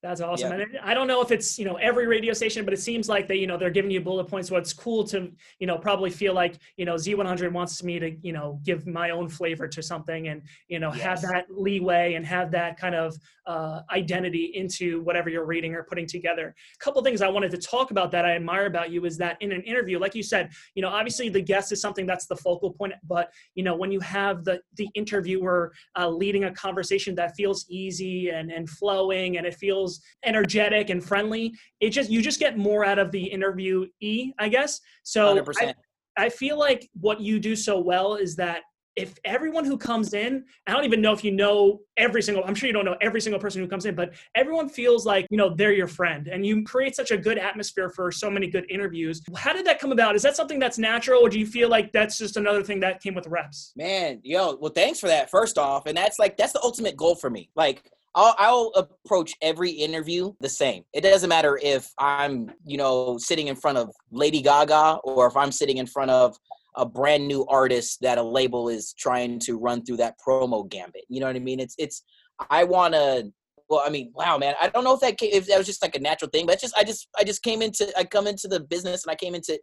That's 0.01 0.21
awesome. 0.21 0.53
Yeah. 0.53 0.63
And 0.63 0.79
I 0.81 0.93
don't 0.93 1.07
know 1.07 1.21
if 1.21 1.29
it's, 1.29 1.59
you 1.59 1.65
know, 1.65 1.75
every 1.75 2.07
radio 2.07 2.31
station, 2.31 2.63
but 2.63 2.73
it 2.73 2.79
seems 2.79 3.09
like 3.09 3.27
they, 3.27 3.35
you 3.35 3.47
know, 3.47 3.57
they're 3.57 3.69
giving 3.69 3.91
you 3.91 3.99
bullet 3.99 4.29
points. 4.29 4.47
So 4.47 4.55
it's 4.55 4.71
cool 4.71 5.03
to, 5.05 5.29
you 5.59 5.67
know, 5.67 5.77
probably 5.77 6.09
feel 6.09 6.33
like, 6.33 6.57
you 6.77 6.85
know, 6.85 6.95
Z100 6.95 7.51
wants 7.51 7.83
me 7.83 7.99
to, 7.99 8.11
you 8.21 8.31
know, 8.31 8.61
give 8.63 8.87
my 8.87 9.09
own 9.09 9.27
flavor 9.27 9.67
to 9.67 9.83
something 9.83 10.29
and, 10.29 10.41
you 10.69 10.79
know, 10.79 10.89
have 10.89 11.21
that 11.23 11.47
leeway 11.49 12.13
and 12.13 12.25
have 12.25 12.49
that 12.51 12.79
kind 12.79 12.95
of 12.95 13.13
uh, 13.45 13.81
identity 13.91 14.51
into 14.55 15.01
whatever 15.01 15.29
you're 15.29 15.45
reading 15.45 15.75
or 15.75 15.83
putting 15.83 16.07
together. 16.07 16.55
A 16.75 16.83
couple 16.83 17.03
things 17.03 17.21
I 17.21 17.27
wanted 17.27 17.51
to 17.51 17.57
talk 17.57 17.91
about 17.91 18.09
that 18.11 18.23
I 18.23 18.35
admire 18.35 18.67
about 18.67 18.91
you 18.91 19.03
is 19.03 19.17
that 19.17 19.35
in 19.41 19.51
an 19.51 19.63
interview, 19.63 19.99
like 19.99 20.15
you 20.15 20.23
said, 20.23 20.51
you 20.75 20.81
know, 20.81 20.89
obviously 20.89 21.27
the 21.27 21.41
guest 21.41 21.73
is 21.73 21.81
something 21.81 22.05
that's 22.05 22.25
the 22.25 22.37
focal 22.37 22.71
point, 22.71 22.93
but, 23.05 23.33
you 23.55 23.63
know, 23.63 23.75
when 23.75 23.91
you 23.91 23.99
have 23.99 24.45
the, 24.45 24.61
the 24.75 24.87
interviewer 24.93 25.73
uh, 25.97 26.07
leading 26.07 26.45
a 26.45 26.53
conversation 26.53 27.15
that 27.15 27.35
feels 27.35 27.65
easy 27.69 28.29
and, 28.29 28.49
and 28.49 28.69
flowing 28.69 29.37
and 29.37 29.45
it 29.45 29.55
feels 29.55 29.88
energetic 30.23 30.89
and 30.89 31.03
friendly 31.03 31.53
it 31.79 31.89
just 31.89 32.09
you 32.09 32.21
just 32.21 32.39
get 32.39 32.57
more 32.57 32.83
out 32.83 32.99
of 32.99 33.11
the 33.11 33.31
interviewee 33.33 34.31
i 34.39 34.47
guess 34.47 34.81
so 35.03 35.35
100%. 35.35 35.73
I 36.17 36.27
feel 36.27 36.59
like 36.59 36.89
what 36.99 37.21
you 37.21 37.39
do 37.39 37.55
so 37.55 37.79
well 37.79 38.15
is 38.15 38.35
that 38.35 38.63
if 38.97 39.17
everyone 39.23 39.63
who 39.63 39.77
comes 39.77 40.13
in, 40.13 40.43
I 40.67 40.73
don't 40.73 40.83
even 40.83 40.99
know 40.99 41.13
if 41.13 41.23
you 41.23 41.31
know 41.31 41.79
every 41.95 42.21
single, 42.21 42.43
I'm 42.43 42.53
sure 42.53 42.67
you 42.67 42.73
don't 42.73 42.83
know 42.83 42.97
every 42.99 43.21
single 43.21 43.39
person 43.39 43.61
who 43.61 43.67
comes 43.69 43.85
in, 43.85 43.95
but 43.95 44.13
everyone 44.35 44.67
feels 44.67 45.05
like, 45.05 45.25
you 45.29 45.37
know, 45.37 45.55
they're 45.55 45.71
your 45.71 45.87
friend 45.87 46.27
and 46.27 46.45
you 46.45 46.63
create 46.63 46.97
such 46.97 47.11
a 47.11 47.17
good 47.17 47.37
atmosphere 47.37 47.89
for 47.89 48.11
so 48.11 48.29
many 48.29 48.47
good 48.47 48.69
interviews. 48.69 49.21
How 49.37 49.53
did 49.53 49.65
that 49.67 49.79
come 49.79 49.93
about? 49.93 50.17
Is 50.17 50.21
that 50.23 50.35
something 50.35 50.59
that's 50.59 50.77
natural 50.77 51.21
or 51.21 51.29
do 51.29 51.39
you 51.39 51.45
feel 51.45 51.69
like 51.69 51.93
that's 51.93 52.17
just 52.17 52.35
another 52.35 52.61
thing 52.61 52.81
that 52.81 53.01
came 53.01 53.15
with 53.15 53.27
reps? 53.27 53.71
Man, 53.77 54.19
yo, 54.23 54.57
well, 54.59 54.73
thanks 54.73 54.99
for 54.99 55.07
that, 55.07 55.29
first 55.29 55.57
off. 55.57 55.85
And 55.85 55.97
that's 55.97 56.19
like, 56.19 56.35
that's 56.35 56.51
the 56.51 56.61
ultimate 56.61 56.97
goal 56.97 57.15
for 57.15 57.29
me. 57.29 57.49
Like, 57.55 57.89
I'll, 58.15 58.35
I'll 58.37 58.71
approach 59.05 59.33
every 59.41 59.69
interview 59.69 60.33
the 60.39 60.49
same. 60.49 60.83
It 60.93 61.01
doesn't 61.01 61.29
matter 61.29 61.59
if 61.61 61.91
I'm, 61.99 62.51
you 62.65 62.77
know, 62.77 63.17
sitting 63.17 63.47
in 63.47 63.55
front 63.55 63.77
of 63.77 63.91
Lady 64.11 64.41
Gaga 64.41 64.99
or 65.03 65.27
if 65.27 65.37
I'm 65.37 65.51
sitting 65.51 65.77
in 65.77 65.85
front 65.85 66.11
of 66.11 66.35
a 66.75 66.85
brand 66.85 67.27
new 67.27 67.45
artist 67.47 67.99
that 68.01 68.17
a 68.17 68.23
label 68.23 68.69
is 68.69 68.93
trying 68.93 69.39
to 69.39 69.57
run 69.57 69.83
through 69.83 69.97
that 69.97 70.15
promo 70.25 70.67
gambit. 70.67 71.03
You 71.09 71.19
know 71.19 71.27
what 71.27 71.35
I 71.35 71.39
mean? 71.39 71.59
It's 71.59 71.75
it's 71.77 72.03
I 72.49 72.63
want 72.63 72.93
to 72.93 73.31
well, 73.69 73.83
I 73.85 73.91
mean, 73.91 74.11
wow, 74.15 74.37
man. 74.39 74.55
I 74.59 74.69
don't 74.69 74.83
know 74.83 74.95
if 74.95 74.99
that 75.01 75.19
came, 75.19 75.29
if 75.31 75.45
that 75.45 75.57
was 75.57 75.67
just 75.67 75.83
like 75.83 75.95
a 75.95 75.99
natural 75.99 76.29
thing, 76.31 76.47
but 76.47 76.59
just 76.59 76.75
I 76.75 76.83
just 76.83 77.07
I 77.17 77.23
just 77.23 77.43
came 77.43 77.61
into 77.61 77.91
I 77.97 78.03
come 78.03 78.27
into 78.27 78.47
the 78.47 78.59
business 78.59 79.03
and 79.03 79.11
I 79.11 79.15
came 79.15 79.35
into 79.35 79.59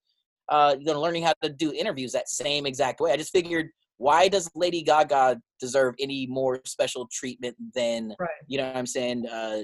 uh 0.49 0.77
you 0.79 0.87
know 0.87 1.01
learning 1.01 1.25
how 1.25 1.33
to 1.43 1.49
do 1.49 1.73
interviews 1.73 2.13
that 2.13 2.29
same 2.29 2.67
exact 2.67 3.01
way. 3.01 3.13
I 3.13 3.17
just 3.17 3.33
figured 3.33 3.71
why 3.99 4.29
does 4.29 4.51
Lady 4.55 4.83
Gaga 4.83 5.41
deserve 5.61 5.95
any 5.99 6.27
more 6.27 6.61
special 6.65 7.09
treatment 7.11 7.57
than 7.75 8.15
right. 8.19 8.29
you 8.47 8.59
know 8.59 8.67
what 8.67 8.77
I'm 8.77 8.87
saying? 8.87 9.27
Uh, 9.27 9.63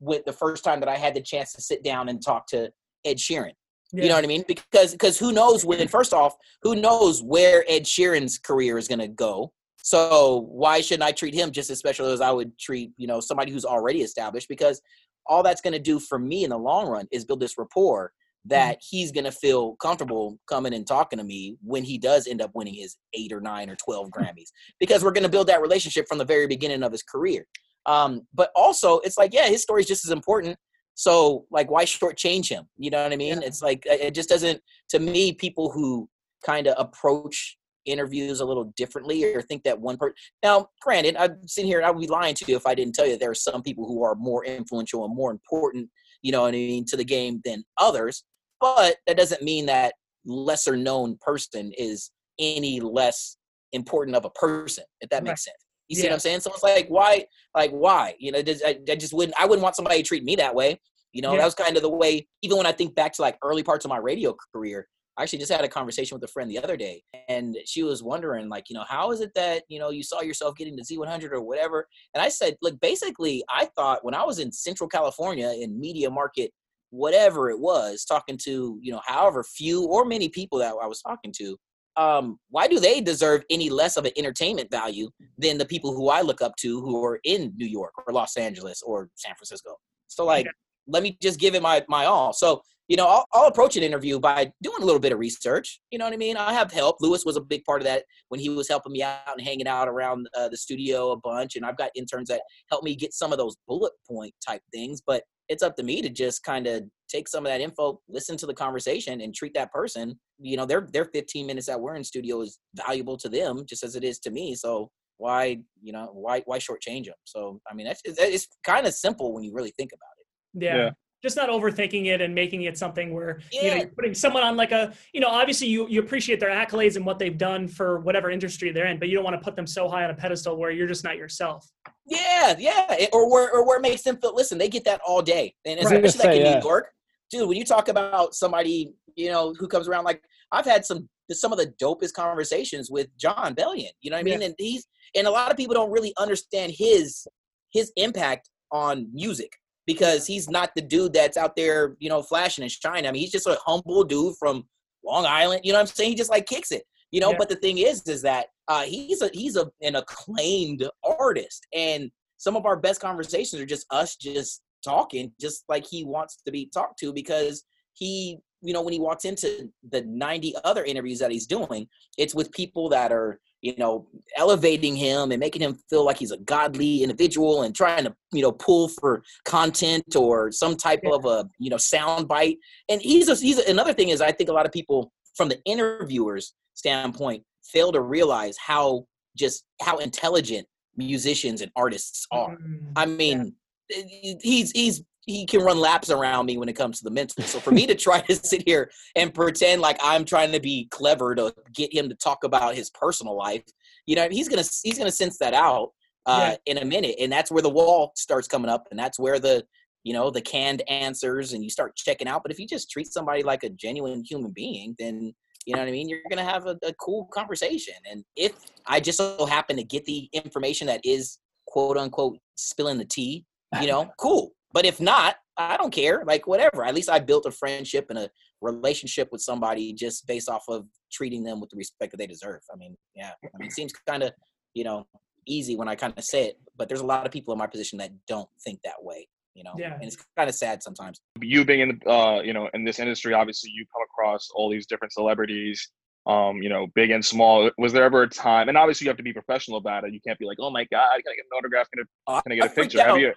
with 0.00 0.24
the 0.24 0.32
first 0.32 0.62
time 0.62 0.80
that 0.80 0.88
I 0.88 0.96
had 0.96 1.14
the 1.14 1.22
chance 1.22 1.52
to 1.54 1.62
sit 1.62 1.82
down 1.82 2.08
and 2.08 2.22
talk 2.22 2.46
to 2.48 2.70
Ed 3.04 3.16
Sheeran. 3.16 3.52
Yeah. 3.92 4.02
You 4.02 4.08
know 4.08 4.14
what 4.16 4.24
I 4.24 4.28
mean? 4.28 4.44
Because 4.46 4.92
because 4.92 5.18
who 5.18 5.32
knows 5.32 5.64
when 5.64 5.86
first 5.88 6.12
off, 6.12 6.34
who 6.62 6.74
knows 6.74 7.22
where 7.22 7.64
Ed 7.68 7.84
Sheeran's 7.84 8.38
career 8.38 8.78
is 8.78 8.88
gonna 8.88 9.08
go. 9.08 9.52
So 9.78 10.46
why 10.50 10.80
shouldn't 10.80 11.08
I 11.08 11.12
treat 11.12 11.34
him 11.34 11.52
just 11.52 11.70
as 11.70 11.78
special 11.78 12.06
as 12.06 12.20
I 12.20 12.32
would 12.32 12.58
treat, 12.58 12.90
you 12.96 13.06
know, 13.06 13.20
somebody 13.20 13.52
who's 13.52 13.64
already 13.64 14.02
established? 14.02 14.48
Because 14.48 14.82
all 15.26 15.42
that's 15.42 15.60
gonna 15.60 15.78
do 15.78 16.00
for 16.00 16.18
me 16.18 16.44
in 16.44 16.50
the 16.50 16.58
long 16.58 16.88
run 16.88 17.06
is 17.12 17.24
build 17.24 17.40
this 17.40 17.56
rapport 17.56 18.12
that 18.48 18.76
mm-hmm. 18.76 18.96
he's 18.96 19.12
gonna 19.12 19.32
feel 19.32 19.76
comfortable 19.76 20.38
coming 20.48 20.74
and 20.74 20.86
talking 20.86 21.18
to 21.18 21.24
me 21.24 21.56
when 21.62 21.84
he 21.84 21.98
does 21.98 22.26
end 22.26 22.42
up 22.42 22.50
winning 22.54 22.74
his 22.74 22.96
eight 23.14 23.32
or 23.32 23.40
nine 23.40 23.70
or 23.70 23.76
twelve 23.76 24.10
Grammys. 24.16 24.50
Because 24.80 25.04
we're 25.04 25.12
gonna 25.12 25.28
build 25.28 25.48
that 25.48 25.62
relationship 25.62 26.06
from 26.08 26.18
the 26.18 26.24
very 26.24 26.46
beginning 26.46 26.82
of 26.82 26.92
his 26.92 27.02
career. 27.02 27.46
Um, 27.86 28.22
but 28.34 28.50
also 28.56 28.98
it's 29.00 29.16
like, 29.16 29.32
yeah, 29.32 29.46
his 29.46 29.62
story 29.62 29.82
is 29.82 29.88
just 29.88 30.04
as 30.04 30.10
important 30.10 30.56
so 30.96 31.44
like, 31.50 31.70
why 31.70 31.84
shortchange 31.84 32.48
him? 32.48 32.64
You 32.78 32.90
know 32.90 33.02
what 33.02 33.12
I 33.12 33.16
mean? 33.16 33.40
Yeah. 33.40 33.46
It's 33.46 33.62
like 33.62 33.84
it 33.86 34.14
just 34.14 34.30
doesn't. 34.30 34.60
To 34.90 34.98
me, 34.98 35.32
people 35.32 35.70
who 35.70 36.08
kind 36.44 36.66
of 36.66 36.74
approach 36.78 37.58
interviews 37.84 38.40
a 38.40 38.44
little 38.44 38.72
differently 38.76 39.22
or 39.24 39.42
think 39.42 39.62
that 39.62 39.78
one 39.78 39.98
person. 39.98 40.14
Now, 40.42 40.68
granted, 40.80 41.16
I'm 41.16 41.46
sitting 41.46 41.68
here 41.68 41.78
and 41.78 41.86
I 41.86 41.90
would 41.90 42.00
be 42.00 42.08
lying 42.08 42.34
to 42.36 42.44
you 42.48 42.56
if 42.56 42.66
I 42.66 42.74
didn't 42.74 42.94
tell 42.94 43.06
you 43.06 43.16
there 43.16 43.30
are 43.30 43.34
some 43.34 43.62
people 43.62 43.86
who 43.86 44.02
are 44.02 44.14
more 44.16 44.44
influential 44.44 45.04
and 45.04 45.14
more 45.14 45.30
important. 45.30 45.88
You 46.22 46.32
know 46.32 46.42
what 46.42 46.48
I 46.48 46.52
mean 46.52 46.86
to 46.86 46.96
the 46.96 47.04
game 47.04 47.42
than 47.44 47.62
others. 47.78 48.24
But 48.60 48.96
that 49.06 49.16
doesn't 49.16 49.42
mean 49.42 49.66
that 49.66 49.94
lesser 50.24 50.76
known 50.76 51.18
person 51.20 51.72
is 51.76 52.10
any 52.38 52.80
less 52.80 53.36
important 53.72 54.16
of 54.16 54.24
a 54.24 54.30
person. 54.30 54.84
If 55.00 55.10
that 55.10 55.16
right. 55.16 55.24
makes 55.24 55.44
sense. 55.44 55.56
You 55.88 55.96
see 55.96 56.04
what 56.04 56.14
I'm 56.14 56.18
saying? 56.18 56.40
So 56.40 56.50
it's 56.52 56.64
like, 56.64 56.88
why, 56.88 57.26
like, 57.54 57.70
why? 57.70 58.16
You 58.18 58.32
know, 58.32 58.38
I, 58.38 58.78
I 58.90 58.96
just 58.96 59.12
wouldn't, 59.12 59.38
I 59.40 59.46
wouldn't 59.46 59.62
want 59.62 59.76
somebody 59.76 59.98
to 59.98 60.02
treat 60.02 60.24
me 60.24 60.34
that 60.36 60.54
way. 60.54 60.80
You 61.12 61.22
know, 61.22 61.32
yeah. 61.32 61.38
that 61.38 61.44
was 61.44 61.54
kind 61.54 61.76
of 61.76 61.82
the 61.82 61.88
way, 61.88 62.26
even 62.42 62.56
when 62.56 62.66
I 62.66 62.72
think 62.72 62.94
back 62.94 63.12
to 63.14 63.22
like 63.22 63.38
early 63.42 63.62
parts 63.62 63.84
of 63.84 63.88
my 63.88 63.98
radio 63.98 64.34
career, 64.52 64.88
I 65.16 65.22
actually 65.22 65.38
just 65.38 65.52
had 65.52 65.64
a 65.64 65.68
conversation 65.68 66.14
with 66.14 66.28
a 66.28 66.30
friend 66.30 66.50
the 66.50 66.62
other 66.62 66.76
day, 66.76 67.02
and 67.28 67.56
she 67.64 67.82
was 67.82 68.02
wondering, 68.02 68.50
like, 68.50 68.68
you 68.68 68.74
know, 68.74 68.84
how 68.86 69.12
is 69.12 69.22
it 69.22 69.30
that, 69.34 69.62
you 69.68 69.78
know, 69.78 69.88
you 69.88 70.02
saw 70.02 70.20
yourself 70.20 70.56
getting 70.56 70.76
to 70.76 70.82
Z100 70.82 71.30
or 71.32 71.40
whatever? 71.40 71.88
And 72.14 72.22
I 72.22 72.28
said, 72.28 72.56
look, 72.60 72.78
basically, 72.80 73.42
I 73.48 73.66
thought 73.76 74.04
when 74.04 74.12
I 74.12 74.24
was 74.24 74.40
in 74.40 74.52
Central 74.52 74.88
California 74.90 75.54
in 75.58 75.80
media 75.80 76.10
market, 76.10 76.52
whatever 76.90 77.50
it 77.50 77.58
was, 77.58 78.04
talking 78.04 78.38
to, 78.44 78.78
you 78.80 78.92
know, 78.92 79.00
however 79.04 79.44
few 79.44 79.86
or 79.86 80.04
many 80.04 80.28
people 80.28 80.58
that 80.58 80.74
I 80.80 80.86
was 80.86 81.00
talking 81.02 81.32
to, 81.38 81.56
um, 81.96 82.38
why 82.50 82.68
do 82.68 82.78
they 82.78 83.00
deserve 83.00 83.42
any 83.50 83.70
less 83.70 83.96
of 83.96 84.04
an 84.04 84.12
entertainment 84.16 84.70
value 84.70 85.08
than 85.38 85.58
the 85.58 85.64
people 85.64 85.94
who 85.94 86.08
I 86.08 86.20
look 86.20 86.42
up 86.42 86.54
to 86.56 86.80
who 86.80 87.02
are 87.04 87.20
in 87.24 87.52
New 87.56 87.66
York 87.66 87.92
or 88.06 88.12
Los 88.12 88.36
Angeles 88.36 88.82
or 88.82 89.08
San 89.14 89.34
Francisco? 89.34 89.76
So 90.08 90.24
like, 90.24 90.46
let 90.86 91.02
me 91.02 91.16
just 91.20 91.40
give 91.40 91.54
it 91.54 91.62
my 91.62 91.84
my 91.88 92.04
all. 92.04 92.32
So 92.32 92.62
you 92.88 92.96
know, 92.96 93.06
I'll, 93.06 93.26
I'll, 93.32 93.48
approach 93.48 93.76
an 93.76 93.82
interview 93.82 94.20
by 94.20 94.52
doing 94.62 94.80
a 94.80 94.84
little 94.84 95.00
bit 95.00 95.12
of 95.12 95.18
research. 95.18 95.80
You 95.90 95.98
know 95.98 96.04
what 96.04 96.14
I 96.14 96.18
mean? 96.18 96.36
I 96.36 96.52
have 96.52 96.70
help. 96.70 96.98
Lewis 97.00 97.24
was 97.24 97.36
a 97.36 97.40
big 97.40 97.64
part 97.64 97.80
of 97.80 97.86
that 97.86 98.04
when 98.28 98.38
he 98.38 98.48
was 98.48 98.68
helping 98.68 98.92
me 98.92 99.02
out 99.02 99.36
and 99.36 99.44
hanging 99.44 99.66
out 99.66 99.88
around 99.88 100.28
uh, 100.36 100.48
the 100.48 100.56
studio 100.56 101.10
a 101.10 101.16
bunch. 101.16 101.56
And 101.56 101.66
I've 101.66 101.76
got 101.76 101.90
interns 101.96 102.28
that 102.28 102.42
help 102.70 102.84
me 102.84 102.94
get 102.94 103.12
some 103.12 103.32
of 103.32 103.38
those 103.38 103.56
bullet 103.66 103.92
point 104.08 104.34
type 104.46 104.62
things. 104.72 105.02
But 105.04 105.24
it's 105.48 105.62
up 105.62 105.76
to 105.76 105.82
me 105.82 106.02
to 106.02 106.08
just 106.08 106.42
kind 106.42 106.66
of 106.66 106.84
take 107.08 107.28
some 107.28 107.46
of 107.46 107.50
that 107.50 107.60
info, 107.60 108.00
listen 108.08 108.36
to 108.38 108.46
the 108.46 108.54
conversation, 108.54 109.20
and 109.20 109.34
treat 109.34 109.54
that 109.54 109.72
person. 109.72 110.18
You 110.38 110.56
know, 110.56 110.66
their 110.66 110.88
their 110.92 111.06
15 111.06 111.46
minutes 111.46 111.66
that 111.66 111.80
we're 111.80 111.96
in 111.96 112.04
studio 112.04 112.40
is 112.42 112.58
valuable 112.74 113.16
to 113.18 113.28
them 113.28 113.64
just 113.66 113.82
as 113.82 113.96
it 113.96 114.04
is 114.04 114.18
to 114.20 114.30
me. 114.30 114.54
So 114.54 114.90
why, 115.18 115.58
you 115.82 115.92
know, 115.92 116.10
why 116.12 116.42
why 116.46 116.58
shortchange 116.58 117.06
them? 117.06 117.14
So 117.24 117.60
I 117.70 117.74
mean, 117.74 117.86
that's 117.86 118.02
it's 118.04 118.48
kind 118.64 118.86
of 118.86 118.94
simple 118.94 119.32
when 119.32 119.44
you 119.44 119.52
really 119.52 119.72
think 119.76 119.92
about 119.92 120.10
it. 120.18 120.64
Yeah. 120.64 120.76
yeah. 120.76 120.90
Just 121.22 121.36
not 121.36 121.48
overthinking 121.48 122.06
it 122.06 122.20
and 122.20 122.34
making 122.34 122.62
it 122.62 122.76
something 122.76 123.12
where 123.12 123.40
yeah. 123.50 123.62
you 123.62 123.70
know 123.70 123.76
you're 123.76 123.88
putting 123.88 124.14
someone 124.14 124.42
on 124.42 124.56
like 124.56 124.70
a 124.70 124.92
you 125.14 125.20
know 125.20 125.28
obviously 125.28 125.66
you 125.66 125.88
you 125.88 126.00
appreciate 126.00 126.40
their 126.40 126.50
accolades 126.50 126.96
and 126.96 127.06
what 127.06 127.18
they've 127.18 127.38
done 127.38 127.66
for 127.66 128.00
whatever 128.00 128.30
industry 128.30 128.70
they're 128.70 128.86
in, 128.86 128.98
but 128.98 129.08
you 129.08 129.14
don't 129.14 129.24
want 129.24 129.34
to 129.34 129.42
put 129.42 129.56
them 129.56 129.66
so 129.66 129.88
high 129.88 130.04
on 130.04 130.10
a 130.10 130.14
pedestal 130.14 130.56
where 130.56 130.70
you're 130.70 130.86
just 130.86 131.04
not 131.04 131.16
yourself. 131.16 131.66
Yeah, 132.06 132.54
yeah, 132.58 133.06
or 133.12 133.30
where 133.30 133.50
or 133.52 133.66
where 133.66 133.78
it 133.78 133.82
makes 133.82 134.02
them 134.02 134.16
feel. 134.18 134.34
Listen, 134.34 134.58
they 134.58 134.68
get 134.68 134.84
that 134.84 135.00
all 135.04 135.22
day, 135.22 135.54
and 135.64 135.80
especially 135.80 136.28
like 136.28 136.36
in 136.36 136.46
yeah. 136.46 136.58
New 136.58 136.64
York, 136.64 136.88
dude. 137.30 137.48
When 137.48 137.58
you 137.58 137.64
talk 137.64 137.88
about 137.88 138.34
somebody, 138.34 138.94
you 139.16 139.28
know, 139.28 139.52
who 139.58 139.66
comes 139.66 139.88
around, 139.88 140.04
like 140.04 140.22
I've 140.52 140.64
had 140.64 140.84
some 140.84 141.08
some 141.32 141.52
of 141.52 141.58
the 141.58 141.74
dopest 141.82 142.12
conversations 142.12 142.90
with 142.90 143.08
Jon 143.16 143.54
Bellion. 143.56 143.90
You 144.00 144.10
know 144.10 144.16
what 144.16 144.20
I 144.20 144.22
mean? 144.22 144.40
Yeah. 144.40 144.46
And 144.46 144.54
he's 144.58 144.86
and 145.16 145.26
a 145.26 145.30
lot 145.30 145.50
of 145.50 145.56
people 145.56 145.74
don't 145.74 145.90
really 145.90 146.14
understand 146.18 146.72
his 146.76 147.26
his 147.72 147.92
impact 147.96 148.50
on 148.70 149.08
music 149.12 149.52
because 149.86 150.26
he's 150.26 150.48
not 150.48 150.70
the 150.74 150.82
dude 150.82 151.12
that's 151.12 151.36
out 151.36 151.56
there, 151.56 151.96
you 151.98 152.08
know, 152.08 152.22
flashing 152.22 152.62
and 152.62 152.70
shining. 152.70 153.06
I 153.06 153.12
mean, 153.12 153.22
he's 153.22 153.32
just 153.32 153.46
a 153.46 153.58
humble 153.64 154.04
dude 154.04 154.36
from 154.38 154.64
Long 155.04 155.26
Island. 155.26 155.62
You 155.64 155.72
know 155.72 155.78
what 155.78 155.88
I'm 155.88 155.94
saying? 155.94 156.10
He 156.10 156.16
just 156.16 156.30
like 156.30 156.46
kicks 156.46 156.72
it. 156.72 156.84
You 157.12 157.20
know, 157.20 157.30
yeah. 157.30 157.38
but 157.38 157.48
the 157.48 157.56
thing 157.56 157.78
is, 157.78 158.02
is 158.08 158.22
that 158.22 158.46
uh, 158.68 158.82
he's 158.82 159.22
a 159.22 159.30
he's 159.32 159.56
a 159.56 159.70
an 159.82 159.96
acclaimed 159.96 160.88
artist, 161.04 161.66
and 161.72 162.10
some 162.36 162.56
of 162.56 162.66
our 162.66 162.76
best 162.76 163.00
conversations 163.00 163.60
are 163.60 163.66
just 163.66 163.86
us 163.90 164.16
just 164.16 164.62
talking, 164.84 165.32
just 165.40 165.64
like 165.68 165.86
he 165.86 166.04
wants 166.04 166.38
to 166.44 166.52
be 166.52 166.68
talked 166.72 166.98
to, 167.00 167.12
because 167.12 167.64
he, 167.94 168.38
you 168.60 168.72
know, 168.72 168.82
when 168.82 168.92
he 168.92 169.00
walks 169.00 169.24
into 169.24 169.70
the 169.90 170.02
90 170.02 170.54
other 170.64 170.84
interviews 170.84 171.18
that 171.20 171.30
he's 171.30 171.46
doing, 171.46 171.88
it's 172.18 172.34
with 172.34 172.52
people 172.52 172.88
that 172.90 173.12
are 173.12 173.40
you 173.66 173.74
know, 173.78 174.06
elevating 174.36 174.94
him 174.94 175.32
and 175.32 175.40
making 175.40 175.62
him 175.62 175.76
feel 175.90 176.04
like 176.04 176.18
he's 176.18 176.30
a 176.30 176.36
godly 176.38 177.02
individual 177.02 177.62
and 177.62 177.74
trying 177.74 178.04
to, 178.04 178.14
you 178.32 178.42
know, 178.42 178.52
pull 178.52 178.88
for 178.88 179.22
content 179.44 180.14
or 180.14 180.52
some 180.52 180.76
type 180.76 181.00
yeah. 181.02 181.14
of 181.14 181.24
a, 181.24 181.48
you 181.58 181.68
know, 181.68 181.76
sound 181.76 182.28
bite. 182.28 182.58
And 182.88 183.02
he's 183.02 183.28
a, 183.28 183.34
he's 183.34 183.58
a, 183.58 183.68
another 183.68 183.92
thing 183.92 184.10
is 184.10 184.20
I 184.20 184.30
think 184.30 184.50
a 184.50 184.52
lot 184.52 184.66
of 184.66 184.72
people 184.72 185.12
from 185.34 185.48
the 185.48 185.60
interviewers 185.64 186.54
standpoint 186.76 187.42
fail 187.64 187.90
to 187.90 188.00
realize 188.00 188.56
how 188.56 189.06
just 189.36 189.64
how 189.82 189.98
intelligent 189.98 190.66
musicians 190.96 191.60
and 191.60 191.70
artists 191.76 192.26
are. 192.30 192.56
Mm-hmm. 192.56 192.92
I 192.96 193.06
mean, 193.06 193.54
yeah. 193.90 194.34
he's 194.40 194.70
he's 194.70 195.02
he 195.26 195.44
can 195.44 195.60
run 195.60 195.78
laps 195.78 196.08
around 196.08 196.46
me 196.46 196.56
when 196.56 196.68
it 196.68 196.74
comes 196.74 196.98
to 196.98 197.04
the 197.04 197.10
mental. 197.10 197.42
So 197.42 197.58
for 197.58 197.72
me 197.72 197.86
to 197.88 197.94
try 197.96 198.20
to 198.20 198.34
sit 198.36 198.62
here 198.64 198.90
and 199.16 199.34
pretend 199.34 199.82
like 199.82 199.98
I'm 200.00 200.24
trying 200.24 200.52
to 200.52 200.60
be 200.60 200.86
clever 200.90 201.34
to 201.34 201.52
get 201.74 201.92
him 201.92 202.08
to 202.08 202.14
talk 202.14 202.44
about 202.44 202.76
his 202.76 202.90
personal 202.90 203.36
life, 203.36 203.64
you 204.06 204.14
know, 204.14 204.28
he's 204.30 204.48
gonna 204.48 204.64
he's 204.82 204.98
gonna 204.98 205.10
sense 205.10 205.38
that 205.38 205.54
out 205.54 205.90
uh, 206.26 206.54
yeah. 206.66 206.72
in 206.72 206.78
a 206.78 206.84
minute, 206.84 207.16
and 207.20 207.30
that's 207.30 207.50
where 207.50 207.62
the 207.62 207.70
wall 207.70 208.12
starts 208.16 208.48
coming 208.48 208.70
up, 208.70 208.86
and 208.90 208.98
that's 208.98 209.18
where 209.18 209.38
the 209.38 209.64
you 210.04 210.12
know 210.12 210.30
the 210.30 210.40
canned 210.40 210.88
answers 210.88 211.52
and 211.52 211.64
you 211.64 211.70
start 211.70 211.96
checking 211.96 212.28
out. 212.28 212.42
But 212.42 212.52
if 212.52 212.60
you 212.60 212.66
just 212.66 212.90
treat 212.90 213.12
somebody 213.12 213.42
like 213.42 213.64
a 213.64 213.70
genuine 213.70 214.22
human 214.24 214.52
being, 214.52 214.94
then 214.98 215.34
you 215.66 215.74
know 215.74 215.80
what 215.80 215.88
I 215.88 215.92
mean? 215.92 216.08
You're 216.08 216.20
going 216.30 216.44
to 216.44 216.50
have 216.50 216.66
a, 216.66 216.78
a 216.84 216.92
cool 216.94 217.28
conversation. 217.34 217.94
And 218.10 218.24
if 218.36 218.52
I 218.86 219.00
just 219.00 219.18
so 219.18 219.44
happen 219.46 219.76
to 219.76 219.84
get 219.84 220.04
the 220.04 220.28
information 220.32 220.86
that 220.86 221.00
is 221.04 221.38
quote 221.66 221.96
unquote 221.96 222.38
spilling 222.54 222.98
the 222.98 223.04
tea, 223.04 223.44
you 223.80 223.88
know, 223.88 224.08
cool. 224.18 224.52
But 224.72 224.86
if 224.86 225.00
not, 225.00 225.36
I 225.56 225.76
don't 225.76 225.92
care. 225.92 226.22
Like 226.24 226.46
whatever. 226.46 226.84
At 226.84 226.94
least 226.94 227.10
I 227.10 227.18
built 227.18 227.46
a 227.46 227.50
friendship 227.50 228.06
and 228.10 228.18
a 228.18 228.30
relationship 228.60 229.28
with 229.32 229.40
somebody 229.40 229.92
just 229.92 230.26
based 230.26 230.48
off 230.48 230.64
of 230.68 230.86
treating 231.12 231.42
them 231.42 231.60
with 231.60 231.70
the 231.70 231.76
respect 231.76 232.12
that 232.12 232.18
they 232.18 232.26
deserve. 232.26 232.60
I 232.72 232.76
mean, 232.76 232.96
yeah. 233.14 233.32
I 233.42 233.58
mean, 233.58 233.66
it 233.68 233.72
seems 233.72 233.92
kind 234.06 234.22
of, 234.22 234.32
you 234.74 234.84
know, 234.84 235.06
easy 235.46 235.76
when 235.76 235.88
I 235.88 235.94
kind 235.94 236.14
of 236.16 236.24
say 236.24 236.46
it, 236.46 236.60
but 236.76 236.88
there's 236.88 237.00
a 237.00 237.06
lot 237.06 237.26
of 237.26 237.32
people 237.32 237.52
in 237.52 237.58
my 237.58 237.66
position 237.66 237.98
that 237.98 238.10
don't 238.28 238.48
think 238.64 238.80
that 238.84 239.02
way 239.02 239.28
you 239.56 239.64
know 239.64 239.72
yeah. 239.78 239.94
and 239.94 240.04
it's 240.04 240.16
kind 240.36 240.48
of 240.48 240.54
sad 240.54 240.82
sometimes 240.82 241.20
you 241.40 241.64
being 241.64 241.80
in 241.80 242.00
uh 242.06 242.40
you 242.44 242.52
know 242.52 242.68
in 242.74 242.84
this 242.84 242.98
industry 242.98 243.32
obviously 243.32 243.70
you 243.74 243.84
come 243.92 244.02
across 244.02 244.48
all 244.54 244.70
these 244.70 244.86
different 244.86 245.12
celebrities 245.12 245.90
um, 246.26 246.60
you 246.60 246.68
know, 246.68 246.88
big 246.94 247.10
and 247.10 247.24
small. 247.24 247.70
Was 247.78 247.92
there 247.92 248.04
ever 248.04 248.22
a 248.22 248.28
time? 248.28 248.68
And 248.68 248.76
obviously, 248.76 249.04
you 249.04 249.10
have 249.10 249.16
to 249.16 249.22
be 249.22 249.32
professional 249.32 249.78
about 249.78 250.04
it. 250.04 250.12
You 250.12 250.20
can't 250.26 250.38
be 250.38 250.44
like, 250.44 250.58
"Oh 250.60 250.70
my 250.70 250.84
god, 250.90 251.22
can 251.22 251.32
I 251.32 251.36
get 251.36 251.44
an 251.50 251.56
autograph? 251.56 251.86
Can 251.92 252.04
I, 252.26 252.40
can 252.40 252.52
I 252.52 252.54
get 252.56 252.66
a 252.66 252.74
picture?" 252.74 253.00
Have 253.00 253.18
you? 253.18 253.32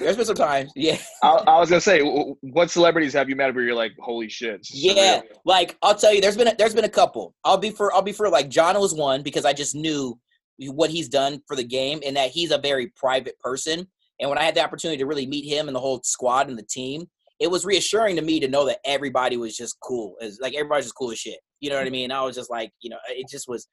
There's 0.00 0.16
been 0.16 0.24
some 0.24 0.34
times, 0.34 0.72
yeah. 0.76 0.96
I, 1.22 1.28
I, 1.28 1.60
was 1.60 1.68
gonna 1.68 1.80
say, 1.80 2.00
what 2.00 2.70
celebrities 2.70 3.12
have 3.12 3.28
you 3.28 3.36
met 3.36 3.54
where 3.54 3.62
you're 3.62 3.74
like, 3.74 3.92
"Holy 4.00 4.28
shit"? 4.28 4.66
Yeah, 4.72 5.20
like 5.44 5.76
I'll 5.82 5.94
tell 5.94 6.12
you, 6.12 6.20
there's 6.20 6.36
been 6.36 6.48
a, 6.48 6.54
there's 6.56 6.74
been 6.74 6.84
a 6.84 6.90
couple. 6.90 7.34
I'll 7.44 7.58
be 7.58 7.70
for 7.70 7.94
I'll 7.94 8.02
be 8.02 8.12
for 8.12 8.28
like 8.28 8.48
Jon 8.48 8.78
was 8.80 8.94
one 8.94 9.22
because 9.22 9.44
I 9.44 9.52
just 9.52 9.76
knew 9.76 10.18
what 10.58 10.90
he's 10.90 11.08
done 11.08 11.40
for 11.46 11.56
the 11.56 11.64
game 11.64 12.00
and 12.04 12.16
that 12.16 12.30
he's 12.30 12.50
a 12.50 12.58
very 12.58 12.88
private 12.96 13.38
person. 13.40 13.86
And 14.20 14.28
when 14.28 14.38
I 14.38 14.44
had 14.44 14.54
the 14.54 14.64
opportunity 14.64 14.98
to 14.98 15.06
really 15.06 15.26
meet 15.26 15.48
him 15.48 15.68
and 15.68 15.74
the 15.74 15.80
whole 15.80 16.00
squad 16.04 16.48
and 16.48 16.58
the 16.58 16.64
team, 16.64 17.06
it 17.40 17.50
was 17.50 17.64
reassuring 17.64 18.16
to 18.16 18.22
me 18.22 18.38
to 18.40 18.48
know 18.48 18.64
that 18.66 18.78
everybody 18.84 19.36
was 19.36 19.56
just 19.56 19.76
cool. 19.80 20.14
As 20.20 20.38
like 20.40 20.54
everybody's 20.54 20.86
just 20.86 20.94
cool 20.94 21.10
as 21.10 21.18
shit. 21.18 21.38
You 21.60 21.70
know 21.70 21.76
what 21.76 21.86
I 21.86 21.90
mean? 21.90 22.12
I 22.12 22.22
was 22.22 22.36
just 22.36 22.50
like, 22.50 22.70
you 22.80 22.90
know, 22.90 22.98
it 23.08 23.28
just 23.28 23.48
was. 23.48 23.66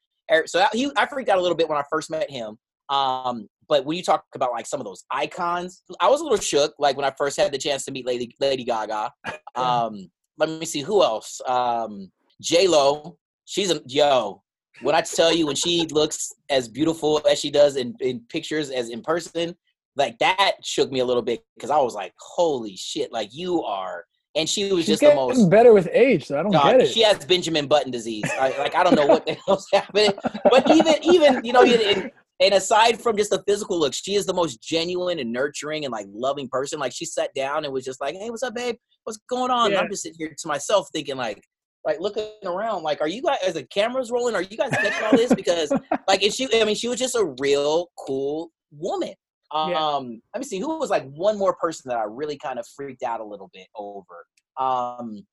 So 0.45 0.65
he, 0.71 0.89
I 0.95 1.05
freaked 1.05 1.29
out 1.29 1.37
a 1.37 1.41
little 1.41 1.57
bit 1.57 1.67
when 1.67 1.77
I 1.77 1.83
first 1.89 2.09
met 2.09 2.29
him. 2.29 2.57
Um, 2.89 3.47
but 3.67 3.85
when 3.85 3.97
you 3.97 4.03
talk 4.03 4.23
about 4.35 4.51
like 4.51 4.65
some 4.65 4.79
of 4.79 4.85
those 4.85 5.03
icons, 5.11 5.83
I 5.99 6.09
was 6.09 6.21
a 6.21 6.23
little 6.23 6.39
shook. 6.39 6.73
Like 6.79 6.95
when 6.95 7.05
I 7.05 7.13
first 7.17 7.39
had 7.39 7.53
the 7.53 7.57
chance 7.57 7.85
to 7.85 7.91
meet 7.91 8.05
Lady 8.05 8.35
Lady 8.39 8.63
Gaga. 8.63 9.11
Um, 9.53 10.09
let 10.37 10.47
me 10.47 10.65
see 10.65 10.79
who 10.79 11.03
else. 11.03 11.41
Um, 11.45 12.09
J 12.41 12.67
Lo. 12.67 13.17
She's 13.43 13.69
a 13.69 13.81
yo. 13.85 14.41
When 14.81 14.95
I 14.95 15.01
tell 15.01 15.33
you, 15.33 15.45
when 15.45 15.57
she 15.57 15.85
looks 15.87 16.31
as 16.49 16.69
beautiful 16.69 17.21
as 17.29 17.37
she 17.37 17.51
does 17.51 17.75
in, 17.75 17.93
in 17.99 18.21
pictures 18.29 18.69
as 18.69 18.89
in 18.89 19.01
person, 19.01 19.53
like 19.95 20.17
that 20.19 20.53
shook 20.63 20.91
me 20.91 20.99
a 20.99 21.05
little 21.05 21.21
bit 21.21 21.43
because 21.55 21.69
I 21.69 21.77
was 21.79 21.93
like, 21.93 22.13
holy 22.17 22.75
shit, 22.75 23.11
like 23.11 23.29
you 23.31 23.63
are. 23.63 24.05
And 24.33 24.47
she 24.47 24.71
was 24.71 24.85
She's 24.85 24.99
just 24.99 25.01
the 25.01 25.13
most 25.13 25.49
better 25.49 25.73
with 25.73 25.89
age, 25.91 26.27
so 26.27 26.39
I 26.39 26.43
don't 26.43 26.51
get 26.51 26.79
it. 26.79 26.87
She 26.87 27.01
has 27.01 27.25
Benjamin 27.25 27.67
Button 27.67 27.91
disease. 27.91 28.23
I, 28.39 28.57
like 28.59 28.75
I 28.75 28.83
don't 28.83 28.95
know 28.95 29.05
what 29.05 29.25
the 29.25 29.37
hell's 29.45 29.67
happening, 29.73 30.11
but 30.45 30.71
even 30.71 30.95
even 31.03 31.43
you 31.43 31.51
know, 31.51 31.63
and, 31.63 32.09
and 32.39 32.53
aside 32.53 33.01
from 33.01 33.17
just 33.17 33.29
the 33.29 33.43
physical 33.45 33.77
look, 33.77 33.93
she 33.93 34.15
is 34.15 34.25
the 34.25 34.33
most 34.33 34.61
genuine 34.61 35.19
and 35.19 35.33
nurturing 35.33 35.83
and 35.83 35.91
like 35.91 36.07
loving 36.13 36.47
person. 36.47 36.79
Like 36.79 36.93
she 36.93 37.03
sat 37.03 37.33
down 37.35 37.65
and 37.65 37.73
was 37.73 37.83
just 37.83 37.99
like, 37.99 38.15
"Hey, 38.15 38.29
what's 38.29 38.41
up, 38.41 38.55
babe? 38.55 38.77
What's 39.03 39.19
going 39.29 39.51
on?" 39.51 39.71
Yeah. 39.71 39.81
I'm 39.81 39.89
just 39.89 40.03
sitting 40.03 40.17
here 40.17 40.33
to 40.35 40.47
myself 40.47 40.87
thinking 40.93 41.17
like, 41.17 41.43
like 41.85 41.99
looking 41.99 42.25
around, 42.45 42.83
like, 42.83 43.01
are 43.01 43.07
you 43.07 43.21
guys 43.21 43.39
as 43.45 43.55
the 43.55 43.63
cameras 43.63 44.11
rolling? 44.11 44.35
Are 44.35 44.41
you 44.41 44.55
guys 44.55 44.71
catching 44.71 45.05
all 45.05 45.17
this? 45.17 45.33
Because 45.33 45.73
like, 46.07 46.23
and 46.23 46.33
she, 46.33 46.47
I 46.61 46.63
mean, 46.63 46.75
she 46.75 46.87
was 46.87 46.99
just 46.99 47.15
a 47.15 47.35
real 47.39 47.87
cool 47.97 48.51
woman. 48.71 49.13
Um, 49.53 49.69
yeah. 49.71 49.99
let 50.33 50.39
me 50.39 50.43
see 50.43 50.59
who 50.59 50.79
was 50.79 50.89
like 50.89 51.09
one 51.11 51.37
more 51.37 51.55
person 51.55 51.89
that 51.89 51.97
I 51.97 52.03
really 52.03 52.37
kind 52.37 52.57
of 52.57 52.65
freaked 52.75 53.03
out 53.03 53.19
a 53.19 53.25
little 53.25 53.49
bit 53.53 53.67
over. 53.75 54.25
Um, 54.59 55.25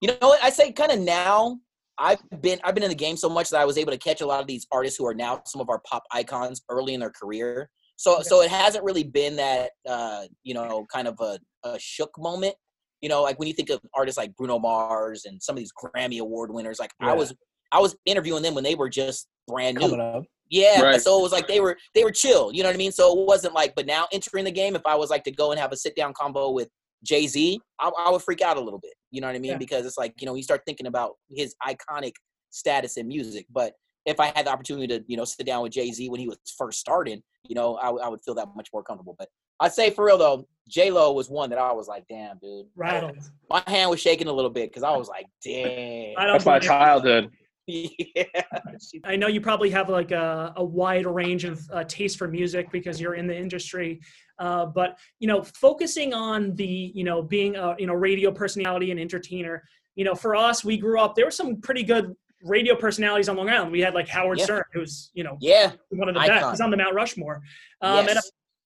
you 0.00 0.08
know 0.08 0.16
what 0.20 0.42
I 0.42 0.50
say? 0.50 0.72
Kind 0.72 0.92
of 0.92 1.00
now 1.00 1.58
I've 1.98 2.20
been 2.40 2.60
I've 2.64 2.74
been 2.74 2.84
in 2.84 2.90
the 2.90 2.94
game 2.94 3.16
so 3.16 3.28
much 3.28 3.50
that 3.50 3.60
I 3.60 3.64
was 3.64 3.76
able 3.76 3.92
to 3.92 3.98
catch 3.98 4.20
a 4.20 4.26
lot 4.26 4.40
of 4.40 4.46
these 4.46 4.66
artists 4.70 4.96
who 4.96 5.06
are 5.06 5.14
now 5.14 5.42
some 5.46 5.60
of 5.60 5.68
our 5.68 5.80
pop 5.80 6.04
icons 6.12 6.62
early 6.70 6.94
in 6.94 7.00
their 7.00 7.10
career. 7.10 7.68
So 7.96 8.16
okay. 8.16 8.22
so 8.24 8.42
it 8.42 8.50
hasn't 8.50 8.84
really 8.84 9.04
been 9.04 9.36
that 9.36 9.70
uh, 9.88 10.24
you 10.44 10.54
know 10.54 10.86
kind 10.92 11.08
of 11.08 11.18
a, 11.20 11.38
a 11.64 11.78
shook 11.78 12.10
moment. 12.16 12.54
You 13.00 13.08
know, 13.08 13.22
like 13.22 13.38
when 13.38 13.48
you 13.48 13.54
think 13.54 13.70
of 13.70 13.80
artists 13.94 14.18
like 14.18 14.34
Bruno 14.36 14.58
Mars 14.58 15.24
and 15.24 15.42
some 15.42 15.54
of 15.54 15.58
these 15.58 15.72
Grammy 15.72 16.20
Award 16.20 16.52
winners, 16.52 16.78
like 16.78 16.90
yeah. 17.00 17.10
I 17.10 17.14
was 17.14 17.34
I 17.72 17.80
was 17.80 17.96
interviewing 18.06 18.42
them 18.42 18.54
when 18.54 18.64
they 18.64 18.76
were 18.76 18.88
just 18.88 19.28
brand 19.46 19.78
new. 19.78 20.24
Yeah, 20.50 20.80
right. 20.80 21.00
so 21.00 21.18
it 21.18 21.22
was 21.22 21.32
like 21.32 21.46
they 21.46 21.60
were 21.60 21.76
they 21.94 22.04
were 22.04 22.10
chill. 22.10 22.52
You 22.52 22.62
know 22.62 22.68
what 22.68 22.74
I 22.74 22.78
mean? 22.78 22.92
So 22.92 23.18
it 23.18 23.26
wasn't 23.26 23.54
like, 23.54 23.74
but 23.74 23.86
now 23.86 24.06
entering 24.12 24.44
the 24.44 24.50
game, 24.50 24.76
if 24.76 24.82
I 24.86 24.94
was 24.94 25.10
like 25.10 25.24
to 25.24 25.30
go 25.30 25.50
and 25.50 25.60
have 25.60 25.72
a 25.72 25.76
sit 25.76 25.94
down 25.94 26.14
combo 26.14 26.50
with 26.50 26.68
Jay 27.04 27.26
Z, 27.26 27.60
I, 27.80 27.90
I, 28.06 28.10
would 28.10 28.22
freak 28.22 28.40
out 28.40 28.56
a 28.56 28.60
little 28.60 28.80
bit. 28.80 28.94
You 29.10 29.20
know 29.20 29.26
what 29.26 29.36
I 29.36 29.40
mean? 29.40 29.52
Yeah. 29.52 29.58
Because 29.58 29.86
it's 29.86 29.98
like 29.98 30.14
you 30.20 30.26
know 30.26 30.34
you 30.34 30.42
start 30.42 30.62
thinking 30.66 30.86
about 30.86 31.12
his 31.30 31.54
iconic 31.66 32.12
status 32.50 32.96
in 32.96 33.08
music. 33.08 33.46
But 33.50 33.74
if 34.06 34.20
I 34.20 34.32
had 34.34 34.46
the 34.46 34.50
opportunity 34.50 34.86
to 34.86 35.04
you 35.06 35.16
know 35.16 35.24
sit 35.24 35.46
down 35.46 35.62
with 35.62 35.72
Jay 35.72 35.92
Z 35.92 36.08
when 36.08 36.20
he 36.20 36.28
was 36.28 36.38
first 36.56 36.80
starting, 36.80 37.22
you 37.44 37.54
know 37.54 37.76
I, 37.76 37.90
I 37.90 38.08
would 38.08 38.20
feel 38.22 38.34
that 38.34 38.48
much 38.56 38.68
more 38.72 38.82
comfortable. 38.82 39.16
But 39.18 39.28
I'd 39.60 39.72
say 39.72 39.90
for 39.90 40.06
real 40.06 40.18
though, 40.18 40.46
J 40.68 40.90
Lo 40.90 41.12
was 41.12 41.28
one 41.28 41.50
that 41.50 41.58
I 41.58 41.72
was 41.72 41.88
like, 41.88 42.04
damn, 42.08 42.38
dude. 42.38 42.66
Right. 42.76 43.12
My 43.50 43.62
hand 43.66 43.90
was 43.90 44.00
shaking 44.00 44.28
a 44.28 44.32
little 44.32 44.50
bit 44.50 44.70
because 44.70 44.82
I 44.82 44.96
was 44.96 45.08
like, 45.08 45.26
damn. 45.44 46.14
That's 46.16 46.46
my 46.46 46.58
childhood. 46.58 47.30
yeah. 48.16 48.24
I 49.04 49.16
know 49.16 49.26
you 49.26 49.40
probably 49.40 49.68
have 49.70 49.88
like 49.90 50.10
a, 50.10 50.54
a 50.56 50.64
wide 50.64 51.06
range 51.06 51.44
of 51.44 51.60
uh, 51.72 51.84
taste 51.84 52.16
for 52.16 52.26
music 52.26 52.72
because 52.72 53.00
you're 53.00 53.14
in 53.14 53.26
the 53.26 53.36
industry. 53.36 54.00
Uh, 54.38 54.66
but 54.66 54.98
you 55.18 55.28
know, 55.28 55.42
focusing 55.42 56.14
on 56.14 56.54
the 56.54 56.92
you 56.94 57.04
know 57.04 57.22
being 57.22 57.56
a 57.56 57.76
you 57.78 57.86
know 57.86 57.94
radio 57.94 58.30
personality 58.32 58.90
and 58.90 58.98
entertainer. 58.98 59.62
You 59.96 60.04
know, 60.04 60.14
for 60.14 60.34
us, 60.34 60.64
we 60.64 60.78
grew 60.78 60.98
up. 60.98 61.14
There 61.14 61.24
were 61.24 61.30
some 61.30 61.60
pretty 61.60 61.82
good 61.82 62.14
radio 62.42 62.74
personalities 62.74 63.28
on 63.28 63.36
Long 63.36 63.50
Island. 63.50 63.72
We 63.72 63.80
had 63.80 63.94
like 63.94 64.08
Howard 64.08 64.38
yeah. 64.38 64.44
Stern, 64.44 64.64
who's 64.72 65.10
you 65.12 65.24
know 65.24 65.36
yeah 65.40 65.72
one 65.90 66.08
of 66.08 66.14
the 66.14 66.20
Icon. 66.20 66.36
best. 66.36 66.50
He's 66.52 66.60
on 66.60 66.70
the 66.70 66.76
Mount 66.76 66.94
Rushmore. 66.94 67.42
Um, 67.82 68.06
yes. 68.06 68.16
And 68.16 68.18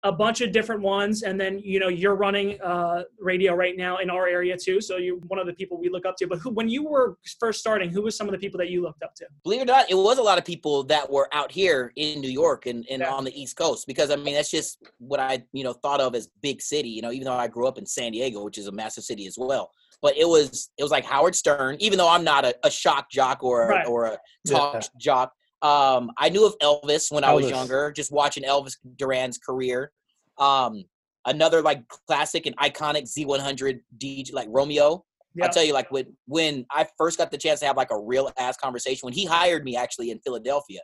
a 0.04 0.10
bunch 0.10 0.40
of 0.40 0.50
different 0.50 0.82
ones 0.82 1.22
and 1.22 1.40
then 1.40 1.60
you 1.60 1.78
know 1.78 1.88
you're 1.88 2.16
running 2.16 2.60
uh, 2.60 3.02
radio 3.20 3.54
right 3.54 3.76
now 3.76 3.98
in 3.98 4.10
our 4.10 4.26
area 4.26 4.56
too 4.56 4.80
so 4.80 4.96
you're 4.96 5.16
one 5.28 5.38
of 5.38 5.46
the 5.46 5.52
people 5.52 5.78
we 5.78 5.88
look 5.88 6.04
up 6.04 6.16
to 6.16 6.26
but 6.26 6.38
who, 6.38 6.50
when 6.50 6.68
you 6.68 6.84
were 6.84 7.16
first 7.38 7.60
starting 7.60 7.88
who 7.88 8.02
was 8.02 8.16
some 8.16 8.26
of 8.26 8.32
the 8.32 8.38
people 8.38 8.58
that 8.58 8.68
you 8.68 8.82
looked 8.82 9.02
up 9.02 9.14
to 9.14 9.24
believe 9.44 9.60
it 9.60 9.64
or 9.64 9.66
not 9.66 9.88
it 9.90 9.94
was 9.94 10.18
a 10.18 10.22
lot 10.22 10.38
of 10.38 10.44
people 10.44 10.82
that 10.82 11.10
were 11.10 11.28
out 11.32 11.52
here 11.52 11.92
in 11.96 12.20
new 12.20 12.30
york 12.30 12.66
and, 12.66 12.84
and 12.90 13.00
yeah. 13.00 13.12
on 13.12 13.24
the 13.24 13.40
east 13.40 13.56
coast 13.56 13.86
because 13.86 14.10
i 14.10 14.16
mean 14.16 14.34
that's 14.34 14.50
just 14.50 14.78
what 14.98 15.20
i 15.20 15.40
you 15.52 15.62
know 15.62 15.72
thought 15.72 16.00
of 16.00 16.14
as 16.14 16.28
big 16.42 16.60
city 16.60 16.88
you 16.88 17.02
know 17.02 17.12
even 17.12 17.24
though 17.24 17.34
i 17.34 17.46
grew 17.46 17.66
up 17.66 17.78
in 17.78 17.86
san 17.86 18.10
diego 18.12 18.42
which 18.42 18.58
is 18.58 18.66
a 18.66 18.72
massive 18.72 19.04
city 19.04 19.26
as 19.26 19.36
well 19.38 19.70
but 20.00 20.16
it 20.16 20.26
was 20.26 20.70
it 20.78 20.82
was 20.82 20.90
like 20.90 21.04
howard 21.04 21.34
stern 21.34 21.76
even 21.78 21.96
though 21.96 22.08
i'm 22.08 22.24
not 22.24 22.44
a, 22.44 22.54
a 22.64 22.70
shock 22.70 23.08
jock 23.08 23.42
or, 23.44 23.68
right. 23.68 23.86
or 23.86 24.06
a 24.06 24.18
talk 24.48 24.74
yeah. 24.74 24.88
jock 24.98 25.32
um, 25.62 26.10
I 26.18 26.28
knew 26.28 26.44
of 26.44 26.58
Elvis 26.58 27.10
when 27.10 27.22
Elvis. 27.22 27.26
I 27.26 27.34
was 27.34 27.50
younger, 27.50 27.92
just 27.92 28.12
watching 28.12 28.42
Elvis 28.42 28.76
Duran's 28.96 29.38
career. 29.38 29.92
Um, 30.38 30.84
another 31.24 31.62
like 31.62 31.86
classic 32.08 32.46
and 32.46 32.56
iconic 32.58 33.04
Z100 33.04 33.80
DJ 33.98 34.32
like 34.32 34.48
Romeo. 34.50 35.04
Yep. 35.34 35.46
I'll 35.46 35.52
tell 35.52 35.64
you, 35.64 35.72
like 35.72 35.90
when 35.90 36.14
when 36.26 36.66
I 36.70 36.86
first 36.98 37.18
got 37.18 37.30
the 37.30 37.38
chance 37.38 37.60
to 37.60 37.66
have 37.66 37.76
like 37.76 37.90
a 37.90 37.98
real 37.98 38.30
ass 38.38 38.56
conversation 38.56 39.06
when 39.06 39.14
he 39.14 39.24
hired 39.24 39.64
me 39.64 39.76
actually 39.76 40.10
in 40.10 40.18
Philadelphia, 40.18 40.80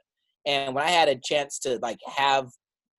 and 0.47 0.75
when 0.75 0.85
I 0.85 0.89
had 0.89 1.09
a 1.09 1.17
chance 1.17 1.59
to 1.61 1.79
like 1.83 1.99
have 2.07 2.49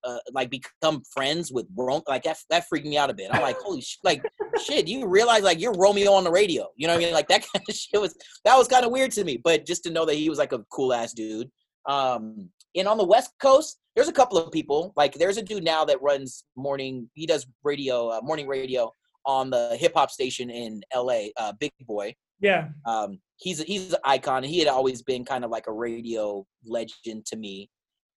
uh, 0.04 0.18
like 0.34 0.52
become 0.52 1.02
friends 1.12 1.52
with 1.52 1.66
Rome, 1.76 2.02
like 2.08 2.24
that 2.24 2.38
that 2.50 2.68
freaked 2.68 2.86
me 2.86 2.98
out 2.98 3.10
a 3.10 3.14
bit. 3.14 3.30
I'm 3.32 3.42
like, 3.42 3.58
holy 3.58 3.82
sh- 3.82 3.98
like 4.04 4.22
shit, 4.64 4.88
you 4.88 5.08
realize 5.08 5.44
like 5.44 5.60
you're 5.60 5.74
Romeo 5.74 6.12
on 6.12 6.24
the 6.24 6.32
radio, 6.32 6.68
you 6.76 6.88
know 6.88 6.94
what 6.94 7.02
I 7.02 7.06
mean? 7.06 7.14
Like 7.14 7.28
that 7.30 7.46
kind 7.54 7.66
of 7.68 7.76
shit 7.76 8.00
was 8.00 8.16
that 8.46 8.56
was 8.56 8.68
kind 8.68 8.86
of 8.86 8.92
weird 8.92 9.12
to 9.14 9.24
me, 9.24 9.40
but 9.44 9.66
just 9.66 9.84
to 9.84 9.90
know 9.90 10.06
that 10.06 10.16
he 10.16 10.30
was 10.30 10.38
like 10.38 10.52
a 10.52 10.60
cool 10.72 10.94
ass 10.94 11.14
dude. 11.14 11.50
Um, 11.88 12.50
and 12.76 12.88
on 12.88 12.98
the 12.98 13.06
West 13.06 13.32
Coast, 13.42 13.80
there's 13.96 14.08
a 14.08 14.14
couple 14.14 14.38
of 14.38 14.52
people. 14.52 14.94
Like 14.96 15.14
there's 15.14 15.38
a 15.38 15.42
dude 15.42 15.64
now 15.64 15.86
that 15.86 16.02
runs 16.02 16.44
morning. 16.56 17.10
He 17.14 17.26
does 17.26 17.48
radio, 17.64 18.10
uh, 18.10 18.22
morning 18.24 18.48
radio 18.48 18.94
on 19.26 19.50
the 19.50 19.76
hip 19.80 19.94
hop 19.96 20.12
station 20.12 20.50
in 20.50 20.82
L.A. 20.94 21.34
Uh, 21.38 21.54
Big 21.60 21.72
Boy. 21.82 22.16
Yeah. 22.40 22.70
Um, 22.86 23.20
he's 23.38 23.62
he's 23.64 23.94
an 23.94 24.00
icon. 24.06 24.44
He 24.44 24.60
had 24.60 24.68
always 24.68 25.02
been 25.02 25.26
kind 25.26 25.44
of 25.44 25.52
like 25.52 25.68
a 25.68 25.74
radio 25.74 26.46
legend 26.66 27.26
to 27.26 27.36
me. 27.36 27.70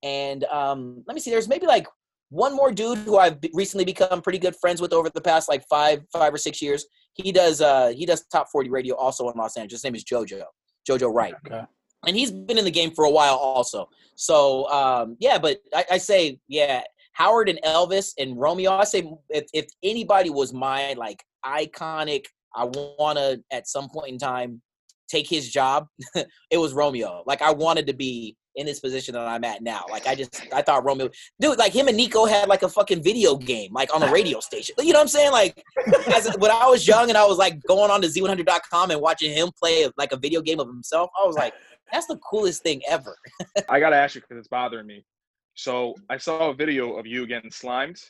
And 0.03 0.44
um, 0.44 1.03
let 1.07 1.14
me 1.14 1.20
see. 1.20 1.31
There's 1.31 1.48
maybe 1.48 1.66
like 1.66 1.87
one 2.29 2.55
more 2.55 2.72
dude 2.72 2.98
who 2.98 3.18
I've 3.18 3.38
recently 3.53 3.85
become 3.85 4.22
pretty 4.22 4.38
good 4.38 4.57
friends 4.57 4.81
with 4.81 4.92
over 4.92 5.11
the 5.11 5.20
past 5.20 5.48
like 5.48 5.64
five 5.68 6.03
five 6.12 6.33
or 6.33 6.38
six 6.38 6.62
years. 6.62 6.87
He 7.14 7.33
does 7.33 7.61
uh 7.61 7.88
he 7.88 8.07
does 8.07 8.25
top 8.33 8.48
40 8.51 8.70
radio 8.70 8.94
also 8.94 9.29
in 9.31 9.37
Los 9.37 9.57
Angeles. 9.57 9.83
His 9.83 9.85
name 9.85 9.94
is 9.94 10.05
Jojo. 10.05 10.44
Jojo 10.88 11.12
Wright. 11.12 11.35
Okay 11.46 11.64
and 12.07 12.17
he's 12.17 12.31
been 12.31 12.59
in 12.59 12.65
the 12.65 12.71
game 12.71 12.91
for 12.91 13.05
a 13.05 13.11
while 13.11 13.37
also. 13.37 13.88
So 14.17 14.69
um, 14.71 15.17
yeah, 15.21 15.38
but 15.38 15.59
I, 15.75 15.85
I, 15.93 15.99
say 15.99 16.38
yeah, 16.49 16.83
Howard 17.12 17.49
and 17.49 17.61
Elvis 17.65 18.12
and 18.19 18.38
Romeo. 18.38 18.73
I 18.73 18.85
say 18.85 19.11
if, 19.31 19.45
if 19.53 19.67
anybody 19.83 20.31
was 20.31 20.53
my 20.53 20.95
like 20.95 21.25
iconic, 21.45 22.25
I 22.55 22.65
want 22.65 23.19
to 23.19 23.43
at 23.51 23.69
some 23.69 23.88
point 23.88 24.11
in 24.11 24.19
time 24.19 24.61
take 25.09 25.29
his 25.29 25.49
job. 25.49 25.87
it 26.51 26.59
was 26.59 26.73
Romeo. 26.73 27.23
Like 27.27 27.43
I 27.43 27.53
wanted 27.53 27.87
to 27.87 27.95
be 27.95 28.37
in 28.55 28.67
this 28.67 28.81
position 28.81 29.15
that 29.15 29.27
I'm 29.27 29.45
at 29.45 29.62
now. 29.62 29.85
Like 29.91 30.07
I 30.07 30.15
just 30.15 30.47
I 30.53 30.62
thought 30.62 30.85
Romeo, 30.85 31.09
dude, 31.41 31.59
like 31.59 31.73
him 31.73 31.88
and 31.88 31.97
Nico 31.97 32.27
had 32.27 32.49
like 32.49 32.62
a 32.62 32.69
fucking 32.69 33.03
video 33.03 33.37
game, 33.37 33.73
like 33.73 33.95
on 33.95 34.03
a 34.03 34.12
radio 34.12 34.41
station. 34.41 34.75
You 34.79 34.93
know 34.93 34.99
what 34.99 35.03
I'm 35.03 35.09
saying? 35.09 35.33
Like 35.33 35.62
as, 36.15 36.35
when 36.38 36.51
I 36.51 36.67
was 36.67 36.87
young 36.87 37.09
and 37.09 37.17
I 37.17 37.25
was 37.25 37.38
like 37.38 37.62
going 37.67 37.91
on 37.91 38.03
to 38.03 38.09
Z100.com 38.09 38.91
and 38.91 39.01
watching 39.01 39.33
him 39.33 39.51
play 39.59 39.88
like 39.97 40.12
a 40.12 40.17
video 40.17 40.41
game 40.41 40.61
of 40.61 40.67
himself, 40.69 41.11
I 41.23 41.27
was 41.27 41.37
like, 41.37 41.55
that's 41.92 42.07
the 42.07 42.16
coolest 42.16 42.62
thing 42.62 42.81
ever. 42.88 43.16
I 43.68 43.78
gotta 43.78 43.96
ask 43.96 44.14
you 44.14 44.22
because 44.22 44.38
it's 44.38 44.48
bothering 44.48 44.87
me. 44.87 45.05
So 45.55 45.94
I 46.09 46.16
saw 46.16 46.50
a 46.50 46.55
video 46.55 46.96
of 46.96 47.07
you 47.07 47.26
getting 47.26 47.50
slimed. 47.50 48.00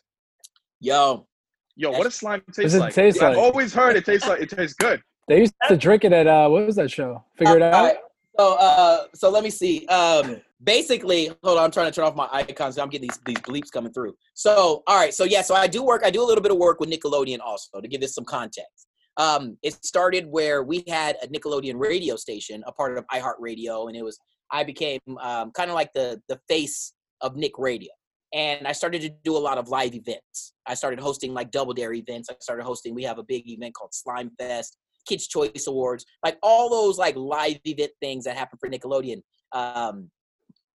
Yo. 0.80 1.26
Yo, 1.74 1.90
what 1.90 2.04
does 2.04 2.14
slime 2.14 2.42
taste 2.52 2.76
like? 2.76 2.94
Taste 2.94 3.20
I've 3.20 3.36
like? 3.36 3.38
always 3.38 3.74
heard 3.74 3.96
it 3.96 4.04
tastes 4.04 4.28
like 4.28 4.40
it 4.40 4.50
tastes 4.50 4.74
good. 4.74 5.02
They 5.28 5.38
used 5.38 5.54
to 5.68 5.76
drink 5.76 6.04
it 6.04 6.12
at 6.12 6.26
uh 6.26 6.48
what 6.48 6.66
was 6.66 6.74
that 6.76 6.90
show? 6.90 7.24
Figure 7.38 7.56
it 7.56 7.62
out. 7.62 7.94
So 8.36 8.54
uh 8.54 9.04
so 9.14 9.30
let 9.30 9.44
me 9.44 9.50
see. 9.50 9.86
Um 9.86 10.42
basically, 10.62 11.30
hold 11.44 11.58
on, 11.58 11.64
I'm 11.64 11.70
trying 11.70 11.86
to 11.86 11.92
turn 11.92 12.04
off 12.04 12.16
my 12.16 12.28
icons. 12.32 12.76
I'm 12.76 12.88
getting 12.88 13.08
these 13.08 13.20
these 13.24 13.38
bleeps 13.38 13.70
coming 13.70 13.92
through. 13.92 14.14
So 14.34 14.82
all 14.88 14.98
right, 14.98 15.14
so 15.14 15.22
yeah, 15.22 15.42
so 15.42 15.54
I 15.54 15.68
do 15.68 15.84
work, 15.84 16.02
I 16.04 16.10
do 16.10 16.22
a 16.22 16.26
little 16.26 16.42
bit 16.42 16.50
of 16.50 16.58
work 16.58 16.80
with 16.80 16.90
Nickelodeon 16.90 17.38
also 17.38 17.80
to 17.80 17.86
give 17.86 18.00
this 18.00 18.16
some 18.16 18.24
context. 18.24 18.81
Um, 19.16 19.58
it 19.62 19.84
started 19.84 20.26
where 20.26 20.62
we 20.62 20.84
had 20.88 21.16
a 21.22 21.26
Nickelodeon 21.26 21.78
radio 21.78 22.16
station, 22.16 22.62
a 22.66 22.72
part 22.72 22.96
of 22.96 23.06
iHeartRadio, 23.08 23.88
and 23.88 23.96
it 23.96 24.02
was 24.02 24.18
I 24.50 24.64
became 24.64 25.00
um, 25.20 25.50
kind 25.52 25.70
of 25.70 25.74
like 25.74 25.92
the 25.92 26.20
the 26.28 26.40
face 26.48 26.92
of 27.20 27.36
Nick 27.36 27.58
Radio. 27.58 27.90
And 28.34 28.66
I 28.66 28.72
started 28.72 29.02
to 29.02 29.10
do 29.24 29.36
a 29.36 29.38
lot 29.38 29.58
of 29.58 29.68
live 29.68 29.94
events. 29.94 30.54
I 30.66 30.74
started 30.74 30.98
hosting 30.98 31.34
like 31.34 31.50
Double 31.50 31.74
Dare 31.74 31.92
events. 31.92 32.30
I 32.30 32.34
started 32.40 32.64
hosting. 32.64 32.94
We 32.94 33.02
have 33.02 33.18
a 33.18 33.22
big 33.22 33.46
event 33.46 33.74
called 33.74 33.92
Slime 33.92 34.30
Fest, 34.38 34.78
Kids 35.06 35.26
Choice 35.26 35.66
Awards, 35.66 36.06
like 36.24 36.38
all 36.42 36.70
those 36.70 36.96
like 36.96 37.14
live 37.16 37.58
event 37.66 37.92
things 38.00 38.24
that 38.24 38.36
happen 38.36 38.58
for 38.58 38.70
Nickelodeon. 38.70 39.22
Um, 39.52 40.10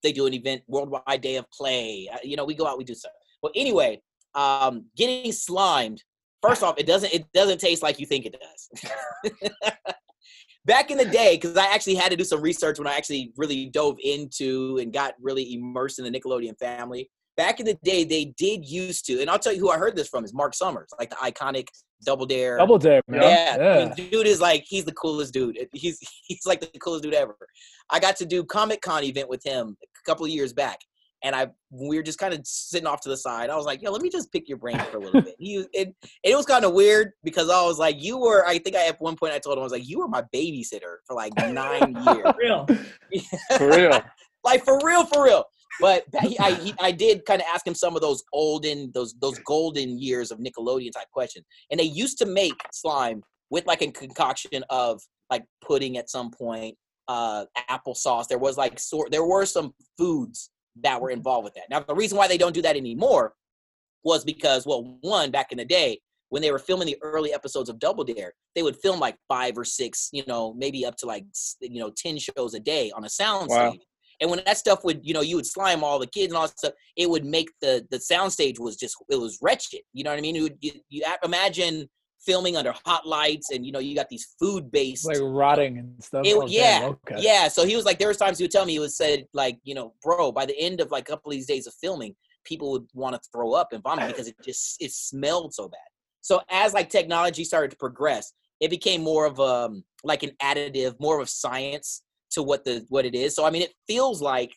they 0.02 0.12
do 0.12 0.26
an 0.26 0.34
event, 0.34 0.62
Worldwide 0.66 1.20
Day 1.20 1.36
of 1.36 1.48
Play. 1.50 2.08
Uh, 2.12 2.18
you 2.24 2.36
know, 2.36 2.44
we 2.44 2.54
go 2.54 2.66
out, 2.66 2.76
we 2.76 2.84
do 2.84 2.94
stuff. 2.94 3.12
But 3.40 3.52
anyway, 3.54 4.00
um, 4.34 4.86
getting 4.96 5.32
slimed. 5.32 6.02
First 6.46 6.62
off, 6.62 6.74
it 6.78 6.86
doesn't 6.86 7.12
it 7.12 7.24
doesn't 7.32 7.58
taste 7.58 7.82
like 7.82 7.98
you 7.98 8.06
think 8.06 8.26
it 8.26 8.36
does. 8.40 9.32
Back 10.66 10.90
in 10.90 10.98
the 10.98 11.04
day, 11.04 11.36
because 11.36 11.56
I 11.56 11.66
actually 11.66 11.94
had 11.94 12.10
to 12.10 12.16
do 12.16 12.24
some 12.24 12.40
research 12.40 12.78
when 12.78 12.88
I 12.88 12.94
actually 12.94 13.32
really 13.36 13.66
dove 13.66 13.96
into 14.02 14.78
and 14.80 14.92
got 14.92 15.14
really 15.20 15.54
immersed 15.54 15.98
in 15.98 16.10
the 16.10 16.10
Nickelodeon 16.10 16.58
family. 16.58 17.10
Back 17.36 17.60
in 17.60 17.66
the 17.66 17.78
day, 17.82 18.04
they 18.04 18.26
did 18.36 18.64
used 18.64 19.04
to, 19.06 19.20
and 19.20 19.28
I'll 19.28 19.38
tell 19.38 19.52
you 19.52 19.60
who 19.60 19.70
I 19.70 19.76
heard 19.76 19.96
this 19.96 20.08
from 20.08 20.24
is 20.24 20.32
Mark 20.32 20.54
Summers, 20.54 20.88
like 20.98 21.10
the 21.10 21.16
iconic 21.16 21.66
Double 22.04 22.26
Dare. 22.26 22.58
Double 22.58 22.78
Dare, 22.78 23.02
man. 23.08 23.22
Yeah, 23.22 23.56
yeah. 23.56 23.72
I 23.72 23.84
mean, 23.86 24.10
dude 24.10 24.26
is 24.26 24.40
like 24.40 24.64
he's 24.66 24.84
the 24.84 24.92
coolest 24.92 25.32
dude. 25.32 25.58
He's 25.72 25.98
he's 26.26 26.46
like 26.46 26.60
the 26.60 26.78
coolest 26.78 27.04
dude 27.04 27.14
ever. 27.14 27.36
I 27.90 28.00
got 28.00 28.16
to 28.16 28.26
do 28.26 28.44
Comic 28.44 28.80
Con 28.80 29.04
event 29.04 29.28
with 29.28 29.42
him 29.44 29.76
a 29.82 30.10
couple 30.10 30.24
of 30.24 30.30
years 30.30 30.52
back, 30.52 30.78
and 31.24 31.34
I 31.34 31.48
we 31.70 31.96
were 31.96 32.02
just 32.02 32.18
kind 32.18 32.32
of 32.34 32.46
sitting 32.46 32.86
off 32.86 33.00
to 33.00 33.08
the 33.08 33.16
side. 33.16 33.50
I 33.50 33.56
was 33.56 33.64
like, 33.64 33.82
"Yo, 33.82 33.90
let 33.90 34.02
me 34.02 34.10
just 34.10 34.30
pick 34.30 34.48
your 34.48 34.58
brain 34.58 34.78
for 34.78 34.98
a 34.98 35.00
little 35.00 35.22
bit." 35.22 35.34
He 35.38 35.64
it, 35.72 35.94
it 36.22 36.36
was 36.36 36.46
kind 36.46 36.64
of 36.64 36.74
weird 36.74 37.12
because 37.24 37.48
I 37.48 37.62
was 37.62 37.78
like, 37.78 38.00
"You 38.00 38.18
were." 38.18 38.46
I 38.46 38.58
think 38.58 38.76
I 38.76 38.86
at 38.86 39.00
one 39.00 39.16
point 39.16 39.32
I 39.32 39.38
told 39.38 39.56
him 39.56 39.62
I 39.62 39.64
was 39.64 39.72
like, 39.72 39.88
"You 39.88 39.98
were 39.98 40.08
my 40.08 40.22
babysitter 40.34 40.98
for 41.06 41.16
like 41.16 41.32
nine 41.36 41.96
years." 42.06 42.22
For 42.22 42.34
real. 42.38 42.66
for 43.58 43.68
real. 43.70 44.02
like 44.44 44.64
for 44.64 44.78
real, 44.84 45.06
for 45.06 45.24
real. 45.24 45.44
But 45.80 46.04
he, 46.22 46.38
I 46.38 46.52
he, 46.52 46.74
I 46.78 46.92
did 46.92 47.24
kind 47.24 47.40
of 47.40 47.48
ask 47.52 47.66
him 47.66 47.74
some 47.74 47.96
of 47.96 48.02
those 48.02 48.22
olden 48.32 48.92
those 48.94 49.14
those 49.20 49.38
golden 49.40 49.98
years 49.98 50.30
of 50.30 50.38
Nickelodeon 50.38 50.92
type 50.92 51.10
questions, 51.10 51.46
and 51.70 51.80
they 51.80 51.84
used 51.84 52.18
to 52.18 52.26
make 52.26 52.54
slime 52.72 53.22
with 53.50 53.66
like 53.66 53.82
a 53.82 53.90
concoction 53.90 54.62
of 54.68 55.00
like 55.30 55.44
pudding 55.66 55.96
at 55.96 56.10
some 56.10 56.30
point, 56.30 56.76
uh, 57.08 57.46
applesauce. 57.70 58.28
There 58.28 58.38
was 58.38 58.58
like 58.58 58.78
sort 58.78 59.10
there 59.10 59.24
were 59.24 59.46
some 59.46 59.72
foods 59.98 60.50
that 60.82 61.00
were 61.00 61.10
involved 61.10 61.44
with 61.44 61.54
that. 61.54 61.70
Now, 61.70 61.80
the 61.80 61.94
reason 61.94 62.18
why 62.18 62.28
they 62.28 62.38
don't 62.38 62.54
do 62.54 62.62
that 62.62 62.76
anymore 62.76 63.34
was 64.02 64.24
because, 64.24 64.66
well, 64.66 64.98
one, 65.00 65.30
back 65.30 65.52
in 65.52 65.58
the 65.58 65.64
day, 65.64 66.00
when 66.28 66.42
they 66.42 66.50
were 66.50 66.58
filming 66.58 66.86
the 66.86 66.96
early 67.02 67.32
episodes 67.32 67.68
of 67.68 67.78
Double 67.78 68.04
Dare, 68.04 68.32
they 68.54 68.62
would 68.62 68.76
film 68.76 68.98
like 68.98 69.16
five 69.28 69.56
or 69.56 69.64
six, 69.64 70.08
you 70.12 70.24
know, 70.26 70.52
maybe 70.54 70.84
up 70.84 70.96
to 70.96 71.06
like, 71.06 71.24
you 71.60 71.80
know, 71.80 71.92
10 71.96 72.18
shows 72.18 72.54
a 72.54 72.60
day 72.60 72.90
on 72.90 73.04
a 73.04 73.08
sound 73.08 73.48
wow. 73.48 73.70
stage. 73.70 73.82
And 74.20 74.30
when 74.30 74.40
that 74.46 74.58
stuff 74.58 74.84
would, 74.84 75.00
you 75.02 75.14
know, 75.14 75.20
you 75.20 75.36
would 75.36 75.46
slime 75.46 75.82
all 75.84 75.98
the 75.98 76.06
kids 76.06 76.32
and 76.32 76.36
all 76.36 76.46
that 76.46 76.58
stuff, 76.58 76.72
it 76.96 77.08
would 77.10 77.24
make 77.24 77.50
the 77.60 77.86
the 77.90 78.00
sound 78.00 78.32
stage 78.32 78.58
was 78.58 78.76
just 78.76 78.96
it 79.08 79.16
was 79.16 79.38
wretched. 79.42 79.80
You 79.92 80.04
know 80.04 80.10
what 80.10 80.18
I 80.18 80.22
mean? 80.22 80.36
It 80.36 80.42
would, 80.42 80.56
you, 80.60 80.72
you 80.88 81.04
imagine 81.24 81.88
filming 82.24 82.56
under 82.56 82.74
hot 82.84 83.06
lights 83.06 83.50
and 83.50 83.64
you 83.64 83.72
know 83.72 83.78
you 83.78 83.94
got 83.94 84.08
these 84.08 84.34
food 84.38 84.70
based 84.70 85.06
like 85.06 85.18
rotting 85.20 85.78
and 85.78 86.02
stuff? 86.02 86.24
It, 86.24 86.36
oh, 86.36 86.46
yeah 86.46 86.80
okay. 86.84 87.22
yeah. 87.22 87.48
So 87.48 87.66
he 87.66 87.76
was 87.76 87.84
like 87.84 87.98
there 87.98 88.08
was 88.08 88.16
times 88.16 88.38
he 88.38 88.44
would 88.44 88.50
tell 88.50 88.64
me 88.64 88.72
he 88.72 88.78
would 88.78 88.92
say 88.92 89.26
like 89.32 89.58
you 89.64 89.74
know 89.74 89.94
bro 90.02 90.32
by 90.32 90.46
the 90.46 90.58
end 90.58 90.80
of 90.80 90.90
like 90.90 91.08
a 91.08 91.12
couple 91.12 91.30
of 91.30 91.36
these 91.36 91.46
days 91.46 91.66
of 91.66 91.74
filming 91.74 92.14
people 92.44 92.72
would 92.72 92.86
want 92.92 93.14
to 93.14 93.30
throw 93.32 93.52
up 93.52 93.72
and 93.72 93.82
vomit 93.82 94.08
because 94.08 94.28
it 94.28 94.36
just 94.44 94.80
it 94.80 94.92
smelled 94.92 95.54
so 95.54 95.68
bad. 95.68 95.78
So 96.20 96.40
as 96.50 96.72
like 96.72 96.88
technology 96.88 97.44
started 97.44 97.70
to 97.70 97.76
progress 97.76 98.32
it 98.60 98.70
became 98.70 99.02
more 99.02 99.26
of 99.26 99.38
um 99.40 99.84
like 100.04 100.22
an 100.22 100.30
additive 100.42 100.98
more 101.00 101.20
of 101.20 101.28
science 101.28 102.02
to 102.30 102.42
what 102.42 102.64
the 102.64 102.84
what 102.88 103.04
it 103.04 103.14
is. 103.14 103.34
So 103.34 103.44
i 103.44 103.50
mean 103.50 103.62
it 103.62 103.74
feels 103.86 104.22
like 104.22 104.52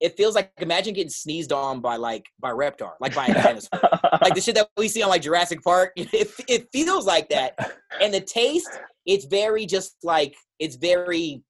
it 0.00 0.16
feels 0.16 0.34
like 0.34 0.50
imagine 0.58 0.94
getting 0.94 1.10
sneezed 1.10 1.52
on 1.52 1.80
by 1.80 1.96
like 1.96 2.26
by 2.40 2.50
Reptar, 2.50 2.92
like 3.00 3.14
by 3.14 3.26
a 3.26 3.34
dinosaur, 3.42 3.80
like 4.22 4.34
the 4.34 4.40
shit 4.40 4.54
that 4.54 4.68
we 4.76 4.88
see 4.88 5.02
on 5.02 5.10
like 5.10 5.22
Jurassic 5.22 5.62
Park. 5.62 5.92
It, 6.12 6.30
it 6.48 6.68
feels 6.72 7.06
like 7.06 7.28
that, 7.28 7.54
and 8.00 8.12
the 8.12 8.20
taste, 8.20 8.70
it's 9.06 9.26
very 9.26 9.66
just 9.66 9.96
like 10.02 10.34
it's 10.58 10.76
very 10.76 11.42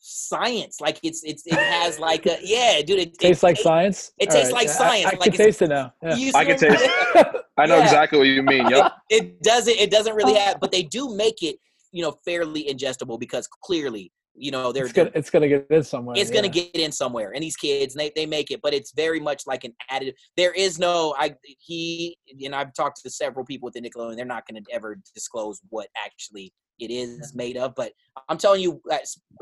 science. 0.00 0.80
Like 0.80 0.98
it's 1.02 1.22
it's 1.24 1.46
it 1.46 1.54
has 1.54 1.98
like 1.98 2.26
a 2.26 2.38
yeah, 2.42 2.82
dude. 2.82 2.98
It, 2.98 3.18
tastes 3.18 3.42
it, 3.42 3.46
like 3.46 3.56
science. 3.56 4.12
It 4.18 4.30
tastes 4.30 4.52
right. 4.52 4.66
like 4.66 4.68
science. 4.68 5.06
I, 5.06 5.10
I 5.10 5.18
like 5.18 5.22
can 5.22 5.32
taste 5.32 5.62
it 5.62 5.68
now. 5.68 5.92
Yeah. 6.02 6.30
I 6.34 6.44
can 6.44 6.58
taste. 6.58 6.82
it. 6.82 7.42
I 7.58 7.66
know 7.66 7.78
yeah. 7.78 7.84
exactly 7.84 8.18
what 8.18 8.28
you 8.28 8.42
mean. 8.42 8.68
Yep. 8.68 8.92
It, 9.08 9.24
it 9.24 9.42
doesn't. 9.42 9.76
It 9.76 9.90
doesn't 9.90 10.14
really 10.14 10.34
have, 10.34 10.60
but 10.60 10.72
they 10.72 10.82
do 10.82 11.14
make 11.14 11.42
it 11.42 11.56
you 11.92 12.02
know 12.02 12.18
fairly 12.24 12.64
ingestible 12.64 13.18
because 13.18 13.48
clearly 13.62 14.12
you 14.38 14.50
know 14.50 14.72
they're 14.72 14.84
it's 14.84 14.92
gonna, 14.92 15.10
it's 15.14 15.30
gonna 15.30 15.48
get 15.48 15.66
in 15.70 15.82
somewhere 15.82 16.16
it's 16.16 16.30
yeah. 16.30 16.36
gonna 16.36 16.48
get 16.48 16.74
in 16.74 16.92
somewhere 16.92 17.32
and 17.34 17.42
these 17.42 17.56
kids 17.56 17.94
they, 17.94 18.12
they 18.14 18.26
make 18.26 18.50
it 18.50 18.60
but 18.62 18.74
it's 18.74 18.92
very 18.92 19.20
much 19.20 19.46
like 19.46 19.64
an 19.64 19.72
additive 19.90 20.14
there 20.36 20.52
is 20.52 20.78
no 20.78 21.14
i 21.18 21.34
he 21.58 22.16
and 22.44 22.54
i've 22.54 22.72
talked 22.74 23.00
to 23.02 23.10
several 23.10 23.44
people 23.44 23.66
with 23.66 23.74
the 23.74 23.80
nickelodeon 23.80 24.16
they're 24.16 24.24
not 24.24 24.46
gonna 24.46 24.60
ever 24.70 24.98
disclose 25.14 25.60
what 25.70 25.88
actually 26.04 26.52
it 26.78 26.90
is 26.90 27.34
made 27.34 27.56
of 27.56 27.74
but 27.74 27.92
i'm 28.28 28.36
telling 28.36 28.60
you 28.60 28.80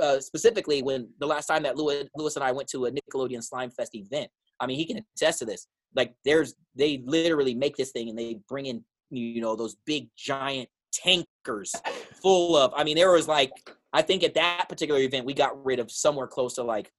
uh, 0.01 0.21
specifically 0.21 0.83
when 0.83 1.09
the 1.19 1.27
last 1.27 1.47
time 1.47 1.63
that 1.63 1.77
lewis, 1.77 2.05
lewis 2.17 2.37
and 2.37 2.45
i 2.45 2.53
went 2.53 2.69
to 2.69 2.87
a 2.87 2.91
nickelodeon 2.91 3.43
slime 3.43 3.71
fest 3.71 3.95
event 3.95 4.31
i 4.61 4.67
mean 4.67 4.77
he 4.77 4.87
can 4.87 5.03
attest 5.17 5.41
to 5.41 5.45
this 5.45 5.67
like 5.97 6.15
there's 6.25 6.55
they 6.77 7.03
literally 7.05 7.55
make 7.55 7.77
this 7.77 7.91
thing 7.91 8.09
and 8.09 8.19
they 8.19 8.39
bring 8.49 8.67
in 8.67 8.85
you 9.11 9.41
know 9.41 9.57
those 9.57 9.77
big 9.85 10.09
giant 10.17 10.69
tankers 10.93 11.75
full 12.23 12.57
of 12.57 12.73
i 12.77 12.85
mean 12.85 12.97
there 12.97 13.11
was 13.11 13.27
like 13.27 13.51
I 13.95 14.03
think 14.03 14.25
at 14.25 14.35
that 14.35 14.67
particular 14.69 15.01
event, 15.01 15.25
we 15.25 15.35
got 15.35 15.65
rid 15.65 15.79
of 15.79 15.91
somewhere 15.91 16.27
close 16.27 16.55
to 16.55 16.65
like 16.65 16.93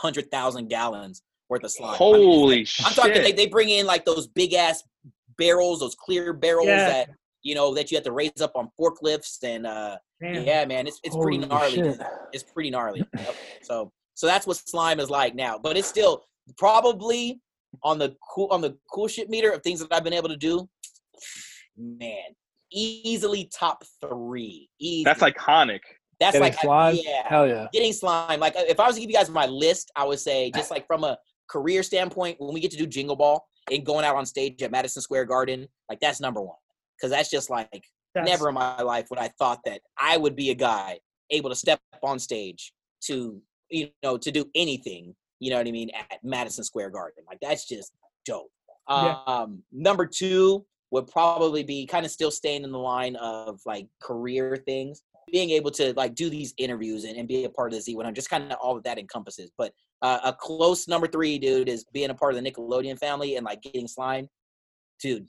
100,000 0.00 0.68
gallons 0.68 1.22
worth 1.48 1.62
of 1.62 1.70
slime. 1.70 1.96
Holy 1.96 2.54
I 2.54 2.56
mean, 2.56 2.64
shit. 2.64 2.86
I'm 2.86 2.92
talking, 2.92 3.22
they, 3.22 3.32
they 3.32 3.46
bring 3.46 3.68
in 3.68 3.86
like 3.86 4.04
those 4.04 4.26
big 4.26 4.52
ass 4.52 4.82
barrels, 5.38 5.80
those 5.80 5.94
clear 5.94 6.32
barrels 6.32 6.66
yeah. 6.66 6.88
that, 6.88 7.10
you 7.42 7.54
know, 7.54 7.72
that 7.74 7.92
you 7.92 7.96
have 7.96 8.04
to 8.04 8.12
raise 8.12 8.40
up 8.40 8.52
on 8.56 8.70
forklifts. 8.78 9.44
And 9.44 9.68
uh, 9.68 9.98
yeah, 10.20 10.64
man, 10.64 10.88
it's, 10.88 10.98
it's 11.04 11.16
pretty 11.16 11.38
gnarly. 11.38 11.76
Shit. 11.76 12.00
It's 12.32 12.42
pretty 12.42 12.70
gnarly. 12.70 13.06
Yep. 13.16 13.36
So, 13.62 13.92
so 14.14 14.26
that's 14.26 14.46
what 14.46 14.56
slime 14.56 14.98
is 14.98 15.10
like 15.10 15.36
now, 15.36 15.58
but 15.58 15.76
it's 15.76 15.88
still 15.88 16.24
probably 16.58 17.40
on 17.84 17.98
the 17.98 18.16
cool, 18.34 18.48
on 18.50 18.60
the 18.60 18.76
cool 18.92 19.06
shit 19.06 19.30
meter 19.30 19.50
of 19.52 19.62
things 19.62 19.78
that 19.80 19.94
I've 19.94 20.04
been 20.04 20.12
able 20.12 20.28
to 20.28 20.36
do. 20.36 20.68
Man, 21.76 22.34
easily 22.72 23.48
top 23.56 23.84
three. 24.00 24.68
Easily. 24.80 25.04
That's 25.04 25.22
iconic. 25.22 25.80
That's 26.22 26.34
getting 26.34 26.52
like 26.52 26.60
slime? 26.60 26.98
yeah, 27.02 27.26
hell 27.26 27.48
yeah, 27.48 27.66
getting 27.72 27.92
slime. 27.92 28.38
Like 28.38 28.54
if 28.56 28.78
I 28.78 28.86
was 28.86 28.94
to 28.94 29.00
give 29.00 29.10
you 29.10 29.16
guys 29.16 29.28
my 29.28 29.46
list, 29.46 29.90
I 29.96 30.04
would 30.04 30.20
say 30.20 30.50
just 30.54 30.70
like 30.70 30.86
from 30.86 31.02
a 31.02 31.18
career 31.48 31.82
standpoint, 31.82 32.40
when 32.40 32.54
we 32.54 32.60
get 32.60 32.70
to 32.70 32.76
do 32.76 32.86
Jingle 32.86 33.16
Ball 33.16 33.44
and 33.70 33.84
going 33.84 34.04
out 34.04 34.14
on 34.14 34.24
stage 34.24 34.62
at 34.62 34.70
Madison 34.70 35.02
Square 35.02 35.24
Garden, 35.26 35.66
like 35.88 35.98
that's 36.00 36.20
number 36.20 36.40
one 36.40 36.56
because 36.96 37.10
that's 37.10 37.28
just 37.28 37.50
like 37.50 37.84
that's... 38.14 38.28
never 38.28 38.48
in 38.48 38.54
my 38.54 38.80
life 38.82 39.06
would 39.10 39.18
I 39.18 39.28
thought 39.38 39.60
that 39.64 39.80
I 39.98 40.16
would 40.16 40.36
be 40.36 40.50
a 40.50 40.54
guy 40.54 41.00
able 41.30 41.50
to 41.50 41.56
step 41.56 41.80
on 42.02 42.18
stage 42.20 42.72
to 43.06 43.42
you 43.68 43.88
know 44.04 44.16
to 44.16 44.30
do 44.30 44.44
anything. 44.54 45.16
You 45.40 45.50
know 45.50 45.56
what 45.56 45.66
I 45.66 45.72
mean 45.72 45.90
at 45.90 46.20
Madison 46.22 46.62
Square 46.62 46.90
Garden. 46.90 47.24
Like 47.26 47.38
that's 47.42 47.66
just 47.66 47.92
dope. 48.24 48.50
Yeah. 48.88 49.16
Um, 49.26 49.62
number 49.72 50.06
two 50.06 50.64
would 50.92 51.06
probably 51.06 51.64
be 51.64 51.86
kind 51.86 52.04
of 52.04 52.12
still 52.12 52.30
staying 52.30 52.64
in 52.64 52.70
the 52.70 52.78
line 52.78 53.16
of 53.16 53.60
like 53.64 53.88
career 54.00 54.56
things 54.56 55.02
being 55.30 55.50
able 55.50 55.70
to 55.72 55.92
like 55.94 56.14
do 56.14 56.30
these 56.30 56.54
interviews 56.58 57.04
and, 57.04 57.16
and 57.16 57.28
be 57.28 57.44
a 57.44 57.50
part 57.50 57.72
of 57.72 57.84
the 57.84 57.94
Z100, 57.94 58.14
just 58.14 58.30
kind 58.30 58.50
of 58.52 58.58
all 58.60 58.76
of 58.76 58.82
that 58.84 58.98
encompasses. 58.98 59.50
But 59.56 59.72
uh, 60.02 60.18
a 60.24 60.32
close 60.32 60.88
number 60.88 61.06
three, 61.06 61.38
dude, 61.38 61.68
is 61.68 61.84
being 61.92 62.10
a 62.10 62.14
part 62.14 62.34
of 62.34 62.42
the 62.42 62.50
Nickelodeon 62.50 62.98
family 62.98 63.36
and 63.36 63.44
like 63.44 63.62
getting 63.62 63.88
slime. 63.88 64.28
Dude, 65.00 65.26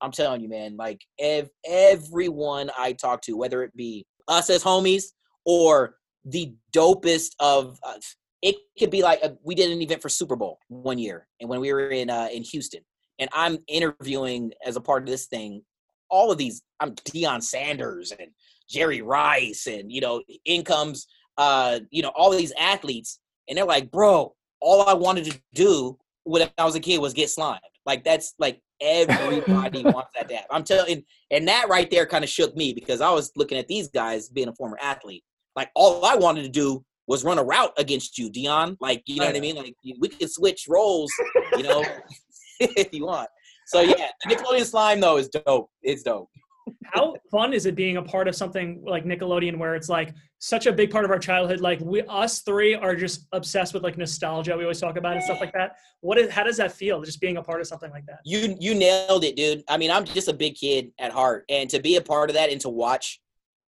I'm 0.00 0.10
telling 0.10 0.40
you, 0.40 0.48
man, 0.48 0.76
like 0.76 1.00
ev- 1.18 1.50
everyone 1.66 2.70
I 2.78 2.92
talk 2.92 3.22
to, 3.22 3.36
whether 3.36 3.62
it 3.62 3.74
be 3.76 4.04
us 4.28 4.50
as 4.50 4.62
homies 4.62 5.04
or 5.44 5.96
the 6.24 6.54
dopest 6.74 7.30
of, 7.40 7.78
uh, 7.84 7.94
it 8.42 8.56
could 8.78 8.90
be 8.90 9.02
like 9.02 9.22
a, 9.22 9.36
we 9.42 9.54
did 9.54 9.70
an 9.70 9.80
event 9.80 10.02
for 10.02 10.08
Super 10.08 10.36
Bowl 10.36 10.58
one 10.68 10.98
year, 10.98 11.26
and 11.40 11.48
when 11.48 11.60
we 11.60 11.72
were 11.72 11.88
in 11.88 12.10
uh, 12.10 12.28
in 12.32 12.42
Houston, 12.42 12.82
and 13.18 13.30
I'm 13.32 13.58
interviewing 13.66 14.52
as 14.64 14.76
a 14.76 14.80
part 14.80 15.02
of 15.02 15.08
this 15.08 15.26
thing, 15.26 15.62
all 16.10 16.30
of 16.30 16.38
these. 16.38 16.62
I'm 16.80 16.94
Deion 16.94 17.42
Sanders 17.42 18.12
and 18.12 18.30
Jerry 18.68 19.02
Rice 19.02 19.66
and 19.66 19.90
you 19.90 20.00
know 20.00 20.22
in 20.44 20.64
comes 20.64 21.06
uh 21.38 21.80
you 21.90 22.02
know 22.02 22.12
all 22.16 22.30
these 22.30 22.52
athletes 22.58 23.20
and 23.48 23.56
they're 23.56 23.64
like 23.64 23.90
bro 23.90 24.34
all 24.60 24.88
I 24.88 24.94
wanted 24.94 25.24
to 25.26 25.40
do 25.54 25.96
when 26.24 26.48
I 26.58 26.64
was 26.64 26.74
a 26.74 26.80
kid 26.80 27.00
was 27.00 27.12
get 27.12 27.30
slimed 27.30 27.60
like 27.84 28.02
that's 28.02 28.34
like 28.38 28.60
everybody 28.80 29.40
wants 29.84 30.10
that 30.14 30.28
to 30.28 30.38
I'm 30.50 30.64
telling 30.64 31.04
and 31.30 31.48
that 31.48 31.68
right 31.68 31.90
there 31.90 32.06
kind 32.06 32.24
of 32.24 32.30
shook 32.30 32.56
me 32.56 32.72
because 32.72 33.00
I 33.00 33.10
was 33.10 33.30
looking 33.36 33.58
at 33.58 33.68
these 33.68 33.88
guys 33.88 34.28
being 34.28 34.48
a 34.48 34.54
former 34.54 34.78
athlete. 34.80 35.24
Like 35.54 35.70
all 35.74 36.04
I 36.04 36.14
wanted 36.16 36.42
to 36.42 36.48
do 36.48 36.84
was 37.06 37.24
run 37.24 37.38
a 37.38 37.44
route 37.44 37.72
against 37.78 38.18
you 38.18 38.30
Deion. 38.30 38.76
Like 38.80 39.02
you 39.06 39.20
know 39.20 39.26
what 39.26 39.36
I 39.36 39.40
mean? 39.40 39.56
Like 39.56 39.74
we 39.98 40.08
could 40.08 40.30
switch 40.30 40.66
roles 40.68 41.12
you 41.56 41.62
know 41.62 41.84
if 42.60 42.92
you 42.92 43.06
want 43.06 43.28
so 43.66 43.80
yeah 43.80 44.08
the 44.24 44.34
Nickelodeon 44.34 44.64
slime 44.64 45.00
though 45.00 45.16
is 45.16 45.28
dope 45.28 45.70
it's 45.82 46.02
dope 46.02 46.28
how 46.84 47.14
fun 47.30 47.52
is 47.52 47.66
it 47.66 47.74
being 47.74 47.96
a 47.96 48.02
part 48.02 48.28
of 48.28 48.34
something 48.34 48.82
like 48.84 49.04
Nickelodeon 49.04 49.58
where 49.58 49.74
it's 49.74 49.88
like 49.88 50.14
such 50.38 50.66
a 50.66 50.72
big 50.72 50.90
part 50.90 51.04
of 51.04 51.10
our 51.10 51.18
childhood? 51.18 51.60
Like 51.60 51.80
we, 51.80 52.02
us 52.02 52.40
three 52.40 52.74
are 52.74 52.94
just 52.94 53.26
obsessed 53.32 53.74
with 53.74 53.82
like 53.82 53.96
nostalgia. 53.96 54.56
We 54.56 54.64
always 54.64 54.80
talk 54.80 54.96
about 54.96 55.14
and 55.14 55.22
stuff 55.22 55.40
like 55.40 55.52
that. 55.52 55.76
What 56.00 56.18
is, 56.18 56.30
how 56.30 56.44
does 56.44 56.56
that 56.58 56.72
feel? 56.72 57.02
Just 57.02 57.20
being 57.20 57.36
a 57.36 57.42
part 57.42 57.60
of 57.60 57.66
something 57.66 57.90
like 57.90 58.06
that. 58.06 58.20
You, 58.24 58.56
you 58.60 58.74
nailed 58.74 59.24
it, 59.24 59.36
dude. 59.36 59.62
I 59.68 59.76
mean, 59.76 59.90
I'm 59.90 60.04
just 60.04 60.28
a 60.28 60.32
big 60.32 60.54
kid 60.54 60.92
at 60.98 61.12
heart 61.12 61.44
and 61.48 61.68
to 61.70 61.80
be 61.80 61.96
a 61.96 62.02
part 62.02 62.30
of 62.30 62.34
that 62.34 62.50
and 62.50 62.60
to 62.62 62.68
watch, 62.68 63.20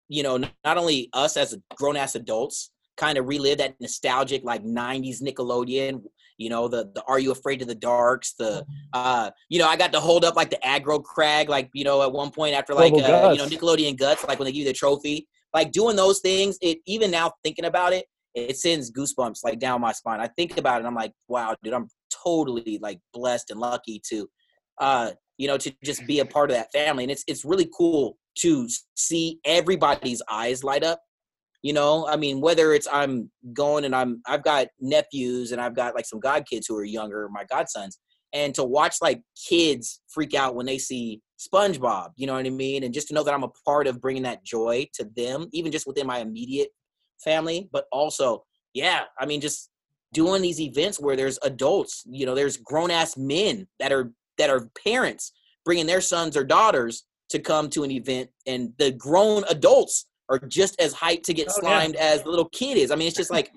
you 0.09 0.23
know, 0.23 0.37
not 0.37 0.77
only 0.79 1.09
us 1.13 1.37
as 1.37 1.57
grown 1.77 1.97
ass 1.97 2.15
adults 2.15 2.71
kind 2.97 3.17
of 3.17 3.29
relive 3.29 3.59
that 3.59 3.81
nostalgic 3.81 4.43
like 4.43 4.65
90s 4.65 5.23
Nickelodeon 5.23 6.03
you 6.38 6.48
know 6.48 6.68
the 6.68 6.90
the 6.94 7.03
are 7.07 7.18
you 7.18 7.31
afraid 7.31 7.61
of 7.61 7.68
the 7.68 7.74
darks? 7.74 8.35
The 8.35 8.62
mm-hmm. 8.62 8.72
uh 8.94 9.31
you 9.48 9.59
know 9.59 9.68
i 9.68 9.77
got 9.77 9.92
to 9.92 10.01
hold 10.01 10.24
up 10.24 10.37
like 10.37 10.51
the 10.51 10.59
aggro 10.64 11.03
crag 11.03 11.48
like 11.48 11.68
you 11.74 11.85
know 11.85 12.03
at 12.03 12.12
one 12.12 12.31
point 12.31 12.55
after 12.55 12.74
like 12.74 12.92
uh, 12.92 13.31
you 13.33 13.38
know 13.38 13.46
nickelodeon 13.46 13.96
guts 13.96 14.24
like 14.27 14.38
when 14.38 14.46
they 14.46 14.53
give 14.53 14.61
you 14.61 14.64
the 14.66 14.72
trophy. 14.72 15.29
Like 15.55 15.72
doing 15.72 15.96
those 15.96 16.20
things 16.20 16.59
it 16.61 16.79
even 16.87 17.11
now 17.11 17.33
thinking 17.42 17.64
about 17.64 17.94
it 17.94 18.05
it 18.35 18.59
sends 18.59 18.92
goosebumps 18.92 19.42
like 19.42 19.59
down 19.59 19.81
my 19.81 19.92
spine. 19.92 20.20
I 20.20 20.29
think 20.29 20.59
about 20.59 20.83
it 20.83 20.87
i'm 20.87 20.94
like 20.94 21.12
wow 21.27 21.57
dude 21.62 21.72
i'm 21.72 21.88
totally 22.24 22.79
like 22.83 23.01
blessed 23.14 23.51
and 23.51 23.59
lucky 23.59 24.01
to 24.11 24.29
uh 24.79 25.11
you 25.38 25.46
know 25.46 25.57
to 25.57 25.72
just 25.83 26.07
be 26.07 26.20
a 26.20 26.27
part 26.27 26.51
of 26.51 26.57
that 26.57 26.70
family. 26.72 27.05
And 27.05 27.11
it's 27.11 27.24
it's 27.27 27.44
really 27.44 27.70
cool 27.77 28.18
to 28.40 28.68
see 28.94 29.40
everybody's 29.44 30.22
eyes 30.31 30.62
light 30.62 30.85
up 30.85 31.01
you 31.62 31.73
know 31.73 32.07
i 32.09 32.16
mean 32.16 32.40
whether 32.40 32.73
it's 32.73 32.88
i'm 32.92 33.31
going 33.53 33.85
and 33.85 33.94
i'm 33.94 34.21
i've 34.27 34.44
got 34.44 34.68
nephews 34.81 35.53
and 35.53 35.61
i've 35.61 35.75
got 35.75 35.94
like 35.94 36.07
some 36.07 36.21
god 36.21 36.44
kids 36.49 36.66
who 36.66 36.77
are 36.77 36.85
younger 36.85 37.29
my 37.31 37.44
godsons 37.44 37.99
and 38.33 38.55
to 38.55 38.62
watch 38.62 38.97
like 39.01 39.23
kids 39.49 40.01
freak 40.09 40.35
out 40.35 40.55
when 40.55 40.66
they 40.66 40.79
see 40.79 41.21
spongebob 41.38 42.11
you 42.16 42.27
know 42.27 42.35
what 42.35 42.47
i 42.47 42.51
mean? 42.51 42.83
And 42.83 42.92
just 42.92 43.09
to 43.09 43.14
know 43.14 43.23
that 43.23 43.35
i'm 43.35 43.44
a 43.44 43.51
part 43.64 43.87
of 43.87 44.01
bringing 44.01 44.25
that 44.25 44.44
joy 44.44 44.87
to 44.94 45.09
them 45.16 45.49
even 45.53 45.73
just 45.73 45.87
within 45.87 46.07
my 46.07 46.18
immediate 46.18 46.68
family 47.23 47.68
but 47.73 47.87
also 47.90 48.44
yeah 48.75 49.03
i 49.18 49.27
mean 49.27 49.40
just 49.40 49.71
doing 50.12 50.42
these 50.42 50.61
events 50.61 51.01
where 51.01 51.16
there's 51.16 51.38
adults 51.42 52.05
you 52.09 52.27
know 52.27 52.35
there's 52.35 52.57
grown 52.57 52.90
ass 52.90 53.16
men 53.16 53.66
that 53.79 53.92
are 53.92 54.12
that 54.38 54.51
are 54.51 54.71
parents 54.83 55.33
bringing 55.64 55.87
their 55.87 56.01
sons 56.01 56.37
or 56.37 56.44
daughters 56.44 57.05
to 57.29 57.38
come 57.38 57.68
to 57.68 57.85
an 57.85 57.90
event 57.90 58.31
and 58.47 58.73
the 58.79 58.92
grown 58.92 59.44
adults 59.51 60.07
are 60.29 60.38
just 60.38 60.81
as 60.81 60.95
hyped 60.95 61.23
to 61.25 61.35
get 61.35 61.49
oh, 61.49 61.61
slimed 61.61 61.95
yeah. 61.95 62.07
as 62.07 62.23
the 62.23 62.31
little 62.31 62.49
kid 62.49 62.77
is. 62.77 62.91
I 62.91 62.97
mean, 62.97 63.09
it's 63.09 63.17
just 63.17 63.31
like 63.31 63.53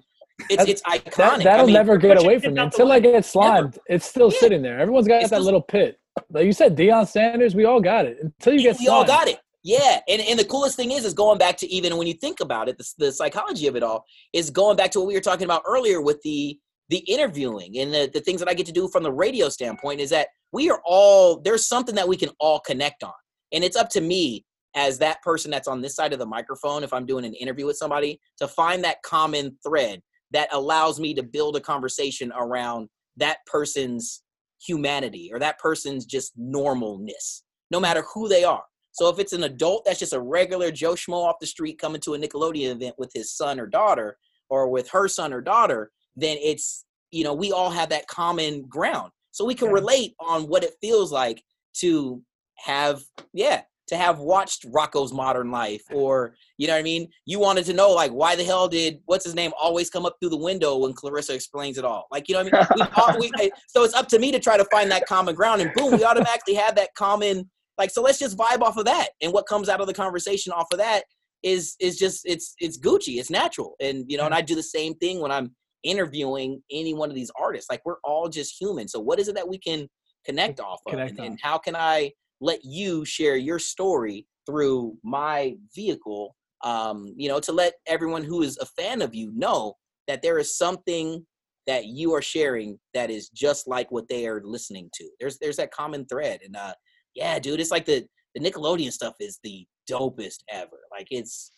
it's 0.50 0.64
it's 0.66 0.82
iconic. 0.84 1.44
That, 1.44 1.58
will 1.58 1.64
I 1.64 1.66
mean, 1.66 1.74
never 1.74 1.98
get 1.98 2.22
away 2.22 2.40
from 2.40 2.54
me 2.54 2.62
until 2.62 2.92
I 2.92 3.00
get 3.00 3.26
slimed. 3.26 3.74
Never. 3.74 3.80
It's 3.88 4.06
still 4.06 4.32
yeah. 4.32 4.40
sitting 4.40 4.62
there. 4.62 4.80
Everyone's 4.80 5.08
got 5.08 5.22
it's 5.22 5.32
that 5.32 5.42
little 5.42 5.62
pit. 5.62 6.00
Like 6.30 6.46
you 6.46 6.54
said, 6.54 6.76
Deion 6.76 7.08
Sanders, 7.08 7.56
we 7.56 7.66
all 7.66 7.82
got 7.82 8.06
it. 8.06 8.18
Until 8.22 8.54
you 8.54 8.62
get 8.62 8.78
we 8.80 8.88
all 8.88 9.06
got 9.06 9.28
it. 9.28 9.40
Yeah, 9.64 10.00
and 10.08 10.22
and 10.22 10.40
the 10.40 10.46
coolest 10.46 10.76
thing 10.76 10.92
is, 10.92 11.06
is 11.06 11.14
going 11.14 11.38
back 11.38 11.58
to 11.58 11.68
even 11.68 11.98
when 11.98 12.08
you 12.08 12.14
think 12.14 12.40
about 12.40 12.68
it, 12.68 12.78
the, 12.78 12.94
the 12.98 13.12
psychology 13.12 13.68
of 13.68 13.76
it 13.76 13.84
all 13.84 14.06
is 14.34 14.50
going 14.50 14.76
back 14.76 14.92
to 14.92 15.00
what 15.00 15.08
we 15.08 15.14
were 15.14 15.22
talking 15.22 15.46
about 15.46 15.64
earlier 15.68 16.02
with 16.02 16.22
the 16.24 16.58
the 16.90 16.98
interviewing 17.00 17.78
and 17.78 17.94
the, 17.94 18.10
the 18.14 18.20
things 18.20 18.42
that 18.42 18.50
I 18.50 18.54
get 18.54 18.66
to 18.66 18.72
do 18.74 18.90
from 18.90 19.04
the 19.04 19.12
radio 19.12 19.48
standpoint 19.48 20.02
is 20.02 20.10
that 20.10 20.28
we 20.52 20.70
are 20.70 20.82
all 20.84 21.40
there's 21.40 21.66
something 21.66 21.96
that 21.96 22.08
we 22.08 22.18
can 22.18 22.30
all 22.40 22.60
connect 22.60 23.04
on, 23.04 23.14
and 23.52 23.64
it's 23.64 23.78
up 23.78 23.90
to 23.90 24.02
me 24.02 24.46
as 24.76 24.98
that 25.00 25.22
person 25.22 25.52
that's 25.52 25.68
on 25.68 25.82
this 25.82 25.96
side 25.96 26.14
of 26.14 26.20
the 26.20 26.26
microphone, 26.26 26.84
if 26.84 26.94
I'm 26.94 27.06
doing 27.06 27.26
an 27.26 27.34
interview 27.34 27.66
with 27.66 27.78
somebody, 27.78 28.20
to 28.38 28.48
find 28.48 28.84
that 28.84 29.02
common 29.04 29.58
thread 29.66 30.02
that 30.32 30.50
allows 30.52 31.00
me 31.00 31.14
to 31.14 31.24
build 31.24 31.56
a 31.56 31.62
conversation 31.62 32.32
around 32.38 32.90
that 33.18 33.40
person's 33.46 34.24
humanity 34.66 35.30
or 35.34 35.40
that 35.40 35.60
person's 35.60 36.06
just 36.06 36.38
normalness, 36.40 37.42
no 37.70 37.80
matter 37.80 38.04
who 38.14 38.28
they 38.28 38.44
are. 38.44 38.64
So 38.94 39.10
if 39.10 39.20
it's 39.20 39.34
an 39.34 39.44
adult 39.44 39.86
that's 39.86 40.00
just 40.00 40.14
a 40.14 40.20
regular 40.20 40.72
Joe 40.72 40.94
Schmo 40.94 41.26
off 41.26 41.40
the 41.40 41.48
street 41.48 41.80
coming 41.80 42.02
to 42.02 42.14
a 42.14 42.20
Nickelodeon 42.20 42.72
event 42.72 42.96
with 42.98 43.12
his 43.14 43.36
son 43.36 43.60
or 43.60 43.68
daughter 43.68 44.18
or 44.50 44.70
with 44.70 44.90
her 44.90 45.08
son 45.08 45.34
or 45.34 45.42
daughter, 45.42 45.92
then 46.16 46.38
it's, 46.42 46.86
you 47.10 47.24
know, 47.24 47.34
we 47.34 47.52
all 47.52 47.70
have 47.70 47.90
that 47.90 48.08
common 48.08 48.64
ground. 48.68 49.12
So 49.32 49.46
we 49.46 49.56
can 49.56 49.70
relate 49.70 50.14
on 50.20 50.44
what 50.44 50.64
it 50.64 50.76
feels 50.82 51.12
like 51.12 51.42
to 51.76 52.22
have, 52.58 53.02
yeah, 53.34 53.62
to 53.92 53.98
have 53.98 54.20
watched 54.20 54.66
Rocko's 54.72 55.12
Modern 55.12 55.52
Life 55.52 55.84
or 55.92 56.34
you 56.58 56.66
know 56.66 56.74
what 56.74 56.80
I 56.80 56.84
mean? 56.84 57.10
You 57.26 57.40
wanted 57.40 57.66
to 57.66 57.74
know 57.74 57.92
like 57.92 58.12
why 58.12 58.38
the 58.38 58.44
hell 58.44 58.70
did 58.70 59.00
what's 59.06 59.26
his 59.26 59.36
name 59.36 59.52
always 59.62 59.90
come 59.90 60.06
up 60.06 60.16
through 60.20 60.30
the 60.30 60.38
window 60.38 60.78
when 60.78 60.94
Clarissa 60.94 61.36
explains 61.36 61.78
it 61.78 61.84
all? 61.84 62.08
Like 62.10 62.30
you 62.30 62.36
know 62.36 62.44
what 62.46 62.72
I 62.72 63.12
mean? 63.12 63.20
we, 63.20 63.32
we, 63.38 63.52
so 63.68 63.84
it's 63.84 63.94
up 63.94 64.08
to 64.08 64.20
me 64.20 64.32
to 64.32 64.40
try 64.40 64.56
to 64.56 64.66
find 64.72 64.90
that 64.92 65.06
common 65.08 65.36
ground 65.36 65.62
and 65.62 65.74
boom, 65.74 65.92
we 65.92 66.06
automatically 66.06 66.54
have 66.54 66.76
that 66.76 66.96
common 66.96 67.50
like 67.78 67.92
so 67.92 68.02
let's 68.02 68.18
just 68.18 68.38
vibe 68.38 68.62
off 68.62 68.78
of 68.78 68.86
that. 68.86 69.10
And 69.22 69.34
what 69.34 69.46
comes 69.46 69.68
out 69.68 69.82
of 69.82 69.88
the 69.88 69.94
conversation 69.94 70.54
off 70.54 70.68
of 70.72 70.78
that 70.80 71.04
is 71.44 71.76
is 71.82 71.98
just 71.98 72.22
it's 72.26 72.56
it's 72.60 72.80
Gucci, 72.80 73.20
it's 73.20 73.30
natural. 73.30 73.76
And 73.82 74.06
you 74.08 74.18
know, 74.18 74.26
and 74.26 74.34
I 74.34 74.42
do 74.42 74.56
the 74.56 74.64
same 74.64 74.96
thing 74.96 75.20
when 75.20 75.32
I'm 75.32 75.54
interviewing 75.84 76.62
any 76.72 76.94
one 76.94 77.10
of 77.10 77.16
these 77.16 77.32
artists. 77.38 77.70
Like 77.70 77.82
we're 77.84 78.00
all 78.06 78.30
just 78.30 78.56
human. 78.60 78.88
So 78.88 79.02
what 79.02 79.20
is 79.20 79.28
it 79.28 79.36
that 79.36 79.50
we 79.50 79.58
can 79.58 79.90
connect 80.26 80.62
off 80.62 80.80
of? 80.86 80.92
Connect 80.92 81.18
and, 81.18 81.28
and 81.28 81.40
how 81.42 81.58
can 81.58 81.76
I 81.76 82.12
let 82.42 82.60
you 82.64 83.06
share 83.06 83.38
your 83.38 83.60
story 83.60 84.28
through 84.46 84.98
my 85.04 85.56
vehicle 85.76 86.36
um, 86.64 87.14
you 87.16 87.30
know 87.30 87.40
to 87.40 87.52
let 87.52 87.74
everyone 87.88 88.24
who 88.24 88.42
is 88.42 88.58
a 88.58 88.66
fan 88.66 89.02
of 89.02 89.16
you 89.16 89.32
know 89.36 89.76
that 90.08 90.22
there 90.22 90.38
is 90.38 90.58
something 90.58 91.26
that 91.68 91.86
you 91.86 92.14
are 92.14 92.22
sharing 92.22 92.78
that 92.94 93.10
is 93.10 93.30
just 93.30 93.68
like 93.68 93.92
what 93.92 94.08
they 94.08 94.28
are 94.28 94.42
listening 94.44 94.90
to. 94.96 95.10
There's 95.20 95.38
there's 95.40 95.58
that 95.58 95.72
common 95.72 96.06
thread 96.06 96.42
and 96.44 96.56
uh 96.56 96.74
yeah 97.16 97.40
dude 97.40 97.60
it's 97.60 97.72
like 97.72 97.86
the 97.86 98.06
the 98.36 98.42
nickelodeon 98.42 98.92
stuff 98.92 99.16
is 99.20 99.40
the 99.44 99.66
dopest 99.90 100.40
ever. 100.50 100.80
Like 100.92 101.08
it's 101.12 101.52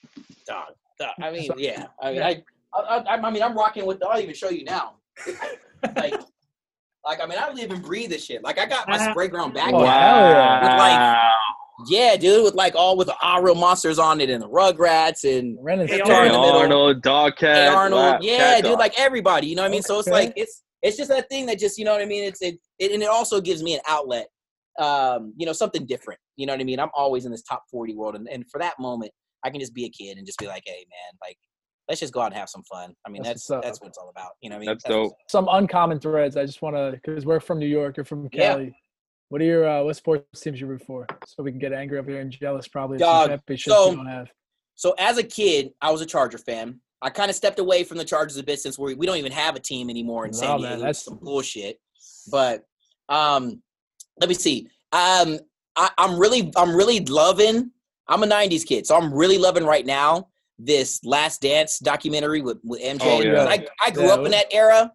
dog, 0.48 0.74
dog 1.00 1.14
i 1.22 1.32
mean 1.32 1.50
yeah 1.58 1.86
i 2.02 2.12
mean 2.12 2.22
I, 2.22 2.44
I 2.76 3.16
i 3.16 3.32
mean 3.32 3.44
i'm 3.44 3.56
rocking 3.56 3.86
with 3.86 4.04
i'll 4.04 4.20
even 4.20 4.36
show 4.36 4.50
you 4.50 4.64
now. 4.64 4.96
Like 5.98 6.14
like, 7.06 7.22
I 7.22 7.26
mean, 7.26 7.38
I 7.40 7.52
live 7.52 7.72
and 7.72 7.82
breathe 7.84 8.10
this 8.10 8.26
shit. 8.26 8.44
Like, 8.44 8.60
I 8.60 8.66
got 8.66 8.88
my 8.88 8.98
Sprayground 9.14 9.54
back. 9.54 9.72
Wow. 9.72 10.62
With 10.62 10.72
like, 10.72 11.32
yeah, 11.88 12.16
dude, 12.16 12.44
with 12.44 12.54
like 12.54 12.76
all 12.76 12.96
with 12.98 13.08
the 13.08 13.16
all 13.22 13.42
real 13.42 13.56
monsters 13.56 14.00
on 14.00 14.22
it 14.22 14.30
and 14.30 14.42
the 14.42 14.50
Rugrats 14.50 15.24
and 15.24 15.58
hey, 15.90 16.02
Arnold, 16.02 17.02
Dog 17.02 17.36
Cat, 17.36 17.56
hey, 17.56 17.68
Arnold, 17.68 18.24
yeah, 18.24 18.38
Cat 18.38 18.64
dude, 18.64 18.72
dog. 18.72 18.80
like 18.80 18.98
everybody. 18.98 19.48
You 19.48 19.56
know 19.56 19.64
what 19.64 19.70
I 19.70 19.72
mean? 19.72 19.80
Okay. 19.80 19.88
So 19.88 20.00
it's 20.00 20.08
like 20.08 20.34
it's 20.36 20.64
it's 20.82 20.98
just 20.98 21.10
that 21.10 21.30
thing 21.30 21.46
that 21.48 21.60
just 21.60 21.78
you 21.78 21.86
know 21.86 21.92
what 21.92 22.02
I 22.02 22.06
mean. 22.06 22.24
It's 22.24 22.42
it, 22.42 22.60
it 22.80 22.92
and 22.92 23.02
it 23.02 23.10
also 23.10 23.42
gives 23.42 23.64
me 23.64 23.74
an 23.74 23.82
outlet. 23.88 24.28
Um, 24.80 25.34
you 25.38 25.46
know, 25.46 25.54
something 25.54 25.86
different. 25.86 26.20
You 26.36 26.48
know 26.48 26.54
what 26.54 26.62
I 26.62 26.64
mean? 26.64 26.80
I'm 26.80 26.90
always 26.96 27.26
in 27.26 27.32
this 27.32 27.44
top 27.44 27.64
40 27.70 27.96
world, 27.96 28.16
and, 28.16 28.28
and 28.28 28.44
for 28.50 28.60
that 28.60 28.80
moment, 28.80 29.12
I 29.44 29.50
can 29.50 29.60
just 29.60 29.74
be 29.74 29.86
a 29.86 29.90
kid 29.90 30.18
and 30.18 30.26
just 30.26 30.40
be 30.40 30.48
like, 30.48 30.64
hey, 30.66 30.86
man, 30.90 31.18
like 31.22 31.38
let's 31.88 32.00
just 32.00 32.14
go 32.14 32.22
out 32.22 32.28
and 32.28 32.36
have 32.36 32.50
some 32.50 32.64
fun. 32.64 32.96
I 33.06 33.10
mean, 33.10 33.24
that's 33.24 33.46
that's, 33.48 33.66
that's 33.66 33.82
what 33.82 33.88
it's 33.90 33.98
all 33.98 34.10
about. 34.10 34.32
You 34.42 34.50
know, 34.50 34.56
what 34.56 34.58
I 34.58 34.60
mean, 34.60 34.68
that's, 34.68 34.84
that's 34.84 34.94
dope. 34.94 35.14
Some 35.28 35.48
uncommon 35.52 36.00
threads. 36.00 36.38
I 36.38 36.46
just 36.46 36.62
want 36.62 36.76
to 36.76 36.92
because 36.92 37.26
we're 37.26 37.40
from 37.40 37.60
New 37.60 37.68
York. 37.68 37.98
You're 37.98 38.06
from 38.06 38.30
Cali. 38.30 38.66
Yeah. 38.66 38.70
What 39.30 39.42
are 39.42 39.46
your 39.46 39.68
uh, 39.68 39.84
what 39.84 39.96
sports 39.96 40.42
teams 40.42 40.62
you 40.62 40.68
root 40.68 40.84
for? 40.86 41.08
So 41.26 41.44
we 41.44 41.52
can 41.52 41.60
get 41.60 41.74
angry 41.74 41.98
over 41.98 42.12
here 42.12 42.22
and 42.22 42.32
jealous 42.32 42.68
probably. 42.68 42.98
Dog, 42.98 43.40
so, 43.58 43.90
you 43.90 43.96
don't 43.96 44.06
have. 44.06 44.30
So 44.76 44.94
as 44.98 45.18
a 45.18 45.24
kid, 45.24 45.72
I 45.82 45.92
was 45.92 46.02
a 46.02 46.06
Charger 46.06 46.38
fan. 46.38 46.80
I 47.02 47.10
kind 47.10 47.30
of 47.30 47.36
stepped 47.36 47.60
away 47.60 47.84
from 47.84 47.98
the 47.98 48.06
Chargers 48.06 48.38
a 48.38 48.44
bit 48.44 48.60
since 48.60 48.80
we 48.80 48.96
we 48.96 49.06
don't 49.06 49.18
even 49.18 49.32
have 49.32 49.56
a 49.56 49.60
team 49.60 49.90
anymore 49.90 50.26
in 50.26 50.32
no, 50.32 50.38
San 50.38 50.58
Diego. 50.58 50.76
Man, 50.76 50.80
that's 50.80 51.04
some 51.04 51.18
bullshit. 51.22 51.80
But 52.32 52.64
um, 53.10 53.62
let 54.20 54.30
me 54.30 54.36
see. 54.36 54.70
Um, 54.92 55.40
I, 55.76 55.90
I'm 55.98 56.18
really 56.18 56.52
I'm 56.56 56.76
really 56.76 57.02
loving. 57.02 57.72
I'm 58.08 58.24
a 58.24 58.28
'90s 58.28 58.66
kid, 58.66 58.86
so 58.86 58.96
I'm 58.96 59.14
really 59.14 59.38
loving 59.38 59.66
right 59.66 59.86
now 59.86 60.28
this 60.60 61.04
Last 61.04 61.42
Dance 61.42 61.80
documentary 61.80 62.42
with, 62.42 62.60
with 62.64 62.82
MJ. 62.82 63.02
Oh, 63.02 63.22
yeah. 63.22 63.46
I, 63.46 63.66
I 63.84 63.92
grew 63.92 64.06
yeah. 64.06 64.14
up 64.14 64.26
in 64.26 64.32
that 64.32 64.48
era, 64.52 64.92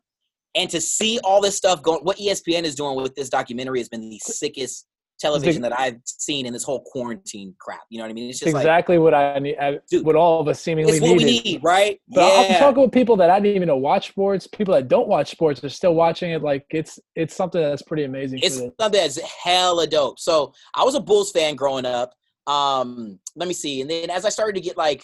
and 0.55 0.71
to 0.71 0.81
see 0.81 1.19
all 1.25 1.41
this 1.41 1.57
stuff 1.57 1.83
going, 1.83 2.01
what 2.01 2.17
ESPN 2.19 2.65
is 2.65 2.75
doing 2.75 2.97
with 2.97 3.15
this 3.15 3.29
documentary 3.29 3.79
has 3.81 3.89
been 3.89 4.09
the 4.09 4.19
sickest 4.25 4.87
television 5.19 5.63
that 5.63 5.79
I've 5.79 5.99
seen 6.05 6.47
in 6.47 6.53
this 6.53 6.63
whole 6.63 6.83
quarantine 6.83 7.55
crap. 7.59 7.81
You 7.91 7.99
know 7.99 8.05
what 8.05 8.11
I 8.11 8.15
mean? 8.15 8.31
It's 8.31 8.39
just 8.39 8.55
exactly 8.55 8.99
like, 8.99 9.05
what 9.05 9.15
I 9.15 9.39
need. 9.39 9.57
Dude, 9.91 10.05
what 10.05 10.17
all 10.17 10.41
of 10.41 10.49
us 10.49 10.61
seemingly 10.61 10.93
it's 10.93 11.01
what 11.01 11.17
needed. 11.17 11.25
we 11.27 11.41
need, 11.41 11.61
right? 11.63 12.01
But 12.09 12.21
yeah. 12.21 12.55
I'm 12.55 12.61
talking 12.61 12.83
with 12.83 12.93
people 12.93 13.17
that 13.17 13.31
I 13.31 13.41
didn't 13.41 13.57
even 13.57 13.69
know 13.69 13.77
watch 13.77 14.09
sports. 14.09 14.47
People 14.47 14.75
that 14.75 14.89
don't 14.89 15.09
watch 15.09 15.31
sports 15.31 15.63
are 15.65 15.69
still 15.69 15.95
watching 15.95 16.31
it. 16.31 16.43
Like 16.43 16.67
it's 16.71 16.99
it's 17.15 17.35
something 17.35 17.61
that's 17.61 17.83
pretty 17.83 18.05
amazing. 18.05 18.41
It's 18.43 18.57
something 18.57 18.93
that's 18.93 19.21
hella 19.21 19.87
dope. 19.87 20.19
So 20.19 20.53
I 20.75 20.85
was 20.85 20.95
a 20.95 21.01
Bulls 21.01 21.31
fan 21.33 21.57
growing 21.57 21.85
up. 21.85 22.15
Um, 22.47 23.19
let 23.37 23.47
me 23.47 23.55
see, 23.55 23.81
and 23.83 23.91
then 23.91 24.11
as 24.11 24.25
I 24.25 24.31
started 24.31 24.55
to 24.55 24.61
get 24.61 24.77
like 24.77 25.03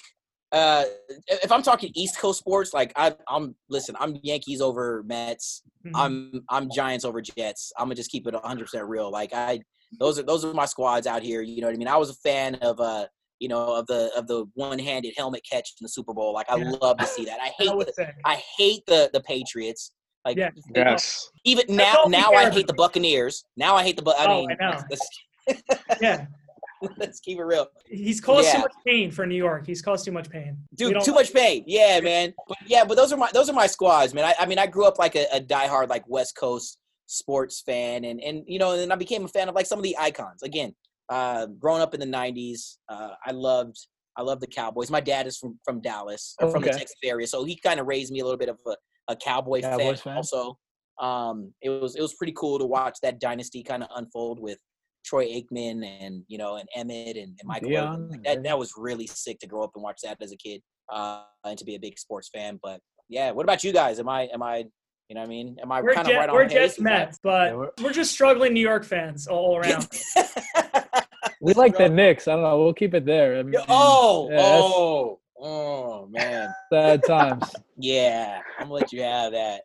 uh, 0.55 0.85
if 1.27 1.51
I'm 1.51 1.63
talking 1.63 1.91
East 1.95 2.19
Coast 2.19 2.39
sports, 2.39 2.73
like 2.73 2.93
I, 2.95 3.15
am 3.29 3.57
listen, 3.69 3.97
I'm 3.99 4.19
Yankees 4.23 4.61
over 4.61 5.03
Mets. 5.05 5.63
Mm-hmm. 5.85 5.97
I'm 5.97 6.45
I'm 6.49 6.69
Giants 6.73 7.05
over 7.05 7.21
Jets. 7.21 7.73
I'm 7.77 7.87
gonna 7.87 7.97
just 7.97 8.11
keep 8.11 8.27
it 8.27 8.35
100 8.35 8.65
percent 8.65 8.87
real. 8.87 9.11
Like 9.11 9.35
I, 9.35 9.61
those 9.99 10.19
are 10.19 10.23
those 10.23 10.45
are 10.45 10.55
my 10.55 10.65
squads 10.65 11.09
out 11.09 11.23
here. 11.23 11.43
You 11.43 11.61
know 11.61 11.67
what 11.67 11.75
I 11.75 11.79
mean? 11.79 11.89
I 11.89 11.97
was 11.97 12.11
a 12.11 12.15
fan 12.15 12.55
of 12.57 12.79
uh, 12.79 13.07
you 13.41 13.49
know, 13.49 13.75
of 13.75 13.87
the 13.89 14.13
of 14.17 14.29
the 14.29 14.47
one-handed 14.55 15.15
helmet 15.17 15.43
catch 15.51 15.73
in 15.81 15.85
the 15.85 15.89
Super 15.89 16.15
Bowl. 16.15 16.33
Like 16.33 16.49
I 16.49 16.57
yeah. 16.57 16.71
love 16.81 16.99
to 16.99 17.07
see 17.07 17.25
that. 17.25 17.41
I 17.43 17.49
hate 17.59 17.69
the, 17.97 18.13
I 18.25 18.43
hate 18.57 18.83
the 18.87 19.11
the 19.13 19.21
Patriots. 19.23 19.93
Like 20.25 20.37
yeah. 20.37 20.51
yes, 20.75 21.31
even 21.45 21.65
now 21.69 22.05
now 22.07 22.31
I 22.31 22.49
hate 22.49 22.69
the 22.69 22.75
Buccaneers. 22.75 23.45
Now 23.57 23.75
I 23.75 23.83
hate 23.83 23.97
the. 23.97 24.09
I 24.09 24.27
oh, 24.27 24.47
I 24.49 24.55
know. 24.55 25.57
yeah 26.01 26.27
Let's 26.99 27.21
keep 27.21 27.39
it 27.39 27.45
real. 27.45 27.67
He's 27.87 28.21
caused 28.21 28.47
Yeah. 28.47 28.55
too 28.55 28.59
much 28.61 28.75
pain 28.87 29.11
for 29.11 29.27
New 29.27 29.37
York. 29.37 29.67
He's 29.67 29.83
caused 29.83 30.05
too 30.05 30.13
much 30.13 30.31
pain. 30.31 30.57
Dude, 30.75 30.95
don't- 30.95 31.05
too 31.05 31.15
much 31.15 31.33
pain. 31.33 31.65
Yeah, 31.67 32.01
man. 32.01 32.35
But 32.49 32.59
yeah, 32.67 32.85
but 32.85 32.97
those 32.97 33.13
are 33.13 33.17
my 33.17 33.31
those 33.33 33.49
are 33.49 33.55
my 33.55 33.67
squads, 33.67 34.15
man. 34.15 34.25
I, 34.25 34.35
I 34.43 34.47
mean, 34.47 34.59
I 34.59 34.67
grew 34.67 34.85
up 34.87 34.99
like 34.99 35.15
a, 35.17 35.27
a 35.33 35.41
diehard 35.41 35.89
like 35.89 36.05
West 36.09 36.37
Coast 36.37 36.79
sports 37.07 37.61
fan, 37.61 38.05
and 38.05 38.21
and 38.23 38.43
you 38.47 38.59
know, 38.59 38.73
and 38.73 38.81
then 38.81 38.93
I 38.93 38.97
became 38.97 39.25
a 39.25 39.29
fan 39.29 39.49
of 39.49 39.55
like 39.55 39.67
some 39.67 39.79
of 39.79 39.83
the 39.83 39.97
icons. 39.99 40.43
Again, 40.43 40.75
uh, 41.09 41.47
growing 41.59 41.83
up 41.83 41.95
in 41.95 42.01
the 42.01 42.07
'90s, 42.07 42.77
uh, 42.89 43.11
I 43.25 43.33
loved 43.33 43.77
I 44.17 44.23
loved 44.23 44.41
the 44.43 44.47
Cowboys. 44.47 44.91
My 44.91 45.01
dad 45.01 45.27
is 45.27 45.37
from 45.37 45.59
from 45.65 45.81
Dallas, 45.81 46.35
or 46.41 46.51
from 46.51 46.63
the 46.63 46.71
Texas 46.71 46.97
area, 47.03 47.27
so 47.27 47.45
he 47.45 47.57
kind 47.57 47.81
of 47.81 47.87
raised 47.87 48.13
me 48.13 48.21
a 48.21 48.25
little 48.25 48.39
bit 48.39 48.49
of 48.49 48.59
a, 48.67 48.75
a 49.09 49.17
Cowboy 49.17 49.61
Cowboys 49.61 50.01
fan. 50.01 50.13
fan. 50.13 50.17
Also, 50.17 50.57
um, 51.01 51.53
it 51.63 51.69
was 51.69 51.97
it 51.97 52.01
was 52.03 52.15
pretty 52.15 52.33
cool 52.37 52.59
to 52.59 52.65
watch 52.67 52.99
that 53.03 53.21
dynasty 53.21 53.63
kind 53.63 53.83
of 53.83 53.89
unfold 53.97 54.41
with 54.41 54.59
Troy 55.05 55.27
Aikman 55.27 55.85
and 55.85 56.23
you 56.29 56.39
know 56.39 56.57
and 56.57 56.69
Emmett 56.75 57.17
and, 57.17 57.37
and 57.39 57.41
Michael. 57.45 57.71
Deion 57.71 57.95
Irvin. 57.95 58.09
Like, 58.09 58.17
and 58.17 58.25
that 58.25 58.43
that 58.45 58.59
was 58.59 58.73
really 58.77 59.07
sick 59.07 59.39
to 59.41 59.47
grow 59.47 59.63
up 59.63 59.73
and 59.75 59.83
watch 59.85 60.01
that 60.05 60.17
as 60.21 60.33
a 60.33 60.37
kid 60.37 60.63
uh, 60.93 61.23
and 61.45 61.59
to 61.59 61.65
be 61.65 61.75
a 61.75 61.79
big 61.81 61.99
sports 61.99 62.29
fan. 62.33 62.59
But 62.63 62.81
yeah, 63.09 63.31
what 63.33 63.45
about 63.45 63.65
you 63.65 63.73
guys? 63.73 63.99
Am 64.01 64.09
I 64.09 64.23
am 64.33 64.43
I 64.43 64.65
you 65.09 65.15
know 65.15 65.21
what 65.21 65.27
I 65.27 65.29
mean? 65.29 65.57
Am 65.63 65.71
I 65.71 65.83
We're, 65.83 65.93
kind 65.93 66.07
Jet- 66.07 66.15
of 66.15 66.21
right 66.21 66.29
on 66.31 66.35
we're 66.35 66.49
pace 66.49 66.53
Jets 66.55 66.81
Mets, 66.81 67.19
but 67.23 67.51
Yeah, 67.51 67.57
we're- 67.57 67.71
we're 67.83 67.93
just 67.93 68.13
struggling 68.13 68.55
New 68.55 68.61
York 68.61 68.85
fans 68.85 69.27
all 69.27 69.57
around. 69.57 69.87
We 71.41 71.53
like 71.53 71.77
the 71.77 71.91
Knicks. 71.91 72.27
I 72.27 72.33
don't 72.33 72.43
know. 72.43 72.59
We'll 72.63 72.73
keep 72.73 72.95
it 72.95 73.05
there. 73.05 73.37
I 73.39 73.43
mean, 73.43 73.55
oh 73.69 74.29
yeah, 74.31 74.39
oh 74.41 75.21
oh 75.39 76.07
man 76.11 76.49
sad 76.73 77.03
times. 77.07 77.45
yeah 77.77 78.41
I'm 78.59 78.69
gonna 78.69 78.75
let 78.75 78.93
you 78.93 79.03
have 79.03 79.33
that. 79.33 79.61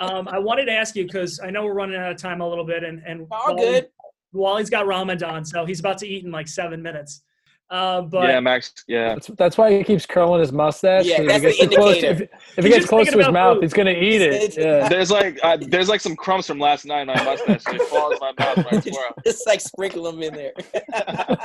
um, 0.00 0.28
I 0.28 0.38
wanted 0.38 0.66
to 0.66 0.72
ask 0.72 0.94
you 0.96 1.04
because 1.04 1.40
I 1.40 1.48
know 1.50 1.64
we're 1.64 1.72
running 1.72 1.96
out 1.96 2.10
of 2.12 2.18
time 2.18 2.42
a 2.42 2.48
little 2.48 2.64
bit, 2.66 2.84
and 2.84 3.02
and 3.06 3.26
All 3.30 3.56
good. 3.56 3.88
Wally's 4.32 4.70
got 4.70 4.86
Ramadan, 4.86 5.44
so 5.44 5.64
he's 5.64 5.80
about 5.80 5.98
to 5.98 6.06
eat 6.06 6.24
in 6.24 6.30
like 6.30 6.48
seven 6.48 6.82
minutes. 6.82 7.22
Uh, 7.70 8.00
but 8.00 8.26
yeah, 8.28 8.40
Max. 8.40 8.72
Yeah. 8.88 9.08
That's, 9.10 9.26
that's 9.36 9.58
why 9.58 9.70
he 9.76 9.84
keeps 9.84 10.06
curling 10.06 10.40
his 10.40 10.52
mustache. 10.52 11.04
Yeah, 11.04 11.18
'cause 11.18 11.26
if 11.26 11.42
that's 11.42 11.56
he 11.56 11.60
gets 11.62 11.70
the 11.70 11.76
close, 11.76 11.94
indicator. 11.96 12.22
if, 12.24 12.30
if 12.30 12.54
He's 12.56 12.64
he 12.64 12.70
gets 12.70 12.86
close 12.86 13.10
to 13.10 13.18
his 13.18 13.30
mouth, 13.30 13.56
food. 13.56 13.62
he's 13.64 13.72
gonna 13.74 13.90
eat 13.90 14.22
it. 14.22 14.56
Yeah. 14.56 14.88
There's 14.88 15.10
like 15.10 15.38
uh, 15.42 15.58
there's 15.60 15.88
like 15.90 16.00
some 16.00 16.16
crumbs 16.16 16.46
from 16.46 16.58
last 16.58 16.86
night 16.86 17.02
in 17.02 17.06
my 17.08 17.22
mustache. 17.24 17.62
It 17.74 17.82
falls 17.82 18.14
in 18.14 18.18
my 18.20 18.32
mouth. 18.38 18.72
Right 18.72 18.82
tomorrow. 18.82 19.12
Just 19.22 19.46
like 19.46 19.60
sprinkle 19.60 20.04
them 20.04 20.22
in 20.22 20.32
there. 20.32 20.52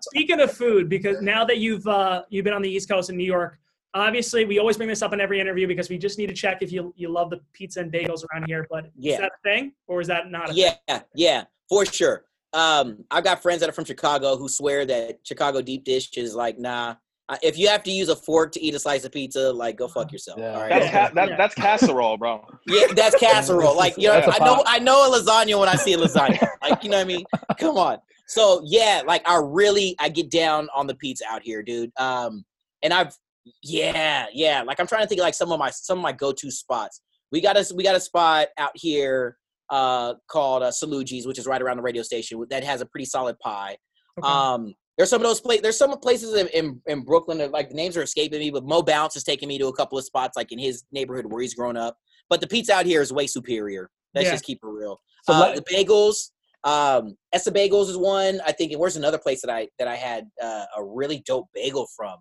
Speaking 0.00 0.40
of 0.40 0.50
food, 0.52 0.88
because 0.88 1.20
now 1.20 1.44
that 1.44 1.58
you've 1.58 1.86
uh, 1.86 2.22
you've 2.30 2.44
been 2.44 2.54
on 2.54 2.62
the 2.62 2.70
East 2.70 2.88
Coast 2.88 3.10
in 3.10 3.16
New 3.18 3.24
York, 3.24 3.58
obviously 3.92 4.46
we 4.46 4.58
always 4.58 4.76
bring 4.78 4.88
this 4.88 5.02
up 5.02 5.12
in 5.12 5.20
every 5.20 5.38
interview 5.38 5.66
because 5.66 5.90
we 5.90 5.98
just 5.98 6.16
need 6.18 6.28
to 6.28 6.34
check 6.34 6.62
if 6.62 6.72
you 6.72 6.94
you 6.96 7.10
love 7.10 7.28
the 7.28 7.40
pizza 7.52 7.80
and 7.80 7.92
bagels 7.92 8.22
around 8.32 8.46
here. 8.46 8.66
But 8.70 8.90
Yeah. 8.96 9.14
is 9.14 9.18
that 9.20 9.32
a 9.32 9.42
thing 9.48 9.72
or 9.86 10.00
is 10.00 10.06
that 10.08 10.30
not? 10.30 10.50
A 10.50 10.54
Yeah, 10.54 10.74
yeah, 11.14 11.44
for 11.68 11.84
sure. 11.84 12.24
Um, 12.52 13.04
I've 13.10 13.24
got 13.24 13.42
friends 13.42 13.60
that 13.60 13.68
are 13.68 13.72
from 13.72 13.84
Chicago 13.84 14.36
who 14.36 14.48
swear 14.48 14.86
that 14.86 15.18
Chicago 15.22 15.60
deep 15.60 15.84
dish 15.84 16.10
is 16.16 16.34
like, 16.34 16.58
nah. 16.58 16.94
Uh, 17.28 17.36
If 17.42 17.58
you 17.58 17.68
have 17.68 17.82
to 17.82 17.90
use 17.90 18.08
a 18.08 18.16
fork 18.16 18.52
to 18.52 18.60
eat 18.60 18.74
a 18.74 18.78
slice 18.78 19.04
of 19.04 19.12
pizza, 19.12 19.52
like 19.52 19.76
go 19.76 19.86
fuck 19.86 20.10
yourself. 20.10 20.38
Yeah. 20.38 20.54
All 20.54 20.62
right. 20.62 20.70
That's 20.70 20.90
ca- 20.90 21.10
that, 21.14 21.36
that's 21.36 21.54
casserole, 21.54 22.16
bro. 22.16 22.42
Yeah, 22.66 22.86
that's 22.94 23.16
casserole. 23.16 23.76
Like 23.76 23.98
you 23.98 24.08
know, 24.08 24.14
That's 24.14 24.38
a 24.38 24.42
I 24.42 24.46
know. 24.46 24.62
I 24.66 24.78
know 24.78 25.12
a 25.12 25.18
lasagna 25.18 25.58
when 25.60 25.68
I 25.68 25.74
see 25.74 25.92
a 25.92 25.98
lasagna. 25.98 26.48
Like 26.62 26.82
you 26.82 26.88
know 26.88 26.96
what 26.96 27.02
I 27.02 27.06
mean? 27.06 27.24
Come 27.58 27.76
on. 27.76 27.98
So 28.28 28.62
yeah, 28.64 29.02
like 29.06 29.28
I 29.28 29.38
really 29.42 29.94
I 29.98 30.08
get 30.08 30.30
down 30.30 30.68
on 30.74 30.86
the 30.86 30.94
pizza 30.94 31.24
out 31.30 31.42
here, 31.42 31.62
dude. 31.62 31.90
Um, 31.98 32.44
and 32.82 32.94
I've 32.94 33.14
yeah 33.62 34.26
yeah 34.32 34.62
like 34.62 34.78
I'm 34.80 34.86
trying 34.86 35.02
to 35.02 35.06
think 35.08 35.20
of 35.20 35.24
like 35.24 35.34
some 35.34 35.50
of 35.52 35.58
my 35.58 35.70
some 35.70 35.98
of 35.98 36.02
my 36.02 36.12
go 36.12 36.32
to 36.32 36.50
spots. 36.50 37.02
We 37.30 37.40
got 37.42 37.56
us 37.58 37.72
we 37.74 37.82
got 37.82 37.94
a 37.94 38.00
spot 38.00 38.48
out 38.58 38.72
here 38.74 39.36
uh 39.70 40.14
called 40.28 40.62
uh, 40.62 40.70
Salugi's, 40.70 41.26
which 41.26 41.38
is 41.38 41.46
right 41.46 41.60
around 41.60 41.76
the 41.76 41.82
radio 41.82 42.02
station 42.02 42.44
that 42.50 42.64
has 42.64 42.80
a 42.80 42.86
pretty 42.86 43.04
solid 43.04 43.38
pie. 43.40 43.76
Okay. 44.18 44.28
Um, 44.28 44.74
there's 44.96 45.10
some 45.10 45.20
of 45.20 45.26
those 45.28 45.40
places. 45.40 45.62
There's 45.62 45.78
some 45.78 45.96
places 46.00 46.34
in, 46.34 46.48
in, 46.48 46.82
in 46.86 47.02
Brooklyn 47.02 47.38
that 47.38 47.52
like 47.52 47.68
the 47.68 47.76
names 47.76 47.96
are 47.96 48.02
escaping 48.02 48.40
me, 48.40 48.50
but 48.50 48.64
Mo 48.64 48.82
Bounce 48.82 49.14
has 49.14 49.22
taken 49.22 49.48
me 49.48 49.56
to 49.58 49.68
a 49.68 49.72
couple 49.72 49.96
of 49.96 50.04
spots 50.04 50.36
like 50.36 50.50
in 50.50 50.58
his 50.58 50.82
neighborhood 50.90 51.26
where 51.26 51.40
he's 51.40 51.54
grown 51.54 51.76
up. 51.76 51.96
But 52.28 52.40
the 52.40 52.48
pizza 52.48 52.74
out 52.74 52.84
here 52.84 53.00
is 53.00 53.12
way 53.12 53.26
superior. 53.28 53.90
Let's 54.14 54.26
Yeah. 54.26 54.32
just 54.32 54.44
keep 54.44 54.58
it 54.62 54.66
real. 54.66 55.00
So 55.24 55.34
uh, 55.34 55.54
the 55.54 55.62
bagels, 55.62 56.30
um, 56.64 57.16
Ess-a-Bagels 57.32 57.88
is 57.90 57.96
one. 57.96 58.40
I 58.44 58.50
think. 58.52 58.72
Where's 58.76 58.96
another 58.96 59.18
place 59.18 59.40
that 59.42 59.50
I 59.50 59.68
that 59.78 59.86
I 59.86 59.94
had 59.94 60.28
uh, 60.42 60.64
a 60.76 60.84
really 60.84 61.22
dope 61.24 61.46
bagel 61.54 61.86
from? 61.96 62.16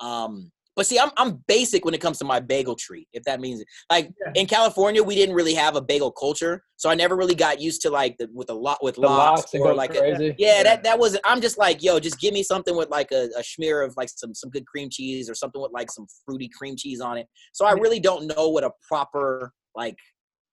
Um, 0.00 0.52
but 0.80 0.86
see, 0.86 0.98
I'm 0.98 1.10
I'm 1.18 1.44
basic 1.46 1.84
when 1.84 1.92
it 1.92 2.00
comes 2.00 2.16
to 2.20 2.24
my 2.24 2.40
bagel 2.40 2.74
tree. 2.74 3.06
If 3.12 3.22
that 3.24 3.38
means 3.38 3.60
it. 3.60 3.66
Like 3.90 4.10
Yeah. 4.18 4.32
in 4.34 4.46
California, 4.46 5.02
we 5.02 5.14
didn't 5.14 5.34
really 5.34 5.52
have 5.52 5.76
a 5.76 5.82
bagel 5.82 6.10
culture, 6.10 6.64
so 6.76 6.88
I 6.88 6.94
never 6.94 7.16
really 7.16 7.34
got 7.34 7.60
used 7.60 7.82
to 7.82 7.90
like 7.90 8.16
the 8.16 8.30
with 8.32 8.48
a 8.48 8.54
lot 8.54 8.78
with 8.82 8.94
the 8.94 9.02
lox 9.02 9.52
or 9.52 9.74
like 9.74 9.94
a, 9.94 9.98
crazy. 9.98 10.34
yeah, 10.38 10.62
that 10.62 10.82
that 10.84 10.98
wasn't. 10.98 11.20
I'm 11.26 11.42
just 11.42 11.58
like, 11.58 11.82
yo, 11.82 12.00
just 12.00 12.18
give 12.18 12.32
me 12.32 12.42
something 12.42 12.74
with 12.74 12.88
like 12.88 13.12
a, 13.12 13.28
a 13.36 13.44
smear 13.44 13.82
of 13.82 13.92
like 13.98 14.08
some 14.08 14.34
some 14.34 14.48
good 14.48 14.64
cream 14.66 14.88
cheese 14.90 15.28
or 15.28 15.34
something 15.34 15.60
with 15.60 15.70
like 15.70 15.90
some 15.90 16.06
fruity 16.24 16.48
cream 16.48 16.76
cheese 16.78 17.02
on 17.02 17.18
it. 17.18 17.26
So 17.52 17.66
I 17.66 17.72
really 17.72 18.00
don't 18.00 18.26
know 18.34 18.48
what 18.48 18.64
a 18.64 18.70
proper 18.88 19.52
like, 19.74 19.96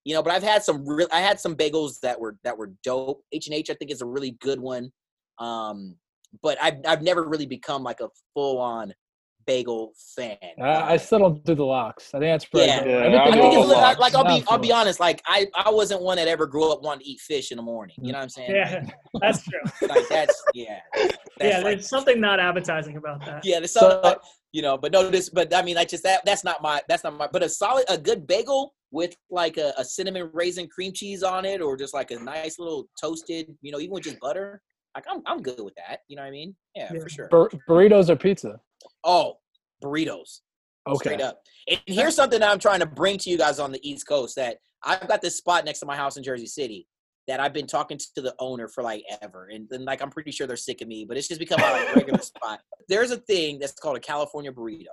you 0.03 0.13
know. 0.13 0.21
But 0.21 0.33
I've 0.33 0.43
had 0.43 0.61
some 0.61 0.85
real. 0.85 1.07
I 1.09 1.21
had 1.21 1.39
some 1.39 1.55
bagels 1.55 2.01
that 2.01 2.19
were 2.19 2.35
that 2.43 2.57
were 2.57 2.73
dope. 2.83 3.21
H 3.31 3.47
and 3.47 3.55
H, 3.55 3.69
I 3.69 3.75
think, 3.75 3.91
is 3.91 4.01
a 4.01 4.05
really 4.05 4.31
good 4.41 4.59
one. 4.59 4.91
Um, 5.39 5.95
but 6.43 6.61
I've 6.61 6.79
I've 6.85 7.01
never 7.01 7.29
really 7.29 7.45
become 7.45 7.81
like 7.81 8.01
a 8.01 8.09
full 8.33 8.57
on 8.57 8.93
bagel 9.47 9.93
fan. 10.15 10.37
I, 10.61 10.93
I 10.93 10.97
still 10.97 11.19
don't 11.19 11.43
do 11.43 11.55
the 11.55 11.65
locks. 11.65 12.13
I 12.13 12.19
think 12.19 12.31
that's 12.33 12.45
pretty. 12.45 12.67
Yeah. 12.67 12.79
dope. 12.79 12.87
Yeah, 12.87 12.93
Everything 12.97 13.19
I, 13.19 13.23
I 13.27 13.31
think 13.41 13.53
it's 13.55 13.67
like, 13.69 13.97
like 13.99 14.15
I'll 14.15 14.23
be 14.39 14.43
I'll 14.47 14.57
be 14.59 14.71
honest. 14.71 14.99
Like 14.99 15.21
I 15.25 15.47
I 15.55 15.71
wasn't 15.71 16.01
one 16.03 16.17
that 16.17 16.27
ever 16.27 16.45
grew 16.45 16.71
up 16.71 16.83
wanting 16.83 17.05
to 17.05 17.09
eat 17.09 17.19
fish 17.21 17.49
in 17.51 17.57
the 17.57 17.63
morning. 17.63 17.95
You 18.01 18.11
know 18.11 18.19
what 18.19 18.23
I'm 18.23 18.29
saying? 18.29 18.51
yeah, 18.53 18.83
that's 19.21 19.43
true. 19.43 19.87
Like 19.87 20.07
that's 20.09 20.43
yeah. 20.53 20.79
That's 21.39 21.51
yeah, 21.51 21.57
like- 21.57 21.63
there's 21.77 21.87
something 21.89 22.19
not 22.19 22.39
appetizing 22.39 22.97
about 22.97 23.23
that. 23.25 23.45
yeah, 23.45 23.59
there's 23.59 23.71
So- 23.71 23.99
some, 24.03 24.15
you 24.53 24.63
know, 24.63 24.75
but 24.75 24.91
no, 24.91 25.07
this, 25.07 25.29
but 25.29 25.53
I 25.53 25.61
mean, 25.61 25.75
like 25.75 25.87
just 25.89 26.01
that, 26.01 26.21
that's 26.25 26.43
not 26.43 26.63
my, 26.63 26.81
that's 26.89 27.03
not 27.03 27.15
my, 27.15 27.27
but 27.31 27.43
a 27.43 27.49
solid, 27.49 27.85
a 27.89 27.95
good 27.97 28.25
bagel 28.25 28.73
with 28.89 29.15
like 29.29 29.57
a, 29.57 29.71
a 29.77 29.85
cinnamon 29.85 30.31
raisin 30.33 30.67
cream 30.67 30.93
cheese 30.93 31.21
on 31.21 31.45
it, 31.45 31.61
or 31.61 31.77
just 31.77 31.93
like 31.93 32.09
a 32.09 32.17
nice 32.17 32.57
little 32.57 32.87
toasted, 32.99 33.55
you 33.61 33.71
know, 33.71 33.79
even 33.79 33.93
with 33.93 34.05
just 34.05 34.19
butter. 34.19 34.61
Like 34.95 35.05
I'm, 35.07 35.21
I'm 35.27 35.43
good 35.43 35.59
with 35.63 35.75
that. 35.75 35.99
You 36.07 36.15
know 36.15 36.23
what 36.23 36.29
I 36.29 36.31
mean? 36.31 36.55
Yeah, 36.73 36.89
Yeah. 36.91 37.01
for 37.01 37.09
sure. 37.09 37.27
Bur- 37.29 37.49
burritos 37.69 38.09
or 38.09 38.15
pizza. 38.15 38.59
Oh, 39.03 39.37
burritos, 39.83 40.41
Okay. 40.87 40.97
straight 40.97 41.21
up. 41.21 41.41
And 41.69 41.79
here's 41.85 42.15
something 42.15 42.39
that 42.39 42.49
I'm 42.49 42.59
trying 42.59 42.79
to 42.79 42.85
bring 42.85 43.17
to 43.19 43.29
you 43.29 43.37
guys 43.37 43.59
on 43.59 43.71
the 43.71 43.89
East 43.89 44.07
Coast 44.07 44.35
that 44.35 44.57
I've 44.83 45.07
got 45.07 45.21
this 45.21 45.37
spot 45.37 45.65
next 45.65 45.79
to 45.79 45.85
my 45.85 45.95
house 45.95 46.17
in 46.17 46.23
Jersey 46.23 46.47
City 46.47 46.87
that 47.27 47.39
I've 47.41 47.53
been 47.53 47.67
talking 47.67 47.97
to 47.97 48.21
the 48.21 48.33
owner 48.39 48.67
for 48.69 48.81
like 48.83 49.03
ever, 49.21 49.49
and 49.51 49.67
then 49.69 49.83
like 49.85 50.01
I'm 50.01 50.09
pretty 50.09 50.31
sure 50.31 50.47
they're 50.47 50.55
sick 50.55 50.81
of 50.81 50.87
me, 50.87 51.05
but 51.05 51.17
it's 51.17 51.27
just 51.27 51.39
become 51.39 51.59
my 51.59 51.71
like, 51.71 51.95
regular 51.95 52.19
spot. 52.21 52.61
There's 52.87 53.11
a 53.11 53.17
thing 53.17 53.59
that's 53.59 53.73
called 53.73 53.97
a 53.97 53.99
California 53.99 54.51
burrito, 54.51 54.85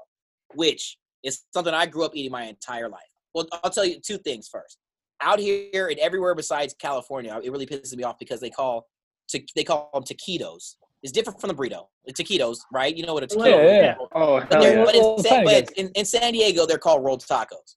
which 0.55 0.99
is 1.23 1.43
something 1.53 1.73
I 1.73 1.87
grew 1.87 2.05
up 2.05 2.13
eating 2.15 2.33
my 2.33 2.45
entire 2.45 2.89
life. 2.89 3.03
Well, 3.35 3.47
I'll 3.63 3.71
tell 3.71 3.85
you 3.85 4.01
two 4.01 4.19
things 4.19 4.49
first. 4.51 4.79
Out 5.23 5.39
here 5.39 5.89
and 5.89 5.99
everywhere 6.01 6.35
besides 6.35 6.75
California, 6.79 7.39
it 7.43 7.51
really 7.51 7.67
pisses 7.67 7.97
me 7.97 8.03
off 8.03 8.19
because 8.19 8.41
they 8.41 8.51
call 8.51 8.87
to 9.29 9.41
they 9.55 9.65
call 9.65 9.91
them 9.95 10.03
taquitos. 10.03 10.75
It's 11.05 11.13
different 11.13 11.39
from 11.39 11.49
the 11.49 11.55
burrito. 11.55 11.87
The 12.07 12.15
taquitos, 12.15 12.61
right? 12.73 12.97
You 12.97 13.05
know 13.05 13.13
what 13.13 13.23
a 13.23 13.27
taquito 13.27 13.63
Yeah, 13.63 13.81
yeah. 13.83 13.95
Oh 14.15 14.41
But, 14.41 14.53
hell 14.53 14.65
yeah. 14.65 14.85
but, 14.87 14.95
in, 14.95 15.19
San, 15.23 15.45
but 15.45 15.71
in, 15.77 15.89
in 15.91 16.05
San 16.07 16.33
Diego, 16.33 16.65
they're 16.65 16.79
called 16.79 17.05
rolled 17.05 17.21
tacos. 17.21 17.77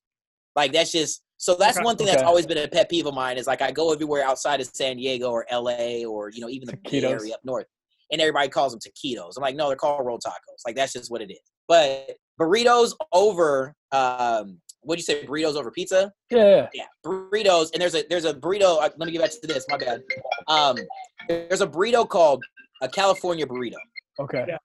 Like 0.55 0.71
that's 0.71 0.93
just 0.93 1.23
so. 1.36 1.53
That's 1.55 1.78
Okay. 1.78 1.84
one 1.84 1.97
thing 1.97 2.07
that's 2.07 2.19
Okay. 2.19 2.25
always 2.25 2.45
been 2.47 2.57
a 2.57 2.67
pet 2.69 2.89
peeve 2.89 3.05
of 3.05 3.13
mine. 3.13 3.38
Is 3.38 3.45
like 3.45 3.61
I 3.61 3.69
go 3.71 3.91
everywhere 3.91 4.23
outside 4.23 4.61
of 4.61 4.67
San 4.67 4.95
Diego 4.95 5.30
or 5.30 5.45
L.A. 5.49 6.05
or 6.05 6.30
you 6.30 6.39
know 6.39 6.49
even 6.49 6.67
the 6.67 6.78
Bay 6.78 7.01
Taquitos. 7.01 7.11
Area 7.11 7.34
up 7.34 7.41
north, 7.43 7.67
and 8.13 8.21
everybody 8.21 8.47
calls 8.47 8.71
them 8.71 8.80
taquitos. 8.80 9.34
I'm 9.36 9.41
like, 9.41 9.55
no, 9.57 9.67
they're 9.67 9.75
called 9.75 10.03
rolled 10.05 10.23
tacos. 10.25 10.61
Like 10.65 10.75
that's 10.78 10.93
just 10.93 11.11
what 11.11 11.21
it 11.21 11.30
is. 11.30 11.39
But 11.67 12.15
burritos 12.41 12.93
over, 13.11 13.75
um, 13.91 14.57
what'd 14.82 14.99
you 14.99 15.03
say? 15.03 15.25
Burritos 15.28 15.55
over 15.57 15.69
pizza? 15.69 16.13
Yeah, 16.32 16.47
yeah. 16.47 16.67
yeah, 16.73 16.86
burritos. 17.05 17.71
And 17.73 17.82
there's 17.82 17.93
a 17.93 18.03
there's 18.09 18.25
a 18.25 18.34
burrito. 18.34 18.82
Uh, 18.82 18.89
let 18.97 19.05
me 19.05 19.11
get 19.11 19.21
back 19.21 19.32
to 19.32 19.45
this. 19.47 19.65
My 19.69 19.78
bad. 19.78 20.01
Um, 20.47 20.78
there's 21.28 21.61
a 21.61 21.67
burrito 21.67 22.07
called 22.07 22.41
a 22.82 22.88
California 22.88 23.45
burrito, 23.45 23.75
Okay. 24.19 24.45
Yeah. 24.47 24.57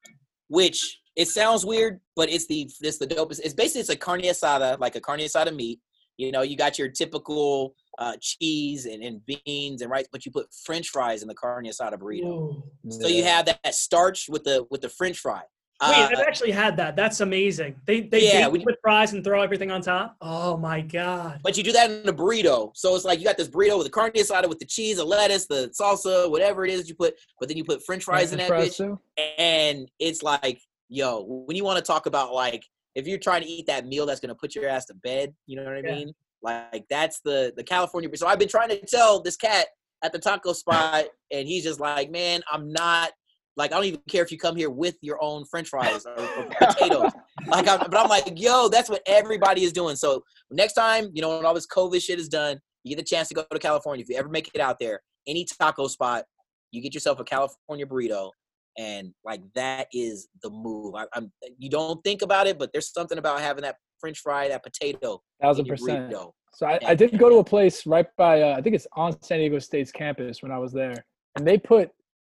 which 0.47 0.99
it 1.15 1.27
sounds 1.27 1.65
weird, 1.65 1.99
but 2.15 2.29
it's 2.29 2.47
the 2.47 2.69
it's 2.81 2.97
the 2.97 3.07
dopest. 3.07 3.41
It's 3.43 3.53
basically 3.53 3.81
it's 3.81 3.89
a 3.89 3.95
carne 3.95 4.21
asada, 4.21 4.79
like 4.79 4.95
a 4.95 5.01
carne 5.01 5.19
asada 5.19 5.55
meat. 5.55 5.79
You 6.17 6.31
know, 6.31 6.43
you 6.43 6.55
got 6.55 6.77
your 6.77 6.89
typical 6.89 7.75
uh, 7.97 8.13
cheese 8.21 8.85
and, 8.85 9.03
and 9.03 9.21
beans 9.25 9.81
and 9.81 9.89
rice, 9.89 10.05
but 10.11 10.25
you 10.25 10.31
put 10.31 10.47
French 10.65 10.89
fries 10.89 11.21
in 11.21 11.27
the 11.27 11.33
carne 11.33 11.65
asada 11.65 11.97
burrito. 11.97 12.25
Ooh. 12.25 12.63
So 12.89 13.07
you 13.07 13.23
have 13.23 13.45
that, 13.45 13.59
that 13.63 13.75
starch 13.75 14.27
with 14.29 14.43
the 14.43 14.65
with 14.69 14.81
the 14.81 14.89
French 14.89 15.17
fry. 15.19 15.41
Wait, 15.89 15.97
Uh, 16.03 16.09
I've 16.11 16.19
actually 16.27 16.51
had 16.51 16.77
that. 16.77 16.95
That's 16.95 17.19
amazing. 17.21 17.75
They 17.85 18.01
they 18.01 18.25
Yeah, 18.25 18.45
bake 18.45 18.53
we- 18.53 18.59
it 18.59 18.65
with 18.65 18.75
fries 18.81 19.13
and 19.13 19.23
throw 19.23 19.41
everything 19.41 19.71
on 19.71 19.81
top. 19.81 20.15
Oh 20.21 20.57
my 20.57 20.81
god. 20.81 21.39
But 21.43 21.57
you 21.57 21.63
do 21.63 21.71
that 21.73 21.89
in 21.91 22.07
a 22.07 22.13
burrito. 22.13 22.71
So 22.75 22.95
it's 22.95 23.05
like 23.05 23.19
you 23.19 23.25
got 23.25 23.37
this 23.37 23.47
burrito 23.49 23.77
with 23.77 23.87
the 23.87 23.91
carne 23.91 24.11
asada 24.11 24.47
with 24.49 24.59
the 24.59 24.65
cheese, 24.65 24.97
the 24.97 25.05
lettuce, 25.05 25.45
the 25.47 25.69
salsa, 25.79 26.29
whatever 26.29 26.63
it 26.65 26.71
is 26.71 26.87
you 26.89 26.95
put, 26.95 27.15
but 27.39 27.47
then 27.49 27.57
you 27.57 27.63
put 27.63 27.83
french 27.85 28.03
fries 28.03 28.31
in 28.31 28.37
that 28.39 28.47
French 28.47 28.71
bitch. 28.73 28.77
too? 28.77 28.99
And 29.37 29.89
it's 29.99 30.23
like, 30.23 30.61
yo, 30.89 31.21
when 31.23 31.55
you 31.57 31.63
want 31.63 31.77
to 31.77 31.83
talk 31.83 32.05
about 32.05 32.33
like 32.33 32.63
if 32.95 33.07
you're 33.07 33.17
trying 33.19 33.41
to 33.41 33.47
eat 33.47 33.65
that 33.67 33.85
meal 33.87 34.05
that's 34.05 34.19
gonna 34.19 34.35
put 34.35 34.53
your 34.55 34.67
ass 34.69 34.85
to 34.85 34.93
bed, 34.93 35.33
you 35.47 35.55
know 35.57 35.63
what 35.63 35.73
I 35.73 35.81
Yeah. 35.83 35.95
mean? 35.95 36.13
Like 36.43 36.85
that's 36.89 37.19
the 37.21 37.53
the 37.57 37.63
California. 37.63 38.09
So 38.15 38.27
I've 38.27 38.39
been 38.39 38.49
trying 38.49 38.69
to 38.69 38.79
tell 38.85 39.21
this 39.21 39.35
cat 39.35 39.67
at 40.03 40.11
the 40.11 40.19
taco 40.19 40.51
spot, 40.53 41.05
and 41.31 41.47
he's 41.47 41.63
just 41.63 41.79
like, 41.79 42.11
man, 42.11 42.41
I'm 42.51 42.69
not 42.71 43.11
Like 43.55 43.71
I 43.71 43.75
don't 43.75 43.85
even 43.85 44.01
care 44.09 44.23
if 44.23 44.31
you 44.31 44.37
come 44.37 44.55
here 44.55 44.69
with 44.69 44.95
your 45.01 45.23
own 45.23 45.45
French 45.45 45.69
fries 45.69 46.05
or, 46.05 46.19
or 46.19 46.49
potatoes. 46.59 47.11
like, 47.47 47.67
I'm, 47.67 47.79
but 47.79 47.97
I'm 47.97 48.09
like, 48.09 48.33
yo, 48.35 48.67
that's 48.67 48.89
what 48.89 49.01
everybody 49.05 49.63
is 49.63 49.71
doing. 49.71 49.95
So 49.95 50.23
next 50.49 50.73
time, 50.73 51.09
you 51.13 51.21
know, 51.21 51.35
when 51.37 51.45
all 51.45 51.53
this 51.53 51.67
COVID 51.67 52.01
shit 52.01 52.19
is 52.19 52.29
done, 52.29 52.59
you 52.83 52.95
get 52.95 53.01
the 53.01 53.15
chance 53.15 53.27
to 53.29 53.35
go 53.35 53.45
to 53.49 53.59
California. 53.59 54.03
If 54.03 54.09
you 54.09 54.17
ever 54.17 54.29
make 54.29 54.49
it 54.53 54.61
out 54.61 54.77
there, 54.79 55.01
any 55.27 55.45
taco 55.45 55.87
spot, 55.87 56.25
you 56.71 56.81
get 56.81 56.93
yourself 56.93 57.19
a 57.19 57.23
California 57.23 57.85
burrito, 57.85 58.31
and 58.77 59.13
like 59.23 59.41
that 59.55 59.87
is 59.93 60.27
the 60.41 60.49
move. 60.49 60.95
I, 60.95 61.05
am 61.15 61.31
you 61.57 61.69
don't 61.69 62.03
think 62.03 62.21
about 62.23 62.47
it, 62.47 62.57
but 62.57 62.71
there's 62.73 62.91
something 62.91 63.17
about 63.17 63.39
having 63.39 63.61
that 63.63 63.75
French 63.99 64.19
fry, 64.19 64.47
that 64.47 64.63
potato, 64.63 65.21
thousand 65.41 65.67
percent. 65.67 66.13
So 66.55 66.67
I, 66.67 66.79
I, 66.85 66.93
did 66.93 67.17
go 67.17 67.29
to 67.29 67.37
a 67.37 67.43
place 67.43 67.87
right 67.87 68.05
by 68.15 68.41
uh, 68.41 68.55
I 68.55 68.61
think 68.61 68.75
it's 68.75 68.85
on 68.95 69.19
San 69.23 69.39
Diego 69.39 69.57
State's 69.57 69.91
campus 69.91 70.43
when 70.43 70.51
I 70.51 70.57
was 70.59 70.71
there, 70.71 71.05
and 71.35 71.47
they 71.47 71.57
put 71.57 71.89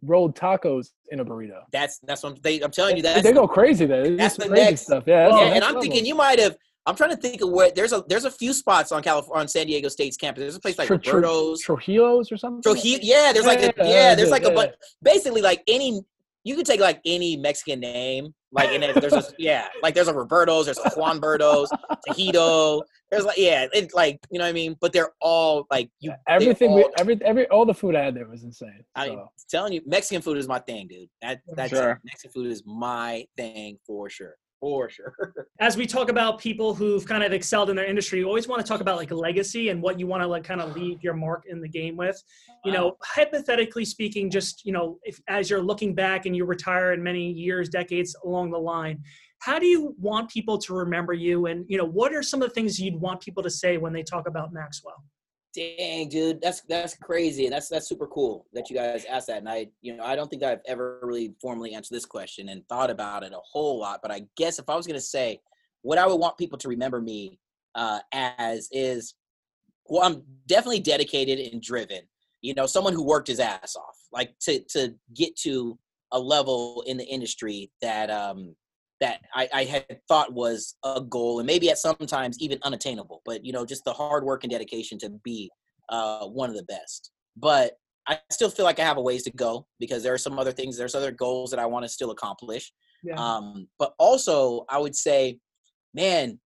rolled 0.05 0.35
tacos 0.35 0.87
in 1.09 1.19
a 1.19 1.25
burrito. 1.25 1.61
That's 1.71 1.99
that's 1.99 2.23
what 2.23 2.33
I'm, 2.33 2.37
they, 2.41 2.61
I'm 2.61 2.71
telling 2.71 2.97
you. 2.97 3.03
That 3.03 3.23
they 3.23 3.33
go 3.33 3.47
crazy 3.47 3.85
there. 3.85 4.15
That's 4.15 4.37
the 4.37 4.47
crazy 4.47 4.63
next, 4.63 4.81
stuff. 4.81 5.03
Yeah, 5.05 5.29
yeah 5.29 5.53
and 5.53 5.63
I'm 5.63 5.75
level. 5.75 5.81
thinking 5.81 6.05
you 6.05 6.15
might 6.15 6.39
have. 6.39 6.55
I'm 6.87 6.95
trying 6.95 7.09
to 7.09 7.17
think 7.17 7.41
of 7.41 7.49
where 7.49 7.71
there's 7.71 7.93
a 7.93 8.03
there's 8.07 8.25
a 8.25 8.31
few 8.31 8.53
spots 8.53 8.91
on 8.91 9.01
California 9.01 9.41
on 9.41 9.47
San 9.47 9.65
Diego 9.67 9.87
State's 9.87 10.17
campus. 10.17 10.41
There's 10.41 10.55
a 10.55 10.59
place 10.59 10.77
like 10.77 10.87
Tr- 10.87 10.93
Roberto's, 10.93 11.61
Trujillo's 11.61 12.31
or 12.31 12.37
something. 12.37 12.61
Trujillo, 12.61 12.99
yeah. 13.01 13.31
There's 13.33 13.45
like 13.45 13.61
a, 13.61 13.73
yeah. 13.77 14.13
There's 14.13 14.29
like 14.29 14.43
a 14.43 14.51
but 14.51 14.75
basically 15.01 15.41
like 15.41 15.63
any 15.67 16.01
you 16.43 16.55
could 16.55 16.65
take 16.65 16.79
like 16.79 17.01
any 17.05 17.35
Mexican 17.35 17.79
name, 17.79 18.33
like 18.55 18.69
and 18.71 18.83
there's 18.83 19.13
a 19.13 19.23
yeah, 19.37 19.67
like 19.83 19.93
there's 19.93 20.07
a 20.07 20.13
Roberto's, 20.13 20.65
there's 20.65 20.79
a 20.79 20.89
Juanberto's, 20.89 21.69
Tajito. 22.07 22.81
There's 23.11 23.25
like 23.25 23.37
yeah, 23.37 23.67
it's 23.73 23.93
like 23.93 24.19
you 24.31 24.39
know 24.39 24.45
what 24.45 24.49
I 24.49 24.53
mean. 24.53 24.77
But 24.79 24.93
they're 24.93 25.11
all 25.21 25.67
like 25.69 25.89
you. 25.99 26.13
Everything, 26.27 26.71
all, 26.71 26.77
we, 26.77 26.85
every 26.97 27.19
every 27.23 27.47
all 27.49 27.65
the 27.65 27.73
food 27.73 27.95
I 27.95 28.05
had 28.05 28.15
there 28.15 28.27
was 28.27 28.43
insane. 28.43 28.71
So. 28.79 28.85
I'm 28.95 29.19
telling 29.49 29.73
you, 29.73 29.81
Mexican 29.85 30.21
food 30.21 30.37
is 30.37 30.47
my 30.47 30.59
thing, 30.59 30.87
dude. 30.87 31.09
That 31.21 31.41
that's 31.55 31.71
sure. 31.71 32.01
Mexican 32.05 32.31
food 32.31 32.51
is 32.51 32.63
my 32.65 33.25
thing 33.37 33.77
for 33.85 34.09
sure 34.09 34.35
for 34.65 34.89
sure. 34.89 35.13
As 35.59 35.77
we 35.77 35.85
talk 35.85 36.09
about 36.09 36.39
people 36.39 36.73
who've 36.73 37.05
kind 37.05 37.23
of 37.23 37.31
excelled 37.31 37.69
in 37.69 37.75
their 37.75 37.85
industry, 37.85 38.17
you 38.17 38.25
always 38.25 38.47
want 38.47 38.63
to 38.63 38.67
talk 38.67 38.81
about 38.81 38.97
like 38.97 39.11
legacy 39.11 39.69
and 39.69 39.79
what 39.79 39.99
you 39.99 40.07
want 40.07 40.23
to 40.23 40.27
like 40.27 40.43
kind 40.43 40.59
of 40.59 40.75
leave 40.75 41.03
your 41.03 41.13
mark 41.13 41.43
in 41.47 41.61
the 41.61 41.69
game 41.69 41.95
with. 41.95 42.19
You 42.63 42.71
know, 42.71 42.97
hypothetically 43.03 43.85
speaking, 43.85 44.31
just 44.31 44.65
you 44.65 44.71
know, 44.71 44.97
if 45.03 45.21
as 45.27 45.51
you're 45.51 45.61
looking 45.61 45.93
back 45.93 46.25
and 46.25 46.35
you 46.35 46.45
retire 46.45 46.93
in 46.93 47.03
many 47.03 47.31
years, 47.31 47.69
decades 47.69 48.15
along 48.25 48.49
the 48.49 48.57
line, 48.57 49.03
how 49.37 49.59
do 49.59 49.67
you 49.67 49.93
want 49.99 50.31
people 50.31 50.57
to 50.57 50.73
remember 50.73 51.13
you? 51.13 51.45
And 51.45 51.63
you 51.67 51.77
know, 51.77 51.85
what 51.85 52.11
are 52.11 52.23
some 52.23 52.41
of 52.41 52.49
the 52.49 52.53
things 52.55 52.79
you'd 52.79 52.99
want 52.99 53.21
people 53.21 53.43
to 53.43 53.51
say 53.51 53.77
when 53.77 53.93
they 53.93 54.01
talk 54.01 54.27
about 54.27 54.51
Maxwell? 54.51 55.03
Dang, 55.55 56.09
dude, 56.09 56.41
that's 56.41 56.61
that's 56.61 56.95
crazy. 56.97 57.45
And 57.45 57.53
that's 57.53 57.69
that's 57.69 57.87
super 57.87 58.07
cool 58.07 58.45
that 58.53 58.69
you 58.69 58.75
guys 58.75 59.05
asked 59.05 59.27
that. 59.27 59.37
And 59.37 59.47
I, 59.47 59.67
you 59.81 59.95
know, 59.95 60.03
I 60.03 60.15
don't 60.15 60.29
think 60.29 60.43
I've 60.43 60.59
ever 60.67 60.99
really 61.01 61.33
formally 61.41 61.73
answered 61.73 61.95
this 61.95 62.05
question 62.05 62.49
and 62.49 62.67
thought 62.67 62.89
about 62.89 63.23
it 63.23 63.31
a 63.31 63.39
whole 63.39 63.79
lot. 63.79 63.99
But 64.01 64.11
I 64.11 64.23
guess 64.35 64.59
if 64.59 64.69
I 64.69 64.75
was 64.75 64.85
gonna 64.85 64.99
say 64.99 65.39
what 65.81 65.97
I 65.97 66.07
would 66.07 66.19
want 66.19 66.37
people 66.37 66.57
to 66.57 66.67
remember 66.67 66.99
me 66.99 67.39
uh, 67.75 67.99
as 68.11 68.67
is, 68.71 69.15
well, 69.85 70.03
I'm 70.03 70.23
definitely 70.47 70.81
dedicated 70.81 71.39
and 71.53 71.61
driven. 71.61 72.01
You 72.41 72.53
know, 72.53 72.65
someone 72.65 72.93
who 72.93 73.05
worked 73.05 73.27
his 73.27 73.39
ass 73.39 73.75
off, 73.77 73.95
like 74.11 74.37
to 74.41 74.59
to 74.71 74.93
get 75.13 75.37
to 75.37 75.79
a 76.11 76.19
level 76.19 76.83
in 76.85 76.97
the 76.97 77.05
industry 77.05 77.71
that 77.81 78.09
um 78.09 78.55
that 79.01 79.21
I, 79.33 79.49
I, 79.53 79.63
had 79.65 79.99
thought 80.07 80.33
was 80.33 80.75
a 80.83 81.01
goal 81.01 81.39
and 81.39 81.47
maybe 81.47 81.69
at 81.69 81.77
sometimes 81.77 82.39
even 82.39 82.59
unattainable 82.63 83.21
but 83.25 83.45
you 83.45 83.51
know 83.51 83.65
just 83.65 83.83
the 83.83 83.93
hard 83.93 84.23
work 84.23 84.43
and 84.43 84.51
dedication 84.51 84.97
to 84.99 85.09
be 85.23 85.49
uh, 85.89 86.25
one 86.25 86.49
of 86.49 86.55
the 86.55 86.63
best 86.63 87.11
but 87.35 87.73
i 88.07 88.19
still 88.31 88.49
feel 88.49 88.65
like 88.65 88.79
i 88.79 88.83
have 88.83 88.97
a 88.97 89.01
ways 89.01 89.23
to 89.23 89.31
go 89.31 89.65
because 89.79 90.03
there 90.03 90.13
are 90.13 90.17
some 90.17 90.39
other 90.39 90.51
things 90.51 90.77
there's 90.77 90.95
other 90.95 91.11
goals 91.11 91.51
that 91.51 91.59
i 91.59 91.65
want 91.65 91.83
to 91.83 91.89
still 91.89 92.11
accomplish 92.11 92.71
yeah. 93.03 93.15
um, 93.15 93.67
but 93.79 93.93
also 93.99 94.65
i 94.69 94.77
would 94.77 94.95
say 94.95 95.37
man 95.93 96.39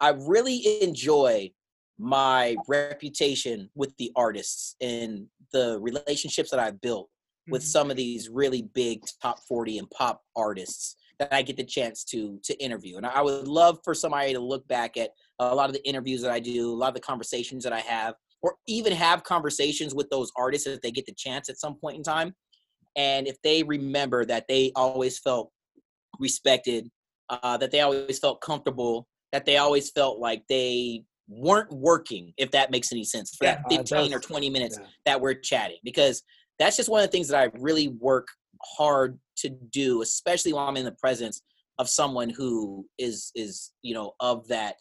i 0.00 0.10
really 0.10 0.82
enjoy 0.82 1.50
my 1.98 2.56
reputation 2.66 3.70
with 3.74 3.96
the 3.98 4.10
artists 4.16 4.74
and 4.80 5.26
the 5.52 5.78
relationships 5.80 6.50
that 6.50 6.60
i've 6.60 6.80
built 6.80 7.08
with 7.48 7.62
mm-hmm. 7.62 7.68
some 7.68 7.90
of 7.90 7.96
these 7.96 8.28
really 8.28 8.62
big 8.74 9.02
top 9.22 9.38
40 9.48 9.78
and 9.78 9.90
pop 9.90 10.22
artists 10.36 10.96
that 11.18 11.32
I 11.32 11.42
get 11.42 11.56
the 11.56 11.64
chance 11.64 12.04
to 12.04 12.38
to 12.44 12.54
interview. 12.62 12.96
And 12.96 13.06
I 13.06 13.22
would 13.22 13.48
love 13.48 13.78
for 13.84 13.94
somebody 13.94 14.32
to 14.32 14.40
look 14.40 14.66
back 14.68 14.96
at 14.96 15.10
a 15.38 15.54
lot 15.54 15.68
of 15.68 15.74
the 15.74 15.86
interviews 15.88 16.22
that 16.22 16.30
I 16.30 16.40
do, 16.40 16.72
a 16.72 16.74
lot 16.74 16.88
of 16.88 16.94
the 16.94 17.00
conversations 17.00 17.64
that 17.64 17.72
I 17.72 17.80
have, 17.80 18.14
or 18.42 18.56
even 18.66 18.92
have 18.92 19.24
conversations 19.24 19.94
with 19.94 20.08
those 20.10 20.30
artists 20.36 20.66
if 20.66 20.80
they 20.80 20.90
get 20.90 21.06
the 21.06 21.14
chance 21.14 21.48
at 21.48 21.58
some 21.58 21.76
point 21.76 21.96
in 21.96 22.02
time. 22.02 22.34
And 22.96 23.26
if 23.26 23.36
they 23.42 23.62
remember 23.62 24.24
that 24.26 24.46
they 24.48 24.72
always 24.76 25.18
felt 25.18 25.50
respected, 26.20 26.88
uh, 27.28 27.56
that 27.56 27.70
they 27.70 27.80
always 27.80 28.18
felt 28.18 28.40
comfortable, 28.40 29.08
that 29.32 29.46
they 29.46 29.56
always 29.56 29.90
felt 29.90 30.18
like 30.18 30.42
they 30.48 31.04
weren't 31.28 31.72
working, 31.72 32.32
if 32.36 32.50
that 32.52 32.70
makes 32.70 32.92
any 32.92 33.04
sense, 33.04 33.34
for 33.34 33.44
that 33.44 33.62
15 33.70 34.12
uh, 34.12 34.16
or 34.16 34.20
20 34.20 34.50
minutes 34.50 34.78
yeah. 34.78 34.86
that 35.06 35.20
we're 35.20 35.34
chatting. 35.34 35.78
Because 35.82 36.22
that's 36.58 36.76
just 36.76 36.88
one 36.88 37.00
of 37.00 37.06
the 37.06 37.12
things 37.12 37.28
that 37.28 37.40
I 37.40 37.50
really 37.58 37.88
work 37.88 38.28
hard 38.76 39.18
to 39.38 39.48
do, 39.48 40.02
especially 40.02 40.52
while 40.52 40.68
I'm 40.68 40.76
in 40.76 40.84
the 40.84 40.92
presence 40.92 41.42
of 41.78 41.88
someone 41.88 42.30
who 42.30 42.86
is 42.98 43.32
is 43.34 43.72
you 43.82 43.94
know 43.94 44.12
of 44.20 44.46
that 44.48 44.76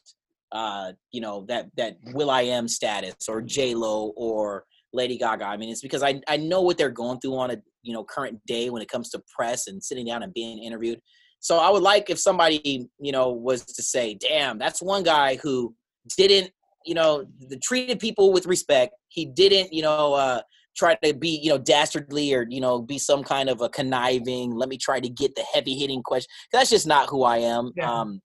uh 0.52 0.92
you 1.12 1.22
know 1.22 1.46
that 1.48 1.68
that 1.76 1.98
will.i.am 2.14 2.68
status 2.68 3.16
or 3.28 3.42
j 3.42 3.74
lo 3.74 4.14
or 4.16 4.66
lady 4.94 5.18
gaga. 5.18 5.46
I 5.46 5.58
mean 5.58 5.70
it's 5.70 5.82
because 5.82 6.04
i 6.04 6.22
i 6.28 6.38
know 6.38 6.62
what 6.62 6.78
they're 6.78 6.92
going 6.92 7.20
through 7.20 7.36
on 7.38 7.52
a 7.52 7.58
you 7.82 7.94
know 7.94 8.04
current 8.04 8.40
day 8.46 8.70
when 8.70 8.82
it 8.82 8.90
comes 8.90 9.10
to 9.10 9.24
press 9.36 9.68
and 9.68 9.84
sitting 9.84 10.06
down 10.06 10.24
and 10.24 10.34
being 10.34 10.64
interviewed. 10.64 11.00
So 11.40 11.58
i 11.58 11.70
would 11.70 11.84
like 11.84 12.10
if 12.10 12.20
somebody 12.20 12.88
you 13.00 13.12
know 13.12 13.32
was 13.32 13.66
to 13.66 13.82
say 13.82 14.14
damn 14.14 14.60
that's 14.60 14.82
one 14.82 15.04
guy 15.04 15.40
who 15.42 15.76
didn't 16.16 16.52
you 16.86 16.94
know 16.94 17.26
the, 17.50 17.58
treated 17.58 18.00
people 18.00 18.32
with 18.32 18.46
respect. 18.46 18.94
He 19.08 19.26
didn't 19.26 19.74
you 19.74 19.82
know 19.82 20.14
uh 20.14 20.42
try 20.76 20.96
to 21.04 21.14
be 21.14 21.40
you 21.42 21.50
know 21.50 21.58
dastardly 21.58 22.34
or 22.34 22.46
you 22.50 22.62
know 22.62 22.82
be 22.82 22.98
some 22.98 23.24
kind 23.24 23.50
of 23.50 23.62
a 23.62 23.70
conniving 23.70 24.52
let 24.52 24.70
me 24.70 24.78
try 24.78 25.00
to 25.00 25.10
get 25.10 25.36
the 25.36 25.44
heavy 25.54 25.76
hitting 25.76 26.02
question 26.02 26.28
that's 26.52 26.70
just 26.70 26.88
not 26.88 27.10
who 27.10 27.24
i 27.24 27.38
am 27.38 27.72
yeah. 27.76 27.92
um 27.92 28.22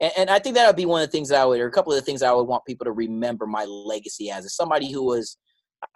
and, 0.00 0.12
and, 0.16 0.30
i 0.30 0.38
think 0.38 0.54
that 0.54 0.66
would 0.66 0.76
be 0.76 0.86
one 0.86 1.02
of 1.02 1.08
the 1.08 1.12
things 1.12 1.28
that 1.28 1.40
i 1.40 1.44
would 1.44 1.60
or 1.60 1.66
a 1.66 1.72
couple 1.72 1.92
of 1.92 1.98
the 1.98 2.04
things 2.04 2.22
i 2.22 2.32
would 2.32 2.44
want 2.44 2.64
people 2.66 2.84
to 2.84 2.92
remember 2.92 3.46
my 3.46 3.64
legacy 3.64 4.30
as 4.30 4.44
is 4.44 4.54
somebody 4.54 4.90
who 4.90 5.04
was 5.04 5.36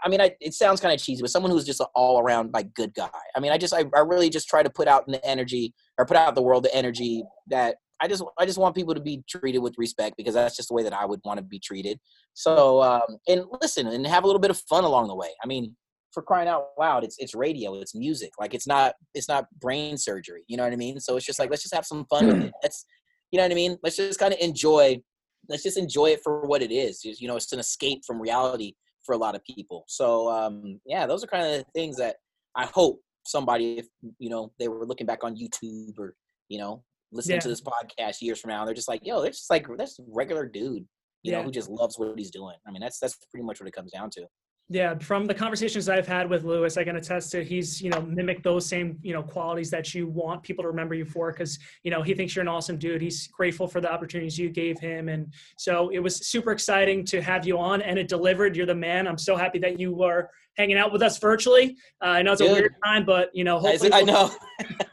i 0.04 0.08
mean 0.08 0.20
I, 0.20 0.32
it 0.40 0.54
sounds 0.54 0.80
kind 0.80 0.94
of 0.94 1.00
cheesy 1.00 1.22
but 1.22 1.30
someone 1.30 1.50
who's 1.50 1.66
just 1.66 1.80
an 1.80 1.86
all 1.94 2.20
around 2.20 2.52
like 2.52 2.72
good 2.74 2.94
guy 2.94 3.08
i 3.34 3.40
mean 3.40 3.52
i 3.52 3.58
just 3.58 3.74
I, 3.74 3.84
I 3.94 4.00
really 4.00 4.30
just 4.30 4.48
try 4.48 4.62
to 4.62 4.70
put 4.70 4.88
out 4.88 5.06
the 5.06 5.24
energy 5.26 5.74
or 5.98 6.06
put 6.06 6.16
out 6.16 6.34
the 6.34 6.42
world 6.42 6.64
the 6.64 6.74
energy 6.74 7.24
that 7.48 7.76
I 8.00 8.08
just 8.08 8.22
I 8.38 8.44
just 8.44 8.58
want 8.58 8.74
people 8.74 8.94
to 8.94 9.00
be 9.00 9.22
treated 9.28 9.60
with 9.60 9.74
respect 9.78 10.16
because 10.16 10.34
that's 10.34 10.56
just 10.56 10.68
the 10.68 10.74
way 10.74 10.82
that 10.82 10.92
I 10.92 11.04
would 11.04 11.20
want 11.24 11.38
to 11.38 11.42
be 11.42 11.58
treated. 11.58 11.98
So 12.34 12.82
um, 12.82 13.18
and 13.26 13.44
listen 13.62 13.86
and 13.86 14.06
have 14.06 14.24
a 14.24 14.26
little 14.26 14.40
bit 14.40 14.50
of 14.50 14.58
fun 14.68 14.84
along 14.84 15.08
the 15.08 15.14
way. 15.14 15.28
I 15.42 15.46
mean, 15.46 15.74
for 16.16 16.22
crying 16.22 16.48
out 16.48 16.68
loud 16.78 17.04
it's 17.04 17.16
it's 17.18 17.34
radio 17.34 17.74
it's 17.74 17.94
music 17.94 18.30
like 18.40 18.54
it's 18.54 18.66
not 18.66 18.94
it's 19.12 19.28
not 19.28 19.44
brain 19.60 19.98
surgery 19.98 20.42
you 20.48 20.56
know 20.56 20.64
what 20.64 20.72
i 20.72 20.76
mean? 20.76 20.98
So 20.98 21.14
it's 21.14 21.26
just 21.26 21.38
like 21.38 21.50
let's 21.50 21.62
just 21.62 21.74
have 21.74 21.84
some 21.84 22.06
fun 22.08 22.26
with 22.26 22.44
it. 22.44 22.52
Let's 22.62 22.86
you 23.30 23.36
know 23.36 23.44
what 23.44 23.52
i 23.52 23.54
mean? 23.54 23.76
Let's 23.82 23.96
just 23.96 24.18
kind 24.18 24.32
of 24.32 24.40
enjoy 24.40 25.02
let's 25.50 25.62
just 25.62 25.76
enjoy 25.76 26.06
it 26.06 26.20
for 26.24 26.46
what 26.46 26.62
it 26.62 26.72
is 26.72 27.04
you 27.04 27.28
know 27.28 27.36
it's 27.36 27.52
an 27.52 27.58
escape 27.58 28.00
from 28.06 28.18
reality 28.18 28.72
for 29.04 29.14
a 29.14 29.18
lot 29.18 29.34
of 29.34 29.44
people. 29.44 29.84
So 29.88 30.30
um 30.30 30.80
yeah 30.86 31.04
those 31.04 31.22
are 31.22 31.26
kind 31.26 31.44
of 31.44 31.52
the 31.52 31.66
things 31.74 31.98
that 31.98 32.16
i 32.56 32.64
hope 32.64 32.98
somebody 33.26 33.76
if 33.76 33.86
you 34.18 34.30
know 34.30 34.52
they 34.58 34.68
were 34.68 34.86
looking 34.86 35.06
back 35.06 35.22
on 35.22 35.36
youtube 35.36 35.98
or 35.98 36.14
you 36.48 36.58
know 36.58 36.82
listening 37.12 37.36
yeah. 37.36 37.40
to 37.40 37.48
this 37.48 37.60
podcast 37.60 38.22
years 38.22 38.40
from 38.40 38.50
now 38.50 38.64
they're 38.64 38.72
just 38.72 38.88
like 38.88 39.04
yo 39.04 39.20
they're 39.20 39.30
just 39.30 39.50
like 39.50 39.66
that's 39.76 39.98
regular 40.08 40.46
dude 40.46 40.86
you 41.26 41.32
yeah. 41.32 41.38
know 41.38 41.44
who 41.44 41.50
just 41.50 41.68
loves 41.68 41.98
what 41.98 42.16
he's 42.16 42.30
doing. 42.30 42.54
I 42.66 42.70
mean 42.70 42.80
that's 42.80 42.98
that's 43.00 43.18
pretty 43.30 43.44
much 43.44 43.60
what 43.60 43.68
it 43.68 43.72
comes 43.72 43.90
down 43.90 44.10
to 44.10 44.26
yeah, 44.68 44.98
from 44.98 45.26
the 45.26 45.34
conversations 45.34 45.88
I've 45.88 46.08
had 46.08 46.28
with 46.28 46.42
Lewis, 46.42 46.76
I 46.76 46.82
can 46.82 46.96
attest 46.96 47.30
to 47.32 47.44
he's, 47.44 47.80
you 47.80 47.88
know, 47.88 48.00
mimic 48.00 48.42
those 48.42 48.66
same, 48.66 48.98
you 49.00 49.12
know, 49.12 49.22
qualities 49.22 49.70
that 49.70 49.94
you 49.94 50.08
want 50.08 50.42
people 50.42 50.64
to 50.64 50.68
remember 50.68 50.94
you 50.96 51.04
for 51.04 51.30
because, 51.30 51.56
you 51.84 51.90
know, 51.92 52.02
he 52.02 52.14
thinks 52.14 52.34
you're 52.34 52.42
an 52.42 52.48
awesome 52.48 52.76
dude. 52.76 53.00
He's 53.00 53.28
grateful 53.28 53.68
for 53.68 53.80
the 53.80 53.90
opportunities 53.90 54.36
you 54.36 54.50
gave 54.50 54.80
him. 54.80 55.08
And 55.08 55.32
so 55.56 55.90
it 55.90 56.00
was 56.00 56.26
super 56.26 56.50
exciting 56.50 57.04
to 57.06 57.22
have 57.22 57.46
you 57.46 57.58
on 57.58 57.80
and 57.80 57.96
it 57.96 58.08
delivered. 58.08 58.56
You're 58.56 58.66
the 58.66 58.74
man. 58.74 59.06
I'm 59.06 59.18
so 59.18 59.36
happy 59.36 59.60
that 59.60 59.78
you 59.78 59.94
were 59.94 60.30
hanging 60.56 60.78
out 60.78 60.92
with 60.92 61.02
us 61.02 61.18
virtually. 61.18 61.76
Uh, 62.02 62.06
I 62.06 62.22
know 62.22 62.32
it's 62.32 62.40
a 62.40 62.46
weird 62.46 62.74
time, 62.84 63.04
but, 63.04 63.30
you 63.34 63.44
know, 63.44 63.60
hopefully. 63.60 63.92
I 63.92 64.02
know. 64.02 64.32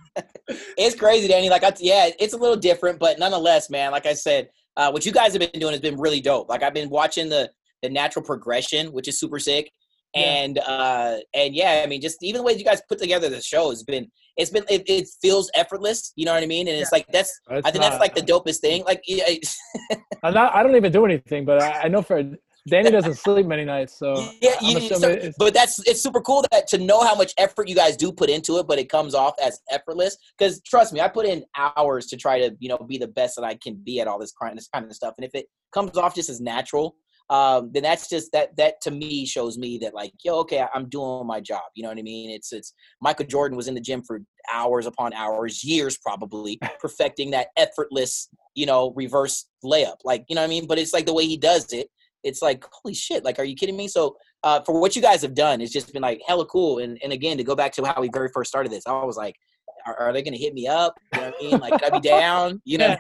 it's 0.78 0.95
crazy, 0.95 1.28
Danny. 1.28 1.49
Like, 1.49 1.63
I, 1.63 1.74
yeah, 1.80 2.09
it's 2.19 2.34
a 2.34 2.38
little 2.38 2.57
different, 2.57 2.99
but 2.99 3.17
nonetheless, 3.17 3.71
man, 3.71 3.91
like 3.91 4.05
I 4.05 4.13
said, 4.13 4.49
uh, 4.78 4.91
what 4.91 5.03
you 5.03 5.11
guys 5.11 5.34
have 5.34 5.39
been 5.39 5.59
doing 5.59 5.71
has 5.71 5.82
been 5.82 5.99
really 5.99 6.21
dope. 6.21 6.47
Like, 6.47 6.61
I've 6.61 6.76
been 6.76 6.91
watching 6.91 7.28
the, 7.28 7.49
the 7.84 7.89
natural 7.89 8.25
progression, 8.25 8.88
which 8.88 9.07
is 9.07 9.19
super 9.19 9.38
sick. 9.38 9.71
Yeah. 10.15 10.21
And 10.21 10.59
uh 10.59 11.17
and 11.36 11.55
yeah, 11.55 11.81
I 11.84 11.88
mean, 11.88 12.01
just 12.01 12.23
even 12.23 12.39
the 12.39 12.43
way 12.43 12.53
you 12.53 12.63
guys 12.63 12.81
put 12.88 12.99
together 12.99 13.29
the 13.29 13.41
show 13.41 13.69
has 13.69 13.84
been 13.84 14.09
it's 14.38 14.49
been 14.49 14.63
it, 14.69 14.84
it 14.88 15.07
feels 15.21 15.51
effortless. 15.55 16.13
You 16.15 16.25
know 16.25 16.34
what 16.34 16.43
I 16.43 16.47
mean? 16.47 16.67
And 16.67 16.77
it's 16.77 16.91
yeah. 16.91 16.97
like 16.97 17.07
that's 17.11 17.39
it's 17.49 17.67
I 17.67 17.71
think 17.71 17.81
not, 17.81 17.91
that's 17.91 17.99
like 17.99 18.15
the 18.15 18.21
dopest 18.21 18.59
thing. 18.59 18.84
Like 18.84 19.03
I'm 20.23 20.34
not, 20.34 20.55
I 20.55 20.63
don't 20.63 20.75
even 20.75 20.91
do 20.91 21.05
anything, 21.05 21.45
but 21.45 21.61
I, 21.61 21.84
I 21.84 21.88
know 21.88 22.01
for 22.01 22.23
Danny 22.69 22.91
doesn't 22.91 23.15
sleep 23.15 23.45
many 23.45 23.65
nights, 23.65 23.99
so 23.99 24.13
yeah. 24.41 24.55
You, 24.61 24.79
so, 24.79 25.31
but 25.38 25.53
that's 25.53 25.86
it's 25.86 26.01
super 26.01 26.21
cool 26.21 26.45
that 26.51 26.67
to 26.67 26.77
know 26.77 27.01
how 27.01 27.13
much 27.13 27.34
effort 27.38 27.67
you 27.67 27.75
guys 27.75 27.97
do 27.97 28.11
put 28.11 28.29
into 28.29 28.57
it, 28.57 28.67
but 28.67 28.79
it 28.79 28.88
comes 28.89 29.13
off 29.13 29.34
as 29.43 29.59
effortless. 29.69 30.17
Because 30.38 30.61
trust 30.61 30.93
me, 30.93 31.01
I 31.01 31.09
put 31.09 31.25
in 31.25 31.43
hours 31.57 32.07
to 32.07 32.17
try 32.17 32.39
to 32.39 32.55
you 32.59 32.69
know 32.69 32.77
be 32.77 32.97
the 32.97 33.07
best 33.07 33.36
that 33.36 33.43
I 33.43 33.55
can 33.55 33.75
be 33.75 33.99
at 33.99 34.07
all 34.07 34.17
this 34.17 34.31
kind 34.31 34.57
this 34.57 34.69
kind 34.73 34.86
of 34.86 34.93
stuff, 34.93 35.13
and 35.17 35.25
if 35.25 35.36
it 35.36 35.47
comes 35.73 35.97
off 35.97 36.15
just 36.15 36.29
as 36.29 36.39
natural, 36.39 36.95
um, 37.34 37.71
then 37.73 37.81
that's 37.81 38.07
just 38.07 38.31
that 38.31 38.55
that 38.57 38.79
to 38.81 38.91
me 38.91 39.25
shows 39.25 39.57
me 39.57 39.79
that 39.79 39.95
like 39.95 40.13
yo 40.23 40.36
okay 40.36 40.63
I'm 40.75 40.88
doing 40.88 41.25
my 41.25 41.39
job 41.39 41.63
you 41.73 41.81
know 41.81 41.89
what 41.89 41.97
I 41.97 42.03
mean 42.03 42.29
it's 42.29 42.53
it's 42.53 42.73
Michael 43.01 43.25
Jordan 43.25 43.57
was 43.57 43.67
in 43.67 43.73
the 43.73 43.81
gym 43.81 44.03
for 44.03 44.21
hours 44.53 44.86
upon 44.86 45.13
hours 45.13 45.63
years 45.63 45.97
probably 45.97 46.59
perfecting 46.79 47.31
that 47.31 47.47
effortless 47.57 48.29
you 48.53 48.67
know 48.67 48.93
reverse 48.95 49.47
layup 49.65 49.95
like 50.05 50.25
you 50.29 50.36
know 50.36 50.41
what 50.41 50.47
I 50.47 50.49
mean 50.49 50.67
but 50.67 50.77
it's 50.77 50.93
like 50.93 51.07
the 51.07 51.13
way 51.13 51.25
he 51.25 51.36
does 51.36 51.73
it 51.73 51.88
it's 52.23 52.43
like 52.43 52.63
holy 52.71 52.93
shit 52.93 53.25
like 53.25 53.39
are 53.39 53.43
you 53.43 53.55
kidding 53.55 53.75
me 53.75 53.88
so 53.88 54.15
uh, 54.43 54.61
for 54.61 54.79
what 54.79 54.95
you 54.95 55.01
guys 55.01 55.23
have 55.23 55.34
done 55.34 55.59
it's 55.59 55.73
just 55.73 55.91
been 55.91 56.03
like 56.03 56.21
hella 56.27 56.45
cool 56.45 56.79
and, 56.79 56.99
and 57.03 57.11
again 57.13 57.38
to 57.38 57.43
go 57.43 57.55
back 57.55 57.71
to 57.73 57.84
how 57.84 57.99
we 57.99 58.09
very 58.13 58.29
first 58.31 58.49
started 58.49 58.71
this 58.71 58.86
I 58.86 59.03
was 59.03 59.17
like 59.17 59.36
are, 59.86 59.99
are 59.99 60.13
they 60.13 60.21
going 60.21 60.34
to 60.34 60.39
hit 60.39 60.53
me 60.53 60.67
up? 60.67 60.95
You 61.13 61.19
know 61.19 61.27
what 61.27 61.36
I 61.39 61.43
mean? 61.43 61.59
Like, 61.59 61.73
could 61.73 61.91
I 61.91 61.99
be 61.99 62.07
down? 62.07 62.61
You 62.63 62.77
know? 62.77 62.95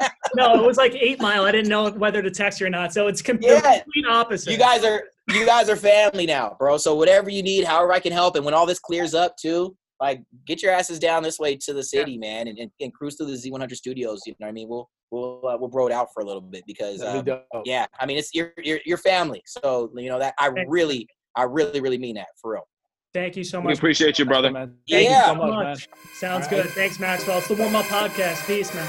no, 0.34 0.54
it 0.54 0.66
was 0.66 0.76
like 0.76 0.94
eight 0.94 1.20
mile. 1.20 1.44
I 1.44 1.52
didn't 1.52 1.68
know 1.68 1.90
whether 1.90 2.22
to 2.22 2.30
text 2.30 2.60
you 2.60 2.66
or 2.66 2.70
not. 2.70 2.92
So 2.92 3.06
it's 3.06 3.22
complete, 3.22 3.50
yeah. 3.50 3.80
complete 3.80 4.06
opposite. 4.08 4.50
You 4.50 4.58
guys 4.58 4.84
are 4.84 5.04
you 5.30 5.46
guys 5.46 5.68
are 5.68 5.76
family 5.76 6.26
now, 6.26 6.56
bro. 6.58 6.76
So 6.76 6.94
whatever 6.94 7.30
you 7.30 7.42
need, 7.42 7.64
however 7.64 7.92
I 7.92 8.00
can 8.00 8.12
help, 8.12 8.36
and 8.36 8.44
when 8.44 8.54
all 8.54 8.66
this 8.66 8.78
clears 8.78 9.14
up 9.14 9.36
too, 9.36 9.76
like 10.00 10.22
get 10.46 10.62
your 10.62 10.72
asses 10.72 10.98
down 10.98 11.22
this 11.22 11.38
way 11.38 11.56
to 11.56 11.72
the 11.72 11.82
city, 11.82 12.12
yeah. 12.12 12.18
man, 12.18 12.48
and, 12.48 12.58
and, 12.58 12.70
and, 12.80 12.92
cruise 12.92 13.16
through 13.16 13.26
the 13.26 13.32
Z100 13.34 13.74
studios. 13.74 14.22
You 14.26 14.32
know 14.32 14.46
what 14.46 14.50
I 14.50 14.52
mean? 14.52 14.68
We'll 14.68 14.90
we'll 15.10 15.46
uh, 15.46 15.56
we'll 15.58 15.68
bro 15.68 15.86
it 15.86 15.92
out 15.92 16.08
for 16.12 16.22
a 16.22 16.26
little 16.26 16.40
bit 16.40 16.64
because 16.66 17.02
um, 17.02 17.24
yeah, 17.64 17.86
I 18.00 18.06
mean 18.06 18.18
it's 18.18 18.34
your 18.34 18.52
your 18.58 18.80
your 18.84 18.98
family. 18.98 19.42
So 19.46 19.92
you 19.96 20.08
know 20.08 20.18
that 20.18 20.34
I 20.38 20.50
really 20.66 21.06
I 21.36 21.44
really 21.44 21.80
really 21.80 21.98
mean 21.98 22.16
that 22.16 22.28
for 22.40 22.52
real. 22.52 22.68
Thank 23.14 23.36
you 23.36 23.44
so 23.44 23.60
much. 23.60 23.68
We 23.68 23.74
appreciate 23.74 24.18
you, 24.18 24.24
brother. 24.24 24.50
Thank 24.50 24.72
yeah. 24.86 25.32
you 25.32 25.38
so 25.38 25.46
much. 25.46 25.88
Sounds 26.14 26.48
good. 26.48 26.66
Thanks, 26.70 26.98
Maxwell. 26.98 27.38
It's 27.38 27.48
the 27.48 27.54
Warm 27.54 27.76
Up 27.76 27.84
Podcast. 27.84 28.46
Peace, 28.46 28.74
man. 28.74 28.88